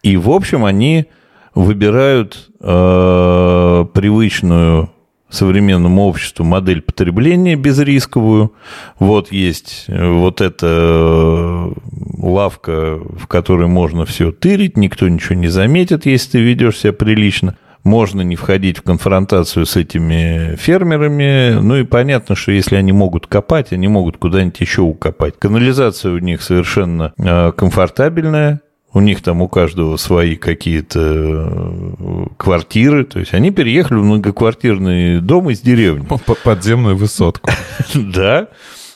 И, 0.02 0.18
в 0.18 0.28
общем, 0.28 0.66
они 0.66 1.06
выбирают 1.54 2.50
э, 2.60 3.86
привычную 3.92 4.90
современному 5.34 6.06
обществу 6.06 6.44
модель 6.44 6.80
потребления 6.80 7.56
безрисковую. 7.56 8.52
Вот 8.98 9.32
есть 9.32 9.84
э, 9.88 10.08
вот 10.08 10.40
эта 10.40 10.66
э, 10.66 11.72
лавка, 12.18 12.98
в 12.98 13.26
которой 13.26 13.66
можно 13.66 14.04
все 14.04 14.32
тырить, 14.32 14.76
никто 14.76 15.08
ничего 15.08 15.34
не 15.34 15.48
заметит, 15.48 16.06
если 16.06 16.32
ты 16.32 16.40
ведешь 16.40 16.78
себя 16.78 16.92
прилично. 16.92 17.56
Можно 17.82 18.22
не 18.22 18.34
входить 18.34 18.78
в 18.78 18.82
конфронтацию 18.82 19.66
с 19.66 19.76
этими 19.76 20.56
фермерами. 20.56 21.60
Ну 21.60 21.76
и 21.76 21.82
понятно, 21.84 22.34
что 22.34 22.50
если 22.50 22.76
они 22.76 22.92
могут 22.92 23.26
копать, 23.26 23.72
они 23.72 23.88
могут 23.88 24.16
куда-нибудь 24.16 24.58
еще 24.58 24.80
укопать. 24.80 25.38
Канализация 25.38 26.12
у 26.12 26.18
них 26.18 26.40
совершенно 26.40 27.12
э, 27.18 27.52
комфортабельная. 27.52 28.62
У 28.94 29.00
них 29.00 29.22
там 29.22 29.42
у 29.42 29.48
каждого 29.48 29.96
свои 29.96 30.36
какие-то 30.36 31.00
э, 31.00 32.26
квартиры. 32.36 33.04
То 33.04 33.18
есть 33.18 33.34
они 33.34 33.50
переехали 33.50 33.98
в 33.98 34.04
многоквартирный 34.04 35.20
дом 35.20 35.50
из 35.50 35.60
деревни. 35.60 36.06
Подземную 36.44 36.96
высотку. 36.96 37.50
Да. 37.94 38.48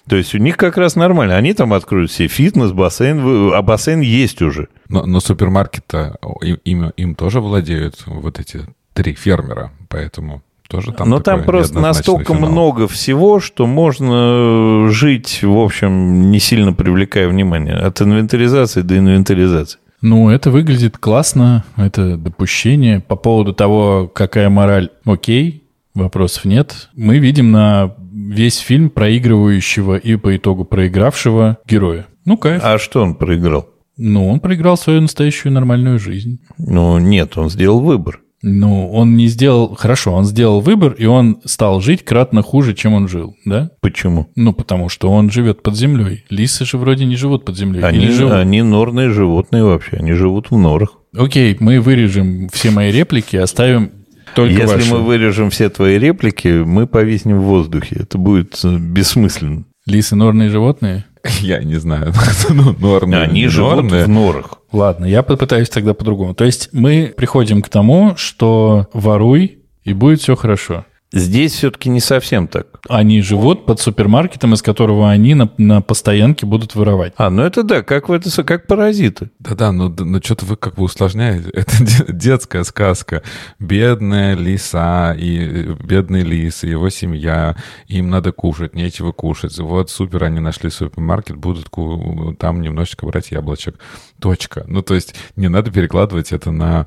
То 0.08 0.16
есть 0.16 0.34
у 0.34 0.38
них 0.38 0.56
как 0.56 0.78
раз 0.78 0.96
нормально. 0.96 1.36
Они 1.36 1.52
там 1.52 1.74
откроют 1.74 2.10
себе 2.10 2.28
фитнес, 2.28 2.72
бассейн, 2.72 3.52
а 3.52 3.60
бассейн 3.60 4.00
есть 4.00 4.40
уже. 4.40 4.68
Но, 4.88 5.04
но 5.04 5.20
супермаркет-то 5.20 6.16
им, 6.64 6.92
им, 6.96 7.14
тоже 7.14 7.40
владеют 7.40 8.04
вот 8.06 8.38
эти 8.38 8.60
три 8.94 9.12
фермера, 9.12 9.72
поэтому 9.88 10.42
тоже 10.68 10.92
там 10.92 11.10
Но 11.10 11.20
там 11.20 11.44
просто 11.44 11.78
настолько 11.78 12.34
финал. 12.34 12.50
много 12.50 12.88
всего, 12.88 13.40
что 13.40 13.66
можно 13.66 14.88
жить, 14.90 15.42
в 15.42 15.58
общем, 15.58 16.30
не 16.30 16.40
сильно 16.40 16.72
привлекая 16.72 17.28
внимание. 17.28 17.74
От 17.74 18.00
инвентаризации 18.00 18.82
до 18.82 18.96
инвентаризации. 18.96 19.78
Ну, 20.00 20.30
это 20.30 20.50
выглядит 20.50 20.96
классно, 20.96 21.64
это 21.76 22.16
допущение. 22.16 23.00
По 23.00 23.16
поводу 23.16 23.52
того, 23.52 24.08
какая 24.12 24.48
мораль, 24.48 24.90
окей, 25.04 25.64
вопросов 25.94 26.44
нет. 26.44 26.88
Мы 26.94 27.18
видим 27.18 27.50
на 27.50 27.94
весь 28.12 28.58
фильм 28.58 28.90
проигрывающего 28.90 29.96
и 29.96 30.16
по 30.16 30.36
итогу 30.36 30.64
проигравшего 30.64 31.58
героя. 31.66 32.06
Ну, 32.24 32.36
кайф. 32.36 32.62
А 32.64 32.78
что 32.78 33.02
он 33.02 33.14
проиграл? 33.14 33.68
Ну, 33.96 34.28
он 34.28 34.38
проиграл 34.38 34.76
свою 34.76 35.00
настоящую 35.00 35.52
нормальную 35.52 35.98
жизнь. 35.98 36.40
Ну, 36.56 36.98
нет, 36.98 37.36
он 37.36 37.50
сделал 37.50 37.80
выбор. 37.80 38.20
Ну, 38.42 38.90
он 38.92 39.16
не 39.16 39.26
сделал... 39.26 39.74
Хорошо, 39.74 40.12
он 40.12 40.24
сделал 40.24 40.60
выбор, 40.60 40.92
и 40.92 41.06
он 41.06 41.40
стал 41.44 41.80
жить 41.80 42.04
кратно 42.04 42.42
хуже, 42.42 42.74
чем 42.74 42.94
он 42.94 43.08
жил, 43.08 43.34
да? 43.44 43.70
Почему? 43.80 44.28
Ну, 44.36 44.52
потому 44.52 44.88
что 44.88 45.10
он 45.10 45.30
живет 45.30 45.62
под 45.62 45.76
землей. 45.76 46.24
Лисы 46.30 46.64
же 46.64 46.78
вроде 46.78 47.04
не 47.04 47.16
живут 47.16 47.44
под 47.44 47.56
землей. 47.56 47.82
Они, 47.82 47.98
Или 47.98 48.12
живут? 48.12 48.34
они 48.34 48.62
норные 48.62 49.10
животные 49.10 49.64
вообще, 49.64 49.96
они 49.96 50.12
живут 50.12 50.50
в 50.50 50.56
норах. 50.56 50.90
Окей, 51.16 51.56
мы 51.58 51.80
вырежем 51.80 52.48
все 52.50 52.70
мои 52.70 52.92
реплики, 52.92 53.36
оставим 53.36 53.90
только 54.34 54.52
Если 54.52 54.66
ваши. 54.74 54.92
мы 54.92 54.98
вырежем 55.02 55.50
все 55.50 55.68
твои 55.68 55.98
реплики, 55.98 56.62
мы 56.64 56.86
повиснем 56.86 57.40
в 57.40 57.44
воздухе. 57.44 57.96
Это 58.00 58.18
будет 58.18 58.60
э, 58.62 58.76
бессмысленно. 58.78 59.64
Лисы 59.86 60.14
норные 60.16 60.50
животные? 60.50 61.06
Я 61.40 61.62
не 61.62 61.76
знаю. 61.76 62.12
ну, 62.48 62.74
норные, 62.78 63.22
Они 63.22 63.42
не 63.42 63.48
живут 63.48 63.90
в 63.90 64.08
норах. 64.08 64.58
Ладно, 64.72 65.06
я 65.06 65.22
попытаюсь 65.22 65.70
тогда 65.70 65.94
по-другому. 65.94 66.34
То 66.34 66.44
есть 66.44 66.68
мы 66.72 67.14
приходим 67.16 67.62
к 67.62 67.68
тому, 67.68 68.14
что 68.16 68.86
воруй, 68.92 69.58
и 69.84 69.94
будет 69.94 70.20
все 70.20 70.36
хорошо. 70.36 70.84
Здесь 71.10 71.52
все-таки 71.54 71.88
не 71.88 72.00
совсем 72.00 72.48
так. 72.48 72.77
Они 72.88 73.20
живут 73.22 73.66
под 73.66 73.80
супермаркетом, 73.80 74.54
из 74.54 74.62
которого 74.62 75.10
они 75.10 75.34
на, 75.34 75.50
на 75.58 75.80
постоянке 75.80 76.46
будут 76.46 76.74
воровать. 76.74 77.12
А, 77.16 77.30
ну 77.30 77.42
это 77.42 77.62
да, 77.62 77.82
как, 77.82 78.08
в 78.08 78.12
это, 78.12 78.42
как 78.44 78.66
паразиты. 78.66 79.30
Да-да, 79.38 79.72
но, 79.72 79.88
но 79.88 80.20
что-то 80.22 80.46
вы 80.46 80.56
как 80.56 80.74
бы 80.76 80.84
усложняете. 80.84 81.50
Это 81.52 81.84
де- 81.84 82.12
детская 82.12 82.64
сказка. 82.64 83.22
Бедная 83.58 84.34
лиса 84.34 85.14
и 85.18 85.74
бедный 85.84 86.22
лис, 86.22 86.64
и 86.64 86.68
его 86.70 86.88
семья, 86.90 87.56
им 87.86 88.08
надо 88.10 88.32
кушать, 88.32 88.74
нечего 88.74 89.12
кушать. 89.12 89.58
Вот 89.58 89.90
супер, 89.90 90.24
они 90.24 90.40
нашли 90.40 90.70
супермаркет, 90.70 91.36
будут 91.36 91.68
ку- 91.68 92.34
там 92.38 92.60
немножечко 92.62 93.06
брать 93.06 93.30
яблочек. 93.30 93.76
Точка. 94.20 94.64
Ну, 94.66 94.82
то 94.82 94.94
есть 94.94 95.14
не 95.36 95.48
надо 95.48 95.70
перекладывать 95.70 96.32
это 96.32 96.50
на 96.50 96.86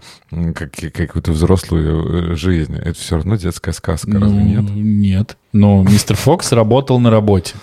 как- 0.56 0.74
какую-то 0.94 1.32
взрослую 1.32 2.32
э, 2.34 2.36
жизнь. 2.36 2.76
Это 2.76 2.94
все 2.94 3.16
равно 3.16 3.36
детская 3.36 3.72
сказка, 3.74 4.12
разве 4.20 4.40
Ну, 4.40 4.62
нет? 4.62 4.72
Нет. 4.76 5.38
Но 5.54 5.84
мистер 5.84 6.16
Фокс 6.16 6.52
работал 6.52 7.00
на 7.00 7.10
работе. 7.10 7.56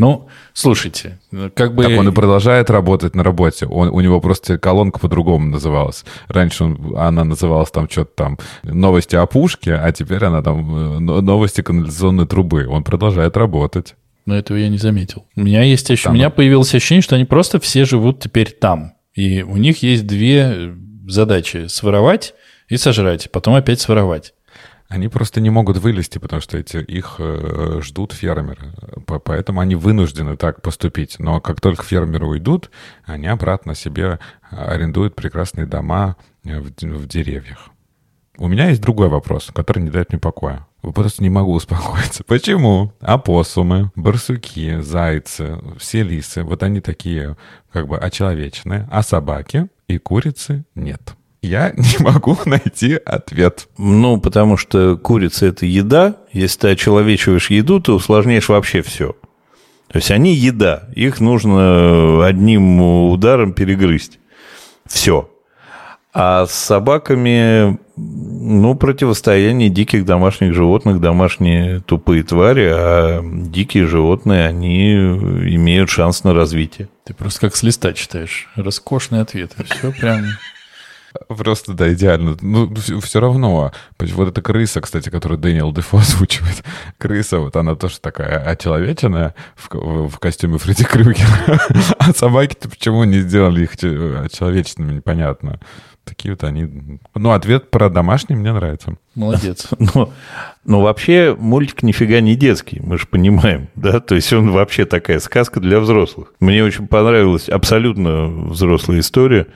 Ну, 0.00 0.28
слушайте, 0.54 1.18
как 1.54 1.74
бы... 1.74 1.84
Так 1.84 1.98
он 1.98 2.08
и 2.08 2.12
продолжает 2.12 2.70
работать 2.70 3.14
на 3.14 3.22
работе. 3.22 3.66
Он, 3.66 3.90
у 3.90 4.00
него 4.00 4.18
просто 4.22 4.56
колонка 4.56 4.98
по-другому 4.98 5.46
называлась. 5.46 6.06
Раньше 6.28 6.64
он, 6.64 6.96
она 6.96 7.22
называлась 7.22 7.70
там 7.70 7.86
что-то 7.86 8.10
там 8.14 8.38
новости 8.62 9.14
о 9.16 9.26
пушке, 9.26 9.74
а 9.74 9.92
теперь 9.92 10.24
она 10.24 10.40
там 10.40 10.74
э, 10.74 10.98
но- 11.00 11.20
новости 11.20 11.60
канализационной 11.60 12.26
трубы. 12.26 12.66
Он 12.66 12.82
продолжает 12.82 13.36
работать. 13.36 13.94
Но 14.24 14.34
этого 14.34 14.56
я 14.56 14.70
не 14.70 14.78
заметил. 14.78 15.26
У 15.36 15.42
меня 15.42 15.64
есть 15.64 15.90
ощущение, 15.90 16.04
Там. 16.04 16.12
у 16.12 16.16
меня 16.16 16.30
появилось 16.30 16.74
ощущение, 16.74 17.02
что 17.02 17.16
они 17.16 17.26
просто 17.26 17.60
все 17.60 17.84
живут 17.84 18.20
теперь 18.20 18.50
там. 18.52 18.94
И 19.14 19.42
у 19.42 19.58
них 19.58 19.82
есть 19.82 20.06
две 20.06 20.74
задачи. 21.08 21.66
Своровать 21.66 22.32
и 22.70 22.78
сожрать. 22.78 23.30
Потом 23.30 23.54
опять 23.54 23.80
своровать. 23.80 24.32
Они 24.90 25.06
просто 25.06 25.40
не 25.40 25.50
могут 25.50 25.76
вылезти, 25.76 26.18
потому 26.18 26.42
что 26.42 26.58
эти, 26.58 26.78
их 26.78 27.16
э, 27.20 27.78
ждут 27.80 28.12
фермеры. 28.12 28.72
По- 29.06 29.20
Поэтому 29.20 29.60
они 29.60 29.76
вынуждены 29.76 30.36
так 30.36 30.62
поступить. 30.62 31.20
Но 31.20 31.40
как 31.40 31.60
только 31.60 31.84
фермеры 31.84 32.26
уйдут, 32.26 32.72
они 33.04 33.28
обратно 33.28 33.76
себе 33.76 34.18
арендуют 34.50 35.14
прекрасные 35.14 35.66
дома 35.66 36.16
э, 36.42 36.58
в, 36.58 36.72
в 36.82 37.06
деревьях. 37.06 37.68
У 38.36 38.48
меня 38.48 38.68
есть 38.70 38.82
другой 38.82 39.08
вопрос, 39.08 39.50
который 39.54 39.80
не 39.80 39.90
дает 39.90 40.10
мне 40.10 40.18
покоя. 40.18 40.66
Просто 40.82 41.22
не 41.22 41.30
могу 41.30 41.52
успокоиться. 41.54 42.24
Почему 42.24 42.92
опоссумы, 42.98 43.92
барсуки, 43.94 44.80
зайцы, 44.80 45.56
все 45.78 46.02
лисы, 46.02 46.42
вот 46.42 46.64
они 46.64 46.80
такие 46.80 47.36
как 47.72 47.86
бы 47.86 47.96
очеловеченные, 47.96 48.88
а 48.90 49.04
собаки 49.04 49.68
и 49.86 49.98
курицы 49.98 50.64
нет? 50.74 51.14
Я 51.42 51.70
не 51.76 52.02
могу 52.02 52.36
найти 52.44 52.94
ответ. 52.94 53.68
Ну, 53.78 54.20
потому 54.20 54.56
что 54.56 54.96
курица– 54.96 55.46
это 55.46 55.66
еда. 55.66 56.16
Если 56.32 56.60
ты 56.60 56.68
очеловечиваешь 56.68 57.50
еду, 57.50 57.80
ты 57.80 57.92
усложняешь 57.92 58.48
вообще 58.48 58.82
все. 58.82 59.14
То 59.88 59.96
есть 59.96 60.10
они 60.10 60.34
еда. 60.34 60.84
Их 60.94 61.20
нужно 61.20 62.24
одним 62.24 62.80
ударом 63.10 63.52
перегрызть. 63.52 64.18
Все. 64.86 65.30
А 66.12 66.46
с 66.46 66.52
собаками, 66.52 67.78
ну, 67.96 68.74
противостояние 68.74 69.68
диких 69.68 70.04
домашних 70.04 70.54
животных, 70.54 71.00
домашние 71.00 71.80
тупые 71.80 72.24
твари, 72.24 72.68
а 72.72 73.22
дикие 73.22 73.86
животные, 73.86 74.46
они 74.46 74.94
имеют 74.94 75.88
шанс 75.88 76.24
на 76.24 76.34
развитие. 76.34 76.88
Ты 77.04 77.14
просто 77.14 77.40
как 77.40 77.54
с 77.54 77.62
листа 77.62 77.92
читаешь. 77.92 78.48
Роскошный 78.56 79.20
ответ. 79.20 79.52
Все 79.64 79.92
прям... 79.92 80.24
Просто, 81.28 81.72
да, 81.72 81.92
идеально. 81.92 82.36
Ну, 82.40 82.72
все, 82.74 83.20
равно. 83.20 83.72
Вот 83.98 84.28
эта 84.28 84.42
крыса, 84.42 84.80
кстати, 84.80 85.08
которую 85.08 85.38
Дэниел 85.38 85.72
Дефо 85.72 85.98
озвучивает. 85.98 86.62
Крыса, 86.98 87.38
вот 87.38 87.56
она 87.56 87.74
тоже 87.74 88.00
такая 88.00 88.38
очеловеченная 88.38 89.34
в, 89.56 90.08
в 90.08 90.18
костюме 90.18 90.58
Фредди 90.58 90.84
Крюгера. 90.84 91.60
А 91.98 92.12
собаки-то 92.12 92.68
почему 92.68 93.04
не 93.04 93.20
сделали 93.20 93.64
их 93.64 93.76
че- 93.76 94.28
человечными, 94.32 94.94
непонятно. 94.94 95.60
Такие 96.04 96.32
вот 96.32 96.44
они... 96.44 96.98
Ну, 97.14 97.30
ответ 97.30 97.70
про 97.70 97.90
домашний 97.90 98.34
мне 98.34 98.52
нравится. 98.52 98.94
Молодец. 99.14 99.68
Но, 99.78 100.12
но 100.64 100.80
вообще 100.80 101.36
мультик 101.38 101.82
нифига 101.82 102.20
не 102.20 102.36
детский, 102.36 102.80
мы 102.82 102.98
же 102.98 103.06
понимаем, 103.06 103.68
да? 103.74 104.00
То 104.00 104.14
есть 104.14 104.32
он 104.32 104.50
вообще 104.50 104.86
такая 104.86 105.20
сказка 105.20 105.60
для 105.60 105.78
взрослых. 105.78 106.32
Мне 106.40 106.64
очень 106.64 106.88
понравилась 106.88 107.48
абсолютно 107.48 108.26
взрослая 108.26 109.00
история, 109.00 109.46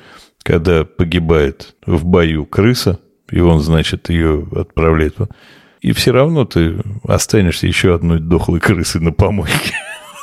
когда 0.45 0.85
погибает 0.85 1.75
в 1.85 2.05
бою 2.05 2.47
крыса, 2.47 3.01
и 3.31 3.41
он, 3.41 3.61
значит, 3.61 4.11
ее 4.11 4.47
отправляет. 4.55 5.17
И 5.81 5.93
все 5.93 6.13
равно 6.13 6.45
ты 6.45 6.77
останешься 7.03 7.67
еще 7.67 7.95
одной 7.95 8.21
дохлой 8.21 8.61
крысой 8.61 9.01
на 9.01 9.13
помойке. 9.13 9.73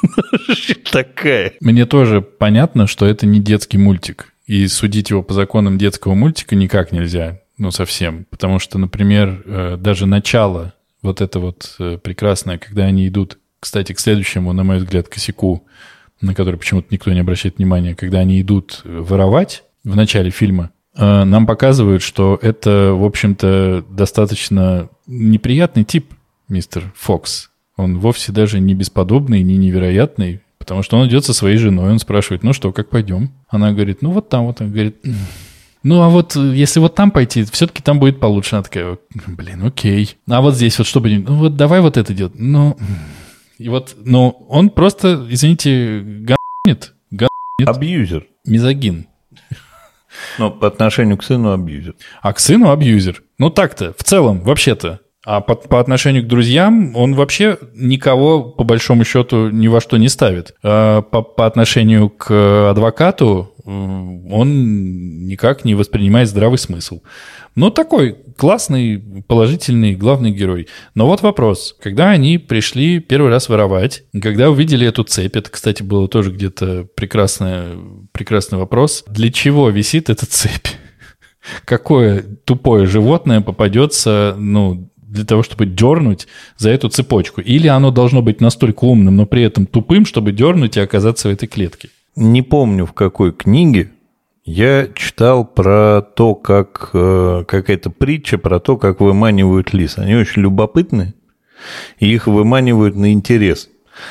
Такая. 0.92 1.54
Мне 1.60 1.86
тоже 1.86 2.22
понятно, 2.22 2.88
что 2.88 3.06
это 3.06 3.26
не 3.26 3.40
детский 3.40 3.78
мультик. 3.78 4.34
И 4.46 4.68
судить 4.68 5.10
его 5.10 5.24
по 5.24 5.34
законам 5.34 5.78
детского 5.78 6.14
мультика 6.14 6.56
никак 6.56 6.92
нельзя. 6.92 7.42
Ну, 7.58 7.72
совсем. 7.72 8.26
Потому 8.30 8.60
что, 8.60 8.78
например, 8.78 9.44
э, 9.46 9.78
даже 9.80 10.06
начало 10.06 10.74
вот 11.02 11.22
это 11.22 11.40
вот 11.40 11.76
э, 11.80 11.98
прекрасное, 11.98 12.58
когда 12.58 12.86
они 12.86 13.08
идут, 13.08 13.40
кстати, 13.60 13.94
к 13.94 14.00
следующему, 14.00 14.54
на 14.54 14.64
мой 14.64 14.78
взгляд, 14.78 15.08
косяку, 15.08 15.66
на 16.22 16.34
который 16.34 16.58
почему-то 16.58 16.88
никто 16.92 17.12
не 17.12 17.20
обращает 17.20 17.58
внимания, 17.58 17.96
когда 17.96 18.20
они 18.20 18.42
идут 18.42 18.82
воровать 18.84 19.64
в 19.84 19.96
начале 19.96 20.30
фильма, 20.30 20.72
э, 20.96 21.24
нам 21.24 21.46
показывают, 21.48 22.02
что 22.02 22.38
это, 22.42 22.94
в 22.94 23.04
общем-то, 23.04 23.86
достаточно 23.90 24.90
неприятный 25.08 25.84
тип, 25.84 26.14
мистер 26.48 26.92
Фокс. 26.96 27.50
Он 27.78 28.00
вовсе 28.00 28.32
даже 28.32 28.60
не 28.60 28.76
бесподобный, 28.76 29.42
не 29.44 29.58
невероятный, 29.58 30.42
потому 30.60 30.84
что 30.84 30.98
он 30.98 31.08
идет 31.08 31.26
со 31.26 31.34
своей 31.34 31.58
женой, 31.58 31.92
он 31.92 32.00
спрашивает, 32.00 32.44
ну 32.44 32.54
что, 32.54 32.72
как 32.72 32.90
пойдем? 32.90 33.32
Она 33.50 33.72
говорит, 33.72 34.02
ну 34.02 34.12
вот 34.12 34.30
там, 34.30 34.46
вот. 34.46 34.62
Он 34.62 34.72
говорит, 34.72 34.98
«М, 35.04 35.16
ну 35.84 36.02
а 36.02 36.10
вот 36.10 36.36
э, 36.36 36.54
если 36.56 36.80
вот 36.80 36.94
там 36.94 37.10
пойти, 37.10 37.44
все-таки 37.46 37.82
там 37.82 38.00
будет 38.00 38.20
получше. 38.20 38.56
Она 38.56 38.64
такая, 38.64 39.00
блин, 39.26 39.66
окей. 39.66 40.16
А 40.30 40.42
вот 40.42 40.56
здесь 40.56 40.78
вот 40.78 40.86
что 40.86 41.00
будет? 41.00 41.28
Ну 41.28 41.36
вот 41.38 41.56
давай 41.56 41.82
вот 41.82 41.98
это 41.98 42.14
делать. 42.14 42.34
Ну, 42.36 42.78
и 43.58 43.68
вот, 43.70 43.96
ну 44.04 44.30
он 44.50 44.70
просто, 44.70 45.26
извините, 45.30 46.02
ганит, 46.02 46.94
ганит, 47.10 47.32
Абьюзер. 47.66 48.28
мизогин. 48.46 49.08
Но 50.38 50.52
по 50.52 50.68
отношению 50.68 51.18
к 51.18 51.24
сыну 51.24 51.52
абьюзер. 51.52 51.96
А 52.22 52.34
к 52.34 52.40
сыну 52.40 52.72
абьюзер. 52.72 53.24
Ну 53.38 53.50
так-то, 53.50 53.94
в 53.98 54.04
целом, 54.04 54.42
вообще-то. 54.42 55.00
А 55.24 55.40
по, 55.40 55.54
по 55.54 55.80
отношению 55.80 56.24
к 56.24 56.28
друзьям 56.28 56.96
он 56.96 57.14
вообще 57.14 57.58
никого, 57.76 58.44
по 58.44 58.64
большому 58.64 59.04
счету, 59.04 59.50
ни 59.50 59.68
во 59.68 59.80
что 59.80 59.98
не 59.98 60.10
ставит. 60.10 60.56
А 60.64 61.04
по, 61.04 61.22
по 61.22 61.46
отношению 61.46 62.10
к 62.10 62.72
адвокату 62.72 63.51
он 63.66 65.26
никак 65.26 65.66
не 65.66 65.76
воспринимает 65.76 66.30
здравый 66.30 66.58
смысл. 66.58 67.02
Ну, 67.56 67.70
такой 67.70 68.18
классный, 68.38 68.98
положительный 69.28 69.96
главный 69.96 70.32
герой. 70.32 70.68
Но 70.96 71.06
вот 71.08 71.22
вопрос. 71.22 71.76
Когда 71.82 72.10
они 72.10 72.38
пришли 72.38 73.00
первый 73.00 73.30
раз 73.30 73.50
воровать, 73.50 74.04
когда 74.22 74.50
увидели 74.50 74.88
эту 74.88 75.04
цепь, 75.04 75.36
это, 75.36 75.50
кстати, 75.50 75.84
было 75.84 76.08
тоже 76.08 76.32
где-то 76.32 76.88
прекрасный, 76.96 77.78
прекрасный 78.14 78.58
вопрос. 78.58 79.04
Для 79.08 79.32
чего 79.32 79.70
висит 79.70 80.10
эта 80.10 80.26
цепь? 80.26 80.68
какое 81.66 82.24
тупое 82.46 82.86
животное 82.86 83.42
попадется, 83.42 84.36
ну, 84.38 84.92
для 84.96 85.26
того, 85.26 85.44
чтобы 85.44 85.66
дернуть 85.66 86.28
за 86.58 86.70
эту 86.70 86.90
цепочку. 86.90 87.42
Или 87.42 87.68
оно 87.68 87.92
должно 87.92 88.22
быть 88.22 88.40
настолько 88.40 88.86
умным, 88.86 89.18
но 89.18 89.26
при 89.26 89.44
этом 89.44 89.66
тупым, 89.66 90.06
чтобы 90.06 90.32
дернуть 90.32 90.78
и 90.78 90.82
оказаться 90.82 91.28
в 91.28 91.32
этой 91.32 91.48
клетке. 91.48 91.90
Не 92.16 92.42
помню, 92.42 92.86
в 92.86 92.94
какой 92.94 93.32
книге 93.32 93.92
Я 94.44 94.88
читал 94.96 95.46
про 95.46 96.02
то, 96.02 96.36
как 96.36 96.90
э, 96.94 97.46
какая-то 97.48 97.90
притча 97.90 98.38
про 98.38 98.60
то, 98.60 98.76
как 98.78 99.00
выманивают 99.00 99.74
лис. 99.74 99.98
Они 99.98 100.16
очень 100.16 100.42
любопытны, 100.42 101.14
и 102.00 102.12
их 102.12 102.28
выманивают 102.28 102.96
на 102.96 103.14
интерес. 103.14 103.70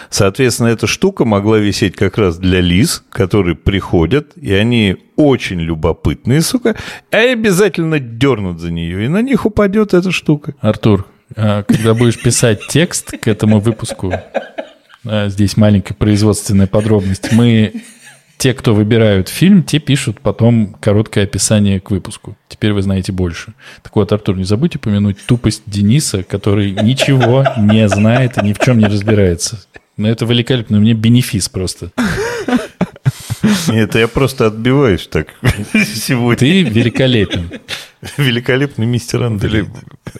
Соответственно, 0.09 0.68
эта 0.68 0.86
штука 0.86 1.24
могла 1.24 1.59
висеть 1.59 1.96
как 1.96 2.18
раз 2.18 2.38
для 2.38 2.61
лис, 2.61 3.03
которые 3.11 3.57
приходят, 3.57 4.32
и 4.36 4.53
они 4.53 4.96
очень 5.16 5.61
любопытные, 5.61 6.42
сука, 6.42 6.76
и 7.11 7.16
обязательно 7.16 7.98
дернут 7.98 8.61
за 8.61 8.70
нее, 8.70 9.07
и 9.07 9.09
на 9.09 9.22
них 9.22 9.46
упадет 9.46 9.94
эта 9.94 10.11
штука. 10.11 10.55
Артур, 10.61 11.07
а 11.36 11.62
когда 11.62 11.94
будешь 11.94 12.20
писать 12.20 12.66
текст 12.68 13.18
к 13.18 13.28
этому 13.28 13.61
выпуску, 13.61 14.12
а, 14.12 14.22
здесь 15.05 15.57
маленькая 15.57 15.94
производственная 15.94 16.66
подробность, 16.66 17.32
мы 17.32 17.82
те, 18.40 18.55
кто 18.55 18.74
выбирают 18.74 19.28
фильм, 19.28 19.62
те 19.62 19.78
пишут 19.78 20.20
потом 20.20 20.74
короткое 20.80 21.24
описание 21.24 21.78
к 21.78 21.90
выпуску. 21.90 22.38
Теперь 22.48 22.72
вы 22.72 22.80
знаете 22.80 23.12
больше. 23.12 23.53
Так 23.82 23.94
вот, 23.96 24.11
Артур, 24.12 24.36
не 24.38 24.44
забудьте 24.44 24.78
упомянуть 24.78 25.18
тупость 25.26 25.62
Дениса, 25.66 26.22
который 26.22 26.70
ничего 26.70 27.44
не 27.59 27.86
знает 27.86 28.38
и 28.38 28.46
ни 28.46 28.55
в 28.55 28.59
чем 28.59 28.78
не 28.78 28.86
разбирается. 28.86 29.62
Но 29.98 30.09
это 30.09 30.24
великолепно. 30.24 30.80
Мне 30.80 30.94
бенефис 30.94 31.51
просто. 31.51 31.92
Нет, 33.68 33.94
я 33.94 34.09
просто 34.09 34.46
отбиваюсь 34.46 35.07
так 35.07 35.28
сегодня. 35.74 36.38
Ты 36.38 36.62
великолепен. 36.62 37.51
Великолепный 38.16 38.86
мистер 38.86 39.22
Андрей. 39.22 39.68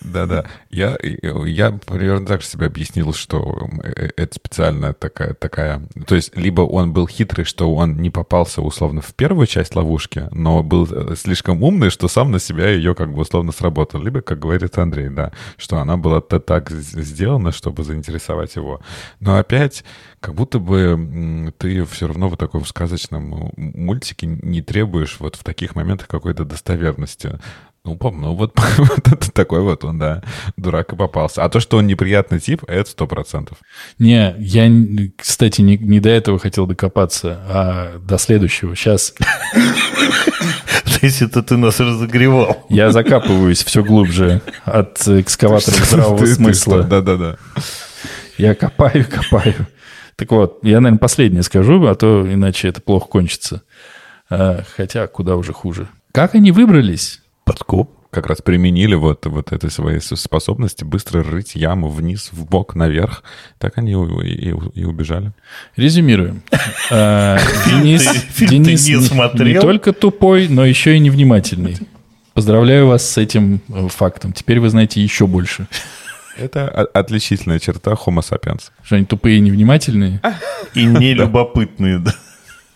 Да-да. 0.03 0.45
Я, 0.71 0.99
я 1.03 1.73
примерно 1.73 2.27
так 2.27 2.43
же 2.43 2.49
себе 2.49 2.67
объяснил, 2.67 3.15
что 3.15 3.69
э, 3.83 4.11
это 4.17 4.35
специально 4.35 4.93
такая, 4.93 5.33
такая... 5.33 5.83
То 6.07 6.15
есть, 6.15 6.37
либо 6.37 6.61
он 6.61 6.93
был 6.93 7.09
хитрый, 7.09 7.45
что 7.45 7.75
он 7.75 7.97
не 7.97 8.11
попался, 8.11 8.61
условно, 8.61 9.01
в 9.01 9.15
первую 9.15 9.47
часть 9.47 9.75
ловушки, 9.75 10.29
но 10.31 10.63
был 10.63 10.87
э, 10.91 11.15
слишком 11.17 11.63
умный, 11.63 11.91
что 11.91 12.09
сам 12.09 12.31
на 12.31 12.39
себя 12.39 12.69
ее, 12.69 12.95
как 12.95 13.15
бы, 13.15 13.23
условно, 13.23 13.53
сработал. 13.53 14.03
Либо, 14.03 14.21
как 14.21 14.39
говорит 14.39 14.77
Андрей, 14.77 15.09
да, 15.09 15.33
что 15.57 15.79
она 15.79 15.97
была 15.97 16.21
так 16.21 16.71
сделана, 16.71 17.51
чтобы 17.51 17.83
заинтересовать 17.83 18.57
его. 18.57 18.81
Но 19.21 19.39
опять, 19.39 19.85
как 20.21 20.35
будто 20.35 20.59
бы 20.59 21.53
ты 21.57 21.85
все 21.87 22.09
равно 22.09 22.29
в 22.29 22.37
таком 22.37 22.67
сказочном 22.67 23.53
мультике 23.57 24.27
не 24.27 24.61
требуешь 24.61 25.17
вот 25.19 25.37
в 25.37 25.45
таких 25.45 25.75
моментах 25.75 26.09
какой-то 26.09 26.45
достоверности. 26.45 27.39
Ну, 27.83 27.99
ну 28.03 28.35
вот, 28.35 28.53
вот 28.79 29.09
это 29.09 29.33
такой 29.33 29.63
вот 29.63 29.85
он, 29.85 29.99
да, 29.99 30.23
дурак 30.57 30.93
и 30.93 30.97
попался. 30.97 31.43
А 31.43 31.49
то, 31.49 31.61
что 31.61 31.79
он 31.79 31.87
неприятный 31.87 32.39
тип, 32.39 32.63
это 32.69 32.91
сто 32.91 33.07
процентов. 33.07 33.59
Не, 33.99 34.35
я, 34.39 34.71
кстати, 35.17 35.63
не, 35.63 35.79
не 35.79 35.99
до 35.99 36.11
этого 36.11 36.39
хотел 36.39 36.67
докопаться, 36.67 37.41
а 37.49 37.99
до 37.99 38.19
следующего. 38.19 38.77
Сейчас. 38.77 39.15
То 39.55 41.07
есть 41.07 41.23
это 41.23 41.43
ты 41.43 41.57
нас 41.57 41.81
разогревал. 41.81 42.67
Я 42.69 42.93
закапываюсь 42.93 43.65
все 43.65 43.83
глубже 43.83 44.43
от 44.65 45.01
экскаватора 45.09 45.75
здравого 45.77 46.27
смысла. 46.27 46.83
Да-да-да. 46.83 47.37
Я 48.37 48.55
копаю, 48.55 49.07
копаю. 49.09 49.67
Так 50.17 50.31
вот, 50.33 50.59
я, 50.63 50.81
наверное, 50.81 50.99
последнее 50.99 51.43
скажу, 51.43 51.87
а 51.87 51.95
то 51.95 52.31
иначе 52.31 52.69
это 52.69 52.83
плохо 52.83 53.09
кончится. 53.09 53.63
А, 54.29 54.63
хотя 54.77 55.07
куда 55.07 55.37
уже 55.37 55.55
хуже. 55.55 55.89
Как 56.13 56.35
они 56.35 56.53
выбрались? 56.53 57.23
Подкоп. 57.51 57.91
Как 58.11 58.27
раз 58.29 58.43
применили 58.43 58.95
вот, 58.95 59.27
вот 59.27 59.51
этой 59.51 59.73
своей 59.73 60.01
способности 60.01 60.85
быстро 60.85 61.25
рыть 61.25 61.57
яму 61.57 61.89
вниз, 61.89 62.31
в 62.31 62.45
бок, 62.45 62.77
наверх. 62.77 63.25
Так 63.59 63.77
они 63.77 63.93
и, 63.93 64.51
и, 64.51 64.55
и 64.75 64.85
убежали. 64.85 65.33
Резюмируем. 65.77 66.43
А, 66.93 67.39
Денис, 67.67 68.09
Денис 68.39 68.89
не, 68.89 69.01
смотрел? 69.01 69.47
не 69.47 69.61
только 69.61 69.93
тупой, 69.93 70.49
но 70.49 70.65
еще 70.65 70.97
и 70.97 70.99
невнимательный. 70.99 71.77
Поздравляю 72.35 72.87
вас 72.87 73.09
с 73.09 73.17
этим 73.17 73.61
э, 73.69 73.89
фактом. 73.89 74.33
Теперь 74.33 74.59
вы 74.61 74.71
знаете 74.71 75.01
еще 75.01 75.27
больше. 75.27 75.67
Это 76.37 76.69
отличительная 76.69 77.59
черта 77.59 77.93
Homo 77.93 78.23
sapiens. 78.23 78.71
Что 78.83 78.97
они 78.97 79.05
тупые 79.05 79.39
и 79.39 79.41
невнимательные? 79.41 80.21
И 80.75 80.85
нелюбопытные, 80.85 81.99
да. 81.99 82.15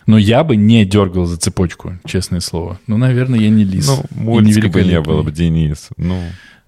Но 0.05 0.17
я 0.17 0.43
бы 0.43 0.55
не 0.55 0.85
дергал 0.85 1.25
за 1.25 1.37
цепочку, 1.37 1.97
честное 2.05 2.39
слово. 2.39 2.79
Ну, 2.87 2.97
наверное, 2.97 3.39
я 3.39 3.49
не 3.49 3.63
лис. 3.63 3.87
Ну, 3.87 4.03
мультика 4.11 4.69
бы 4.69 4.83
не 4.83 5.01
было 5.01 5.23
бы, 5.23 5.31
Денис. 5.31 5.89
Ну. 5.97 6.21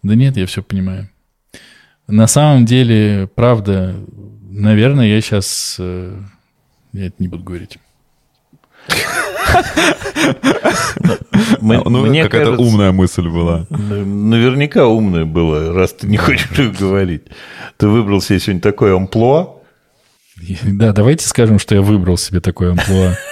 Да 0.04 0.16
нет, 0.16 0.38
я 0.38 0.46
все 0.46 0.64
понимаю. 0.64 1.10
На 2.08 2.28
самом 2.28 2.66
деле, 2.66 3.30
правда, 3.36 3.96
наверное, 4.50 5.08
я 5.08 5.22
сейчас... 5.22 5.76
Э, 5.78 6.18
я 6.94 7.08
это 7.08 7.16
не 7.20 7.28
буду 7.28 7.44
говорить. 7.44 7.78
Ну, 11.62 12.06
Мне 12.06 12.24
какая-то 12.24 12.52
умная 12.52 12.92
мысль 12.92 13.28
была. 13.28 13.66
Наверняка 13.70 14.88
умная 14.88 15.26
была, 15.26 15.74
раз 15.74 15.94
ты 15.94 16.08
не 16.08 16.18
хочешь 16.18 16.50
говорить. 16.80 17.24
Ты 17.78 17.88
выбрал 17.88 18.22
себе 18.22 18.40
сегодня 18.40 18.62
такой 18.62 18.96
амплуа. 18.96 19.57
Да, 20.64 20.94
давайте 20.94 21.28
скажем, 21.28 21.60
что 21.60 21.76
я 21.76 21.82
выбрал 21.82 22.18
себе 22.18 22.40
такой 22.40 22.72
амплуа. 22.72 23.16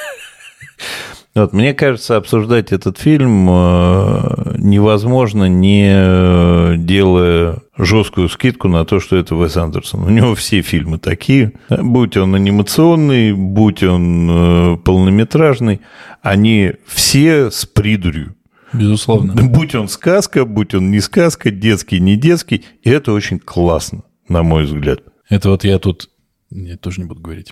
Вот, 1.36 1.52
мне 1.52 1.74
кажется, 1.74 2.16
обсуждать 2.16 2.72
этот 2.72 2.98
фильм 2.98 3.50
э, 3.50 4.56
невозможно, 4.58 5.50
не 5.50 5.92
э, 5.94 6.76
делая 6.78 7.58
жесткую 7.78 8.30
скидку 8.30 8.70
на 8.70 8.86
то, 8.86 9.02
что 9.02 9.18
это 9.18 9.36
Вес 9.36 9.58
Андерсон. 9.58 10.06
У 10.06 10.10
него 10.10 10.34
все 10.36 10.62
фильмы 10.62 10.98
такие. 10.98 11.52
Будь 11.70 12.16
он 12.16 12.36
анимационный, 12.36 13.34
будь 13.34 13.84
он 13.84 14.30
э, 14.30 14.78
полнометражный, 14.78 15.82
они 16.22 16.72
все 16.88 17.52
с 17.52 17.66
придурью. 17.66 18.36
Безусловно. 18.72 19.34
Будь 19.34 19.76
он 19.76 19.90
сказка, 19.90 20.46
будь 20.46 20.74
он 20.74 20.90
не 20.90 21.02
сказка, 21.02 21.52
детский, 21.52 22.00
не 22.00 22.16
детский. 22.16 22.64
И 22.82 22.90
это 22.90 23.12
очень 23.12 23.40
классно, 23.40 24.04
на 24.30 24.42
мой 24.44 24.64
взгляд. 24.64 25.02
Это 25.30 25.50
вот 25.50 25.66
я 25.66 25.80
тут... 25.80 26.10
Нет, 26.52 26.82
тоже 26.82 27.02
не 27.02 27.08
буду 27.08 27.22
говорить. 27.22 27.50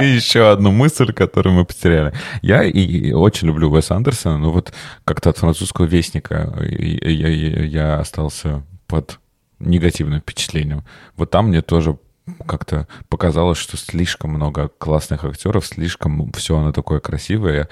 И 0.00 0.04
еще 0.04 0.50
одну 0.50 0.72
мысль, 0.72 1.12
которую 1.12 1.54
мы 1.54 1.64
потеряли. 1.64 2.12
Я 2.42 2.64
и 2.64 3.12
очень 3.12 3.48
люблю 3.48 3.70
Уэса 3.70 3.94
Андерсона, 3.96 4.38
но 4.38 4.50
вот 4.50 4.72
как-то 5.04 5.30
от 5.30 5.38
французского 5.38 5.86
вестника 5.86 6.56
я, 6.60 7.28
я, 7.28 7.64
я 7.64 8.00
остался 8.00 8.62
под 8.86 9.20
негативным 9.58 10.20
впечатлением. 10.20 10.84
Вот 11.16 11.30
там 11.30 11.48
мне 11.48 11.62
тоже 11.62 11.98
как-то 12.46 12.88
показалось, 13.08 13.58
что 13.58 13.76
слишком 13.76 14.30
много 14.30 14.68
классных 14.68 15.24
актеров, 15.24 15.66
слишком 15.66 16.32
все 16.32 16.56
оно 16.56 16.72
такое 16.72 17.00
красивое, 17.00 17.68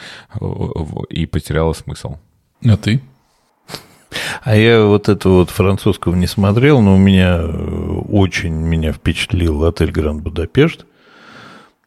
и 1.09 1.27
потеряло 1.27 1.73
смысл. 1.73 2.17
А 2.65 2.77
ты? 2.77 3.01
А 4.43 4.57
я 4.57 4.85
вот 4.85 5.09
этого 5.09 5.41
вот 5.41 5.51
французского 5.51 6.15
не 6.15 6.27
смотрел, 6.27 6.81
но 6.81 6.95
у 6.95 6.99
меня 6.99 7.39
э, 7.41 7.47
очень 8.11 8.53
меня 8.53 8.93
впечатлил 8.93 9.65
отель 9.65 9.91
Гранд 9.91 10.23
Будапешт. 10.23 10.87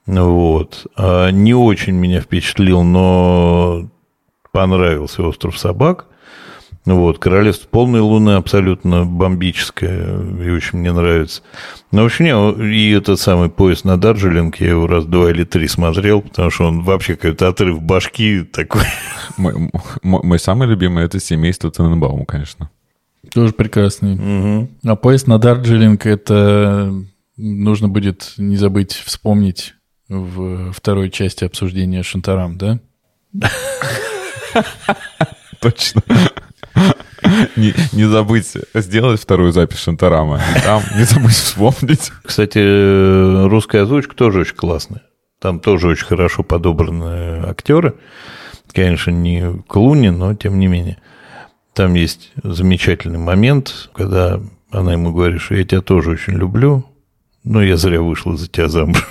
Вот. 0.06 0.88
А 0.96 1.30
не 1.30 1.54
очень 1.54 1.94
меня 1.94 2.22
впечатлил, 2.22 2.84
но 2.84 3.88
понравился 4.52 5.24
«Остров 5.24 5.58
собак». 5.58 6.08
Вот, 6.86 7.18
«Королевство 7.18 7.68
полной 7.68 8.00
луны» 8.00 8.32
абсолютно 8.32 9.06
бомбическое, 9.06 10.20
и 10.44 10.50
очень 10.50 10.80
мне 10.80 10.92
нравится. 10.92 11.42
Но 11.92 12.04
вообще, 12.04 12.26
и 12.62 12.92
этот 12.92 13.20
самый 13.20 13.50
поезд 13.50 13.86
на 13.86 13.98
Дарджелинг, 13.98 14.58
я 14.58 14.70
его 14.70 14.86
раз 14.86 15.06
два 15.06 15.32
или 15.32 15.44
три 15.44 15.68
смотрел, 15.68 16.22
потому 16.22 16.52
что 16.52 16.66
он 16.66 16.84
вообще 16.84 17.16
какой-то 17.16 17.48
отрыв 17.48 17.82
башки 17.82 18.42
такой. 18.44 18.84
Мой, 19.38 19.72
мой, 20.04 20.22
мой 20.24 20.40
самый 20.40 20.68
любимый– 20.68 21.04
это 21.06 21.20
«Семейство 21.20 21.72
Тененбаума», 21.72 22.26
конечно. 22.26 22.70
Тоже 23.34 23.54
прекрасный. 23.54 24.14
Угу. 24.14 24.70
А 24.86 24.96
поезд 24.96 25.26
на 25.26 25.40
Дарджелинг– 25.40 26.06
это 26.08 26.94
нужно 27.36 27.88
будет 27.88 28.34
не 28.38 28.58
забыть 28.58 28.94
вспомнить 28.94 29.74
в 30.08 30.72
второй 30.72 31.10
части 31.10 31.44
обсуждения 31.44 32.04
Шантарам, 32.04 32.58
да? 32.58 32.80
Точно. 35.62 36.04
Не, 37.56 37.74
не 37.94 38.04
забыть 38.06 38.54
сделать 38.74 39.22
вторую 39.22 39.52
запись 39.52 39.80
Шантарама. 39.80 40.42
И 40.56 40.62
там 40.62 40.84
не 40.96 41.04
забыть 41.04 41.34
вспомнить. 41.34 42.12
Кстати, 42.24 43.48
русская 43.48 43.84
озвучка 43.84 44.16
тоже 44.16 44.42
очень 44.42 44.56
классная. 44.56 45.02
Там 45.40 45.60
тоже 45.60 45.88
очень 45.88 46.06
хорошо 46.06 46.44
подобраны 46.44 47.46
актеры. 47.48 47.96
Конечно, 48.72 49.12
не 49.12 49.62
Клуни, 49.68 50.10
но 50.10 50.36
тем 50.36 50.60
не 50.60 50.68
менее. 50.68 50.98
Там 51.74 51.94
есть 51.94 52.32
замечательный 52.44 53.20
момент, 53.20 53.90
когда 53.94 54.40
она 54.72 54.94
ему 54.94 55.14
говорит, 55.14 55.42
что 55.42 55.56
я 55.56 55.64
тебя 55.64 55.82
тоже 55.82 56.12
очень 56.12 56.34
люблю, 56.34 56.86
но 57.44 57.62
я 57.64 57.78
зря 57.78 58.02
вышла 58.02 58.38
за 58.38 58.48
тебя 58.48 58.68
замуж. 58.68 59.06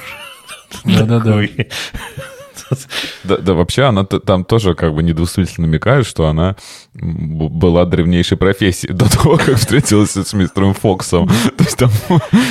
Да-да-да. 0.85 1.41
Да, 3.25 3.39
да, 3.39 3.55
вообще 3.55 3.85
она 3.85 4.05
там 4.05 4.45
тоже 4.45 4.75
как 4.75 4.95
бы 4.95 5.03
недвусмысленно 5.03 5.67
намекает, 5.67 6.07
что 6.07 6.27
она 6.27 6.57
была 6.95 7.85
древнейшей 7.85 8.37
профессией 8.37 8.93
до 8.93 9.11
того, 9.11 9.37
как 9.37 9.57
встретилась 9.57 10.13
с 10.13 10.33
мистером 10.33 10.75
Фоксом. 10.75 11.29
То 11.57 11.65
есть 11.65 11.77
там 11.77 11.91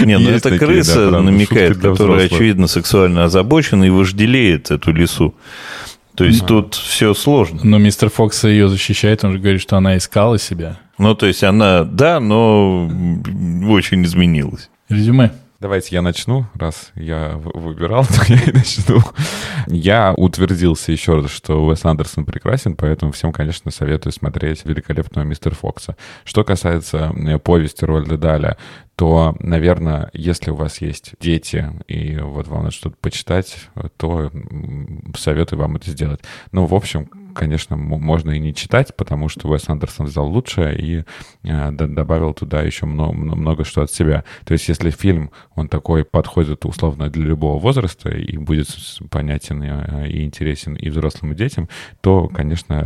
Не, 0.03 0.17
ну 0.17 0.29
это 0.29 0.49
такие, 0.49 0.59
да, 0.59 0.65
крыса 0.65 1.11
намекает, 1.21 1.79
которая, 1.79 2.25
очевидно, 2.25 2.67
сексуально 2.67 3.25
озабочена 3.25 3.83
и 3.85 3.89
вожделеет 3.89 4.71
эту 4.71 4.91
лису. 4.91 5.35
То 6.15 6.25
есть 6.25 6.45
тут 6.45 6.75
все 6.75 7.13
сложно. 7.13 7.59
Но 7.63 7.77
мистер 7.77 8.09
Фокс 8.09 8.43
ее 8.43 8.69
защищает, 8.69 9.23
он 9.23 9.33
же 9.33 9.39
говорит, 9.39 9.61
что 9.61 9.77
она 9.77 9.97
искала 9.97 10.37
себя. 10.37 10.77
Ну, 10.97 11.15
то 11.15 11.25
есть 11.25 11.43
она, 11.43 11.83
да, 11.83 12.19
но 12.19 12.85
очень 13.67 14.03
изменилась. 14.03 14.69
Резюме. 14.89 15.31
Давайте 15.63 15.95
я 15.95 16.01
начну, 16.01 16.45
раз 16.55 16.91
я 16.93 17.37
выбирал, 17.37 18.03
то 18.05 18.21
я 18.27 18.35
и 18.35 18.51
начну. 18.51 18.99
Я 19.67 20.13
утвердился 20.13 20.91
еще 20.91 21.21
раз, 21.21 21.31
что 21.31 21.65
Уэс 21.65 21.85
Андерсон 21.85 22.25
прекрасен, 22.25 22.75
поэтому 22.75 23.13
всем, 23.13 23.31
конечно, 23.31 23.71
советую 23.71 24.11
смотреть 24.11 24.65
великолепного 24.65 25.23
мистера 25.23 25.55
Фокса. 25.55 25.95
Что 26.25 26.43
касается 26.43 27.13
э, 27.15 27.39
повести 27.39 27.85
Рольда 27.85 28.17
Даля, 28.17 28.57
то, 28.97 29.37
наверное, 29.39 30.09
если 30.11 30.51
у 30.51 30.55
вас 30.55 30.81
есть 30.81 31.13
дети, 31.21 31.71
и 31.87 32.17
вот 32.17 32.49
вам 32.49 32.63
надо 32.63 32.75
что-то 32.75 32.97
почитать, 32.99 33.69
то 33.95 34.31
советую 35.17 35.59
вам 35.59 35.77
это 35.77 35.91
сделать. 35.91 36.19
Ну, 36.51 36.65
в 36.65 36.75
общем, 36.75 37.09
конечно, 37.33 37.75
можно 37.75 38.31
и 38.31 38.39
не 38.39 38.53
читать, 38.53 38.95
потому 38.95 39.29
что 39.29 39.47
Уэс 39.49 39.69
Андерсон 39.69 40.07
взял 40.07 40.27
лучшее 40.27 40.77
и 40.77 41.03
э, 41.43 41.71
добавил 41.71 42.33
туда 42.33 42.61
еще 42.61 42.85
много, 42.85 43.13
много 43.13 43.63
что 43.63 43.81
от 43.81 43.91
себя. 43.91 44.23
То 44.45 44.53
есть, 44.53 44.67
если 44.69 44.89
фильм, 44.89 45.31
он 45.55 45.67
такой 45.67 46.05
подходит 46.05 46.65
условно 46.65 47.09
для 47.09 47.25
любого 47.25 47.59
возраста 47.59 48.09
и 48.09 48.37
будет 48.37 48.67
понятен 49.09 49.63
э, 49.63 50.09
и 50.09 50.23
интересен 50.23 50.75
и 50.75 50.89
взрослым, 50.89 51.33
и 51.33 51.35
детям, 51.35 51.69
то, 52.01 52.27
конечно, 52.27 52.79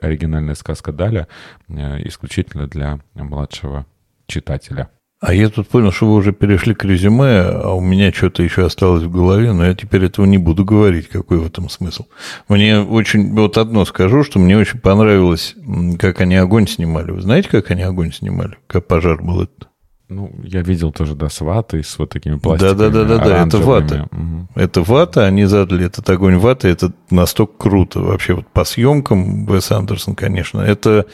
оригинальная 0.00 0.54
сказка 0.54 0.92
Даля 0.92 1.28
э, 1.68 2.06
исключительно 2.06 2.66
для 2.66 3.00
младшего 3.14 3.86
читателя. 4.26 4.90
А 5.20 5.34
я 5.34 5.50
тут 5.50 5.68
понял, 5.68 5.92
что 5.92 6.06
вы 6.06 6.14
уже 6.14 6.32
перешли 6.32 6.74
к 6.74 6.82
резюме, 6.82 7.42
а 7.42 7.74
у 7.74 7.80
меня 7.82 8.10
что-то 8.10 8.42
еще 8.42 8.64
осталось 8.64 9.02
в 9.02 9.12
голове, 9.12 9.52
но 9.52 9.66
я 9.66 9.74
теперь 9.74 10.06
этого 10.06 10.24
не 10.24 10.38
буду 10.38 10.64
говорить, 10.64 11.08
какой 11.08 11.38
в 11.38 11.46
этом 11.46 11.68
смысл. 11.68 12.06
Мне 12.48 12.80
очень, 12.80 13.34
вот 13.34 13.58
одно 13.58 13.84
скажу, 13.84 14.24
что 14.24 14.38
мне 14.38 14.56
очень 14.56 14.78
понравилось, 14.78 15.56
как 15.98 16.22
они 16.22 16.36
огонь 16.36 16.66
снимали. 16.66 17.10
Вы 17.10 17.20
знаете, 17.20 17.50
как 17.50 17.70
они 17.70 17.82
огонь 17.82 18.12
снимали? 18.12 18.56
Как 18.66 18.86
пожар 18.86 19.22
был 19.22 19.42
этот? 19.42 19.68
Ну, 20.08 20.32
я 20.42 20.62
видел 20.62 20.90
тоже, 20.90 21.14
да, 21.14 21.28
с 21.28 21.40
ватой, 21.42 21.84
с 21.84 21.98
вот 21.98 22.10
такими 22.10 22.36
пластиками 22.36 22.78
Да-да-да-да, 22.78 23.46
это 23.46 23.58
вата. 23.58 24.08
Мгм. 24.10 24.48
Это 24.54 24.82
вата, 24.82 25.26
они 25.26 25.44
задали 25.44 25.84
этот 25.84 26.08
огонь 26.08 26.36
ваты, 26.38 26.68
это 26.68 26.92
настолько 27.10 27.52
круто 27.58 28.00
вообще. 28.00 28.34
Вот 28.34 28.48
по 28.48 28.64
съемкам 28.64 29.48
Уэс 29.48 29.70
Андерсон, 29.70 30.14
конечно, 30.14 30.62
это 30.62 31.04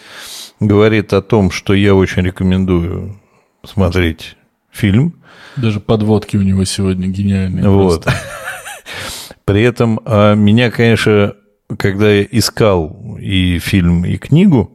говорит 0.60 1.12
о 1.12 1.22
том, 1.22 1.50
что 1.50 1.74
я 1.74 1.94
очень 1.94 2.22
рекомендую 2.22 3.16
смотреть 3.66 4.36
фильм. 4.70 5.14
Даже 5.56 5.80
подводки 5.80 6.36
у 6.36 6.42
него 6.42 6.64
сегодня 6.64 7.08
гениальные. 7.08 7.68
Вот. 7.68 8.04
просто. 8.04 8.14
При 9.44 9.62
этом 9.62 10.00
а, 10.04 10.34
меня, 10.34 10.70
конечно, 10.70 11.34
когда 11.78 12.10
я 12.10 12.26
искал 12.30 13.16
и 13.20 13.58
фильм, 13.58 14.04
и 14.04 14.16
книгу, 14.16 14.72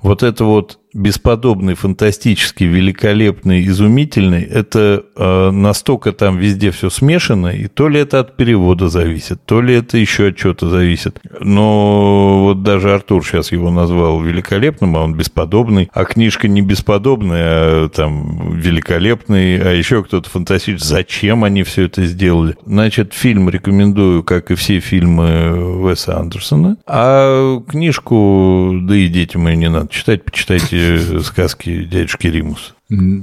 вот 0.00 0.22
это 0.22 0.44
вот 0.44 0.78
бесподобный, 0.96 1.74
фантастический, 1.74 2.66
великолепный, 2.66 3.66
изумительный, 3.66 4.42
это 4.42 5.04
э, 5.14 5.50
настолько 5.50 6.12
там 6.12 6.38
везде 6.38 6.70
все 6.70 6.88
смешано, 6.88 7.48
и 7.48 7.68
то 7.68 7.88
ли 7.88 8.00
это 8.00 8.20
от 8.20 8.36
перевода 8.36 8.88
зависит, 8.88 9.44
то 9.44 9.60
ли 9.60 9.74
это 9.74 9.98
еще 9.98 10.28
от 10.28 10.36
чего-то 10.36 10.70
зависит. 10.70 11.20
Но 11.40 12.44
вот 12.44 12.62
даже 12.62 12.94
Артур 12.94 13.24
сейчас 13.24 13.52
его 13.52 13.70
назвал 13.70 14.22
великолепным, 14.22 14.96
а 14.96 15.04
он 15.04 15.14
бесподобный, 15.14 15.90
а 15.92 16.04
книжка 16.04 16.48
не 16.48 16.62
бесподобная, 16.62 17.84
а 17.84 17.88
там 17.90 18.58
великолепный, 18.58 19.60
а 19.60 19.72
еще 19.72 20.02
кто-то 20.02 20.30
фантастический. 20.30 20.88
Зачем 20.88 21.44
они 21.44 21.62
все 21.62 21.84
это 21.84 22.06
сделали? 22.06 22.56
Значит, 22.64 23.12
фильм 23.12 23.50
рекомендую, 23.50 24.24
как 24.24 24.50
и 24.50 24.54
все 24.54 24.80
фильмы 24.80 25.82
Уэса 25.82 26.18
Андерсона, 26.18 26.78
а 26.86 27.60
книжку, 27.68 28.78
да 28.82 28.96
и 28.96 29.08
детям 29.08 29.46
ее 29.46 29.56
не 29.56 29.68
надо 29.68 29.88
читать, 29.88 30.24
почитайте 30.24 30.85
сказки 31.22 31.84
дядюшки 31.84 32.26
Римуса. 32.28 32.72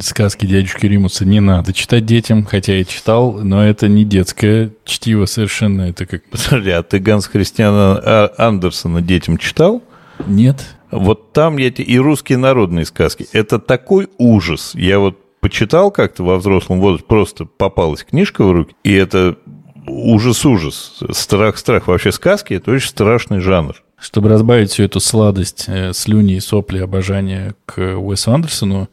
Сказки 0.02 0.46
дядюшки 0.46 0.86
Римуса 0.86 1.26
не 1.26 1.40
надо 1.40 1.74
читать 1.74 2.06
детям, 2.06 2.46
хотя 2.46 2.74
я 2.74 2.84
читал, 2.84 3.34
но 3.34 3.66
это 3.66 3.88
не 3.88 4.04
детское 4.04 4.72
чтиво 4.86 5.26
совершенно. 5.26 5.84
Это 5.84 6.06
как... 6.06 6.24
Подожди, 6.26 6.70
а 6.72 6.84
ты 6.84 7.00
Ганс 7.00 7.28
Христиана 7.28 8.02
А- 8.04 8.34
Андерсона 8.38 9.02
детям 9.02 9.38
читал? 9.38 9.82
Нет. 10.28 10.66
Вот 10.92 11.34
там 11.34 11.58
я 11.58 11.70
и 11.70 11.98
русские 11.98 12.38
народные 12.38 12.86
сказки. 12.86 13.28
Это 13.32 13.58
такой 13.60 14.10
ужас. 14.18 14.72
Я 14.76 15.00
вот 15.00 15.18
почитал 15.40 15.92
как-то 15.92 16.24
во 16.24 16.38
взрослом 16.38 16.80
возрасте, 16.80 17.06
просто 17.08 17.46
попалась 17.46 18.04
книжка 18.04 18.44
в 18.44 18.52
руки, 18.52 18.76
и 18.84 18.94
это 18.94 19.38
ужас-ужас. 19.88 21.00
Страх-страх. 21.12 21.88
Вообще 21.88 22.12
сказки– 22.12 22.54
это 22.56 22.72
очень 22.72 22.88
страшный 22.88 23.40
жанр. 23.40 23.83
Чтобы 24.04 24.28
разбавить 24.28 24.70
всю 24.70 24.84
эту 24.84 25.00
сладость, 25.00 25.64
э, 25.68 25.94
слюни, 25.94 26.38
сопли, 26.40 26.80
обожания 26.80 27.56
к 27.66 27.80
Уэсу 27.80 28.34
Андерсону, 28.34 28.90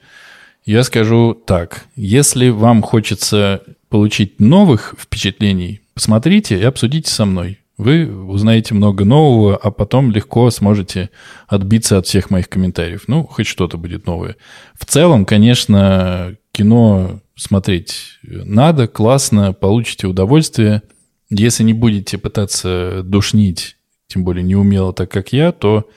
я 0.65 0.85
скажу 0.85 1.35
так. 1.35 1.87
Если 1.97 2.51
вам 2.51 2.81
хочется 2.81 3.65
получить 3.89 4.39
новых 4.39 4.95
впечатлений, 4.97 5.81
посмотрите 5.95 6.61
и 6.61 6.63
обсудите 6.63 7.11
со 7.11 7.25
мной. 7.25 7.59
Вы 7.77 8.07
узнаете 8.07 8.75
много 8.75 9.05
нового, 9.05 9.57
а 9.57 9.73
потом 9.73 10.13
легко 10.13 10.49
сможете 10.53 11.11
отбиться 11.49 11.99
от 11.99 12.07
всех 12.07 12.31
моих 12.31 12.49
комментариев. 12.49 13.05
Ну, 13.09 13.25
хоть 13.25 13.49
что-то 13.49 13.79
будет 13.79 14.07
новое. 14.07 14.37
В 14.79 14.85
целом, 14.85 15.25
конечно, 15.25 16.37
кино 16.53 17.21
смотреть 17.35 18.21
надо, 18.23 18.87
классно, 18.87 19.55
получите 19.55 20.07
удовольствие. 20.07 20.83
Если 21.31 21.65
не 21.65 21.73
будете 21.73 22.17
пытаться 22.17 23.03
душнить, 23.03 23.77
тем 24.11 24.25
более 24.25 24.43
неумело 24.43 24.93
так, 24.93 25.11
как 25.11 25.33
я, 25.33 25.53
то 25.53 25.89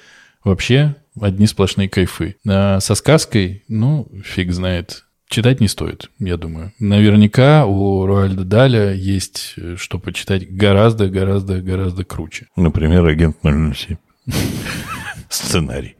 вообще 0.43 0.95
одни 1.19 1.47
сплошные 1.47 1.89
кайфы. 1.89 2.35
А 2.47 2.79
со 2.79 2.95
сказкой, 2.95 3.63
ну, 3.67 4.07
фиг 4.23 4.51
знает. 4.53 5.05
Читать 5.29 5.59
не 5.59 5.67
стоит, 5.67 6.11
я 6.19 6.37
думаю. 6.37 6.73
Наверняка 6.77 7.65
у 7.65 8.05
Руальда 8.05 8.43
Даля 8.43 8.93
есть 8.93 9.55
э, 9.57 9.77
что 9.77 9.97
почитать 9.97 10.47
гораздо, 10.55 11.09
гораздо, 11.09 11.59
гораздо 11.59 12.05
круче. 12.05 12.45
Например, 12.55 13.03
«Агент 13.03 13.37
007». 13.41 13.97
Сценарий. 15.29 15.95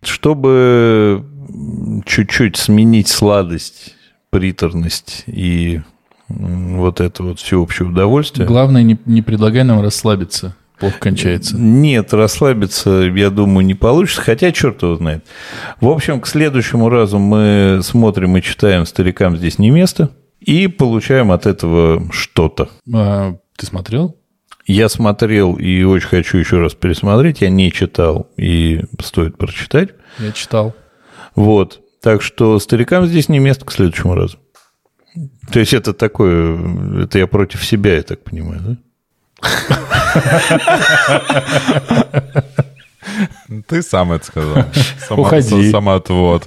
Чтобы 0.00 1.22
чуть-чуть 2.06 2.56
сменить 2.56 3.08
сладость, 3.08 3.94
приторность 4.30 5.24
и 5.26 5.80
вот 6.28 7.00
это 7.00 7.22
вот 7.22 7.40
всеобщее 7.40 7.88
удовольствие. 7.88 8.46
Главное, 8.46 8.82
не, 8.82 8.98
не 9.06 9.22
предлагай 9.22 9.64
нам 9.64 9.80
расслабиться. 9.80 10.54
Плохо 10.78 10.98
кончается. 11.00 11.56
Нет, 11.56 12.12
расслабиться, 12.14 12.90
я 13.14 13.30
думаю, 13.30 13.66
не 13.66 13.74
получится, 13.74 14.22
хотя 14.22 14.52
черт 14.52 14.82
его 14.82 14.94
знает. 14.94 15.24
В 15.80 15.88
общем, 15.88 16.20
к 16.20 16.26
следующему 16.26 16.88
разу 16.88 17.18
мы 17.18 17.80
смотрим 17.82 18.36
и 18.36 18.42
читаем 18.42 18.86
«Старикам 18.86 19.36
здесь 19.36 19.58
не 19.58 19.70
место» 19.70 20.10
и 20.40 20.68
получаем 20.68 21.32
от 21.32 21.46
этого 21.46 22.06
что-то. 22.12 22.68
А, 22.94 23.34
ты 23.56 23.66
смотрел? 23.66 24.16
Я 24.66 24.88
смотрел 24.88 25.54
и 25.54 25.82
очень 25.82 26.08
хочу 26.08 26.36
еще 26.36 26.60
раз 26.60 26.74
пересмотреть, 26.74 27.40
я 27.40 27.50
не 27.50 27.72
читал 27.72 28.30
и 28.36 28.82
стоит 29.02 29.36
прочитать. 29.36 29.90
Я 30.18 30.30
читал. 30.30 30.76
Вот, 31.34 31.80
так 32.00 32.22
что 32.22 32.58
«Старикам 32.60 33.06
здесь 33.06 33.28
не 33.28 33.40
место» 33.40 33.64
к 33.64 33.72
следующему 33.72 34.14
разу. 34.14 34.38
То 35.50 35.58
есть 35.60 35.72
это 35.72 35.92
такое, 35.94 37.02
это 37.04 37.18
я 37.18 37.26
против 37.26 37.64
себя, 37.64 37.96
я 37.96 38.02
так 38.02 38.22
понимаю, 38.22 38.60
да? 38.60 38.76
Ты 43.66 43.82
сам 43.82 44.12
это 44.12 44.24
сказал. 44.24 44.64
Сама, 45.08 45.22
Уходи. 45.22 45.70
Самоотвод. 45.70 46.46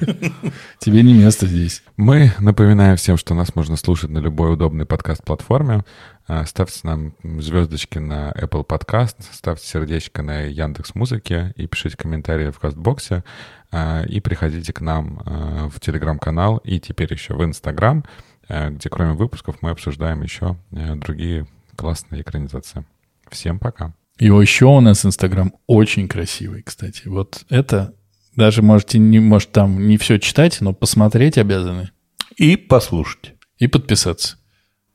Тебе 0.79 1.01
не 1.01 1.13
место 1.13 1.47
здесь. 1.47 1.83
Мы 1.97 2.31
напоминаем 2.39 2.97
всем, 2.97 3.17
что 3.17 3.33
нас 3.33 3.55
можно 3.55 3.75
слушать 3.75 4.09
на 4.09 4.19
любой 4.19 4.53
удобной 4.53 4.85
подкаст-платформе. 4.85 5.83
А, 6.27 6.45
Ставьте 6.45 6.79
нам 6.83 7.13
звездочки 7.23 7.97
на 7.97 8.31
Apple 8.31 8.65
Podcast, 8.65 9.15
ставьте 9.31 9.65
сердечко 9.67 10.21
на 10.21 10.41
Яндекс 10.41 10.93
Музыке 10.95 11.53
и 11.55 11.67
пишите 11.67 11.97
комментарии 11.97 12.51
в 12.51 12.59
Кастбоксе. 12.59 13.23
А, 13.71 14.03
И 14.03 14.19
приходите 14.19 14.71
к 14.71 14.81
нам 14.81 15.21
а, 15.25 15.69
в 15.69 15.79
Телеграм-канал 15.79 16.57
и 16.57 16.79
теперь 16.79 17.11
еще 17.11 17.33
в 17.33 17.43
Инстаграм, 17.43 18.03
а, 18.05 18.30
Э, 18.51 18.69
где 18.69 18.89
кроме 18.89 19.13
выпусков 19.13 19.61
мы 19.61 19.69
обсуждаем 19.69 20.21
еще 20.23 20.57
э, 20.71 20.95
другие 20.95 21.47
классные 21.77 22.21
экранизации. 22.21 22.83
Всем 23.29 23.59
пока. 23.59 23.93
И 24.19 24.25
еще 24.25 24.65
у 24.65 24.81
нас 24.81 25.05
Инстаграм 25.05 25.53
очень 25.67 26.09
красивый, 26.09 26.61
кстати. 26.61 27.07
Вот 27.07 27.45
это 27.49 27.93
даже 28.35 28.61
можете, 28.61 28.99
не, 28.99 29.19
может, 29.19 29.53
там 29.53 29.87
не 29.87 29.97
все 29.97 30.19
читать, 30.19 30.59
но 30.59 30.73
посмотреть 30.73 31.37
обязаны. 31.37 31.91
И 32.35 32.57
послушать. 32.57 33.35
И 33.57 33.67
подписаться. 33.67 34.37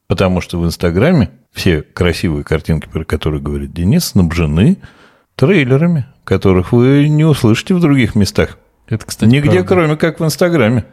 Потому 0.06 0.42
что 0.42 0.60
в 0.60 0.66
Инстаграме 0.66 1.30
все 1.50 1.80
красивые 1.80 2.44
картинки, 2.44 2.88
про 2.88 3.06
которые 3.06 3.40
говорит 3.40 3.72
Денис, 3.72 4.04
снабжены 4.04 4.76
трейлерами, 5.34 6.04
которых 6.24 6.72
вы 6.72 7.08
не 7.08 7.24
услышите 7.24 7.74
в 7.74 7.80
других 7.80 8.14
местах. 8.16 8.58
Это, 8.86 9.06
кстати, 9.06 9.30
Нигде, 9.30 9.50
правда. 9.50 9.66
кроме 9.66 9.96
как 9.96 10.20
в 10.20 10.24
Инстаграме. 10.24 10.84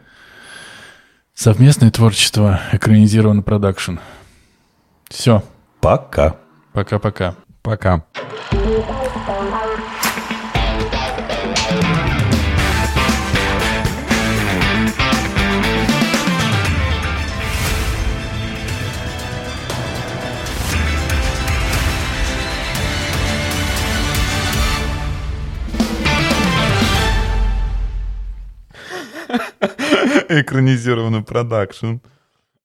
Совместное 1.35 1.89
творчество, 1.89 2.61
экранизирован 2.71 3.41
продакшн. 3.41 3.95
Все. 5.09 5.43
Пока. 5.81 6.35
Пока-пока. 6.73 7.35
Пока. 7.63 8.05
Ha 29.29 29.72
экранизировано 30.41 31.23
продакшн. 31.23 31.97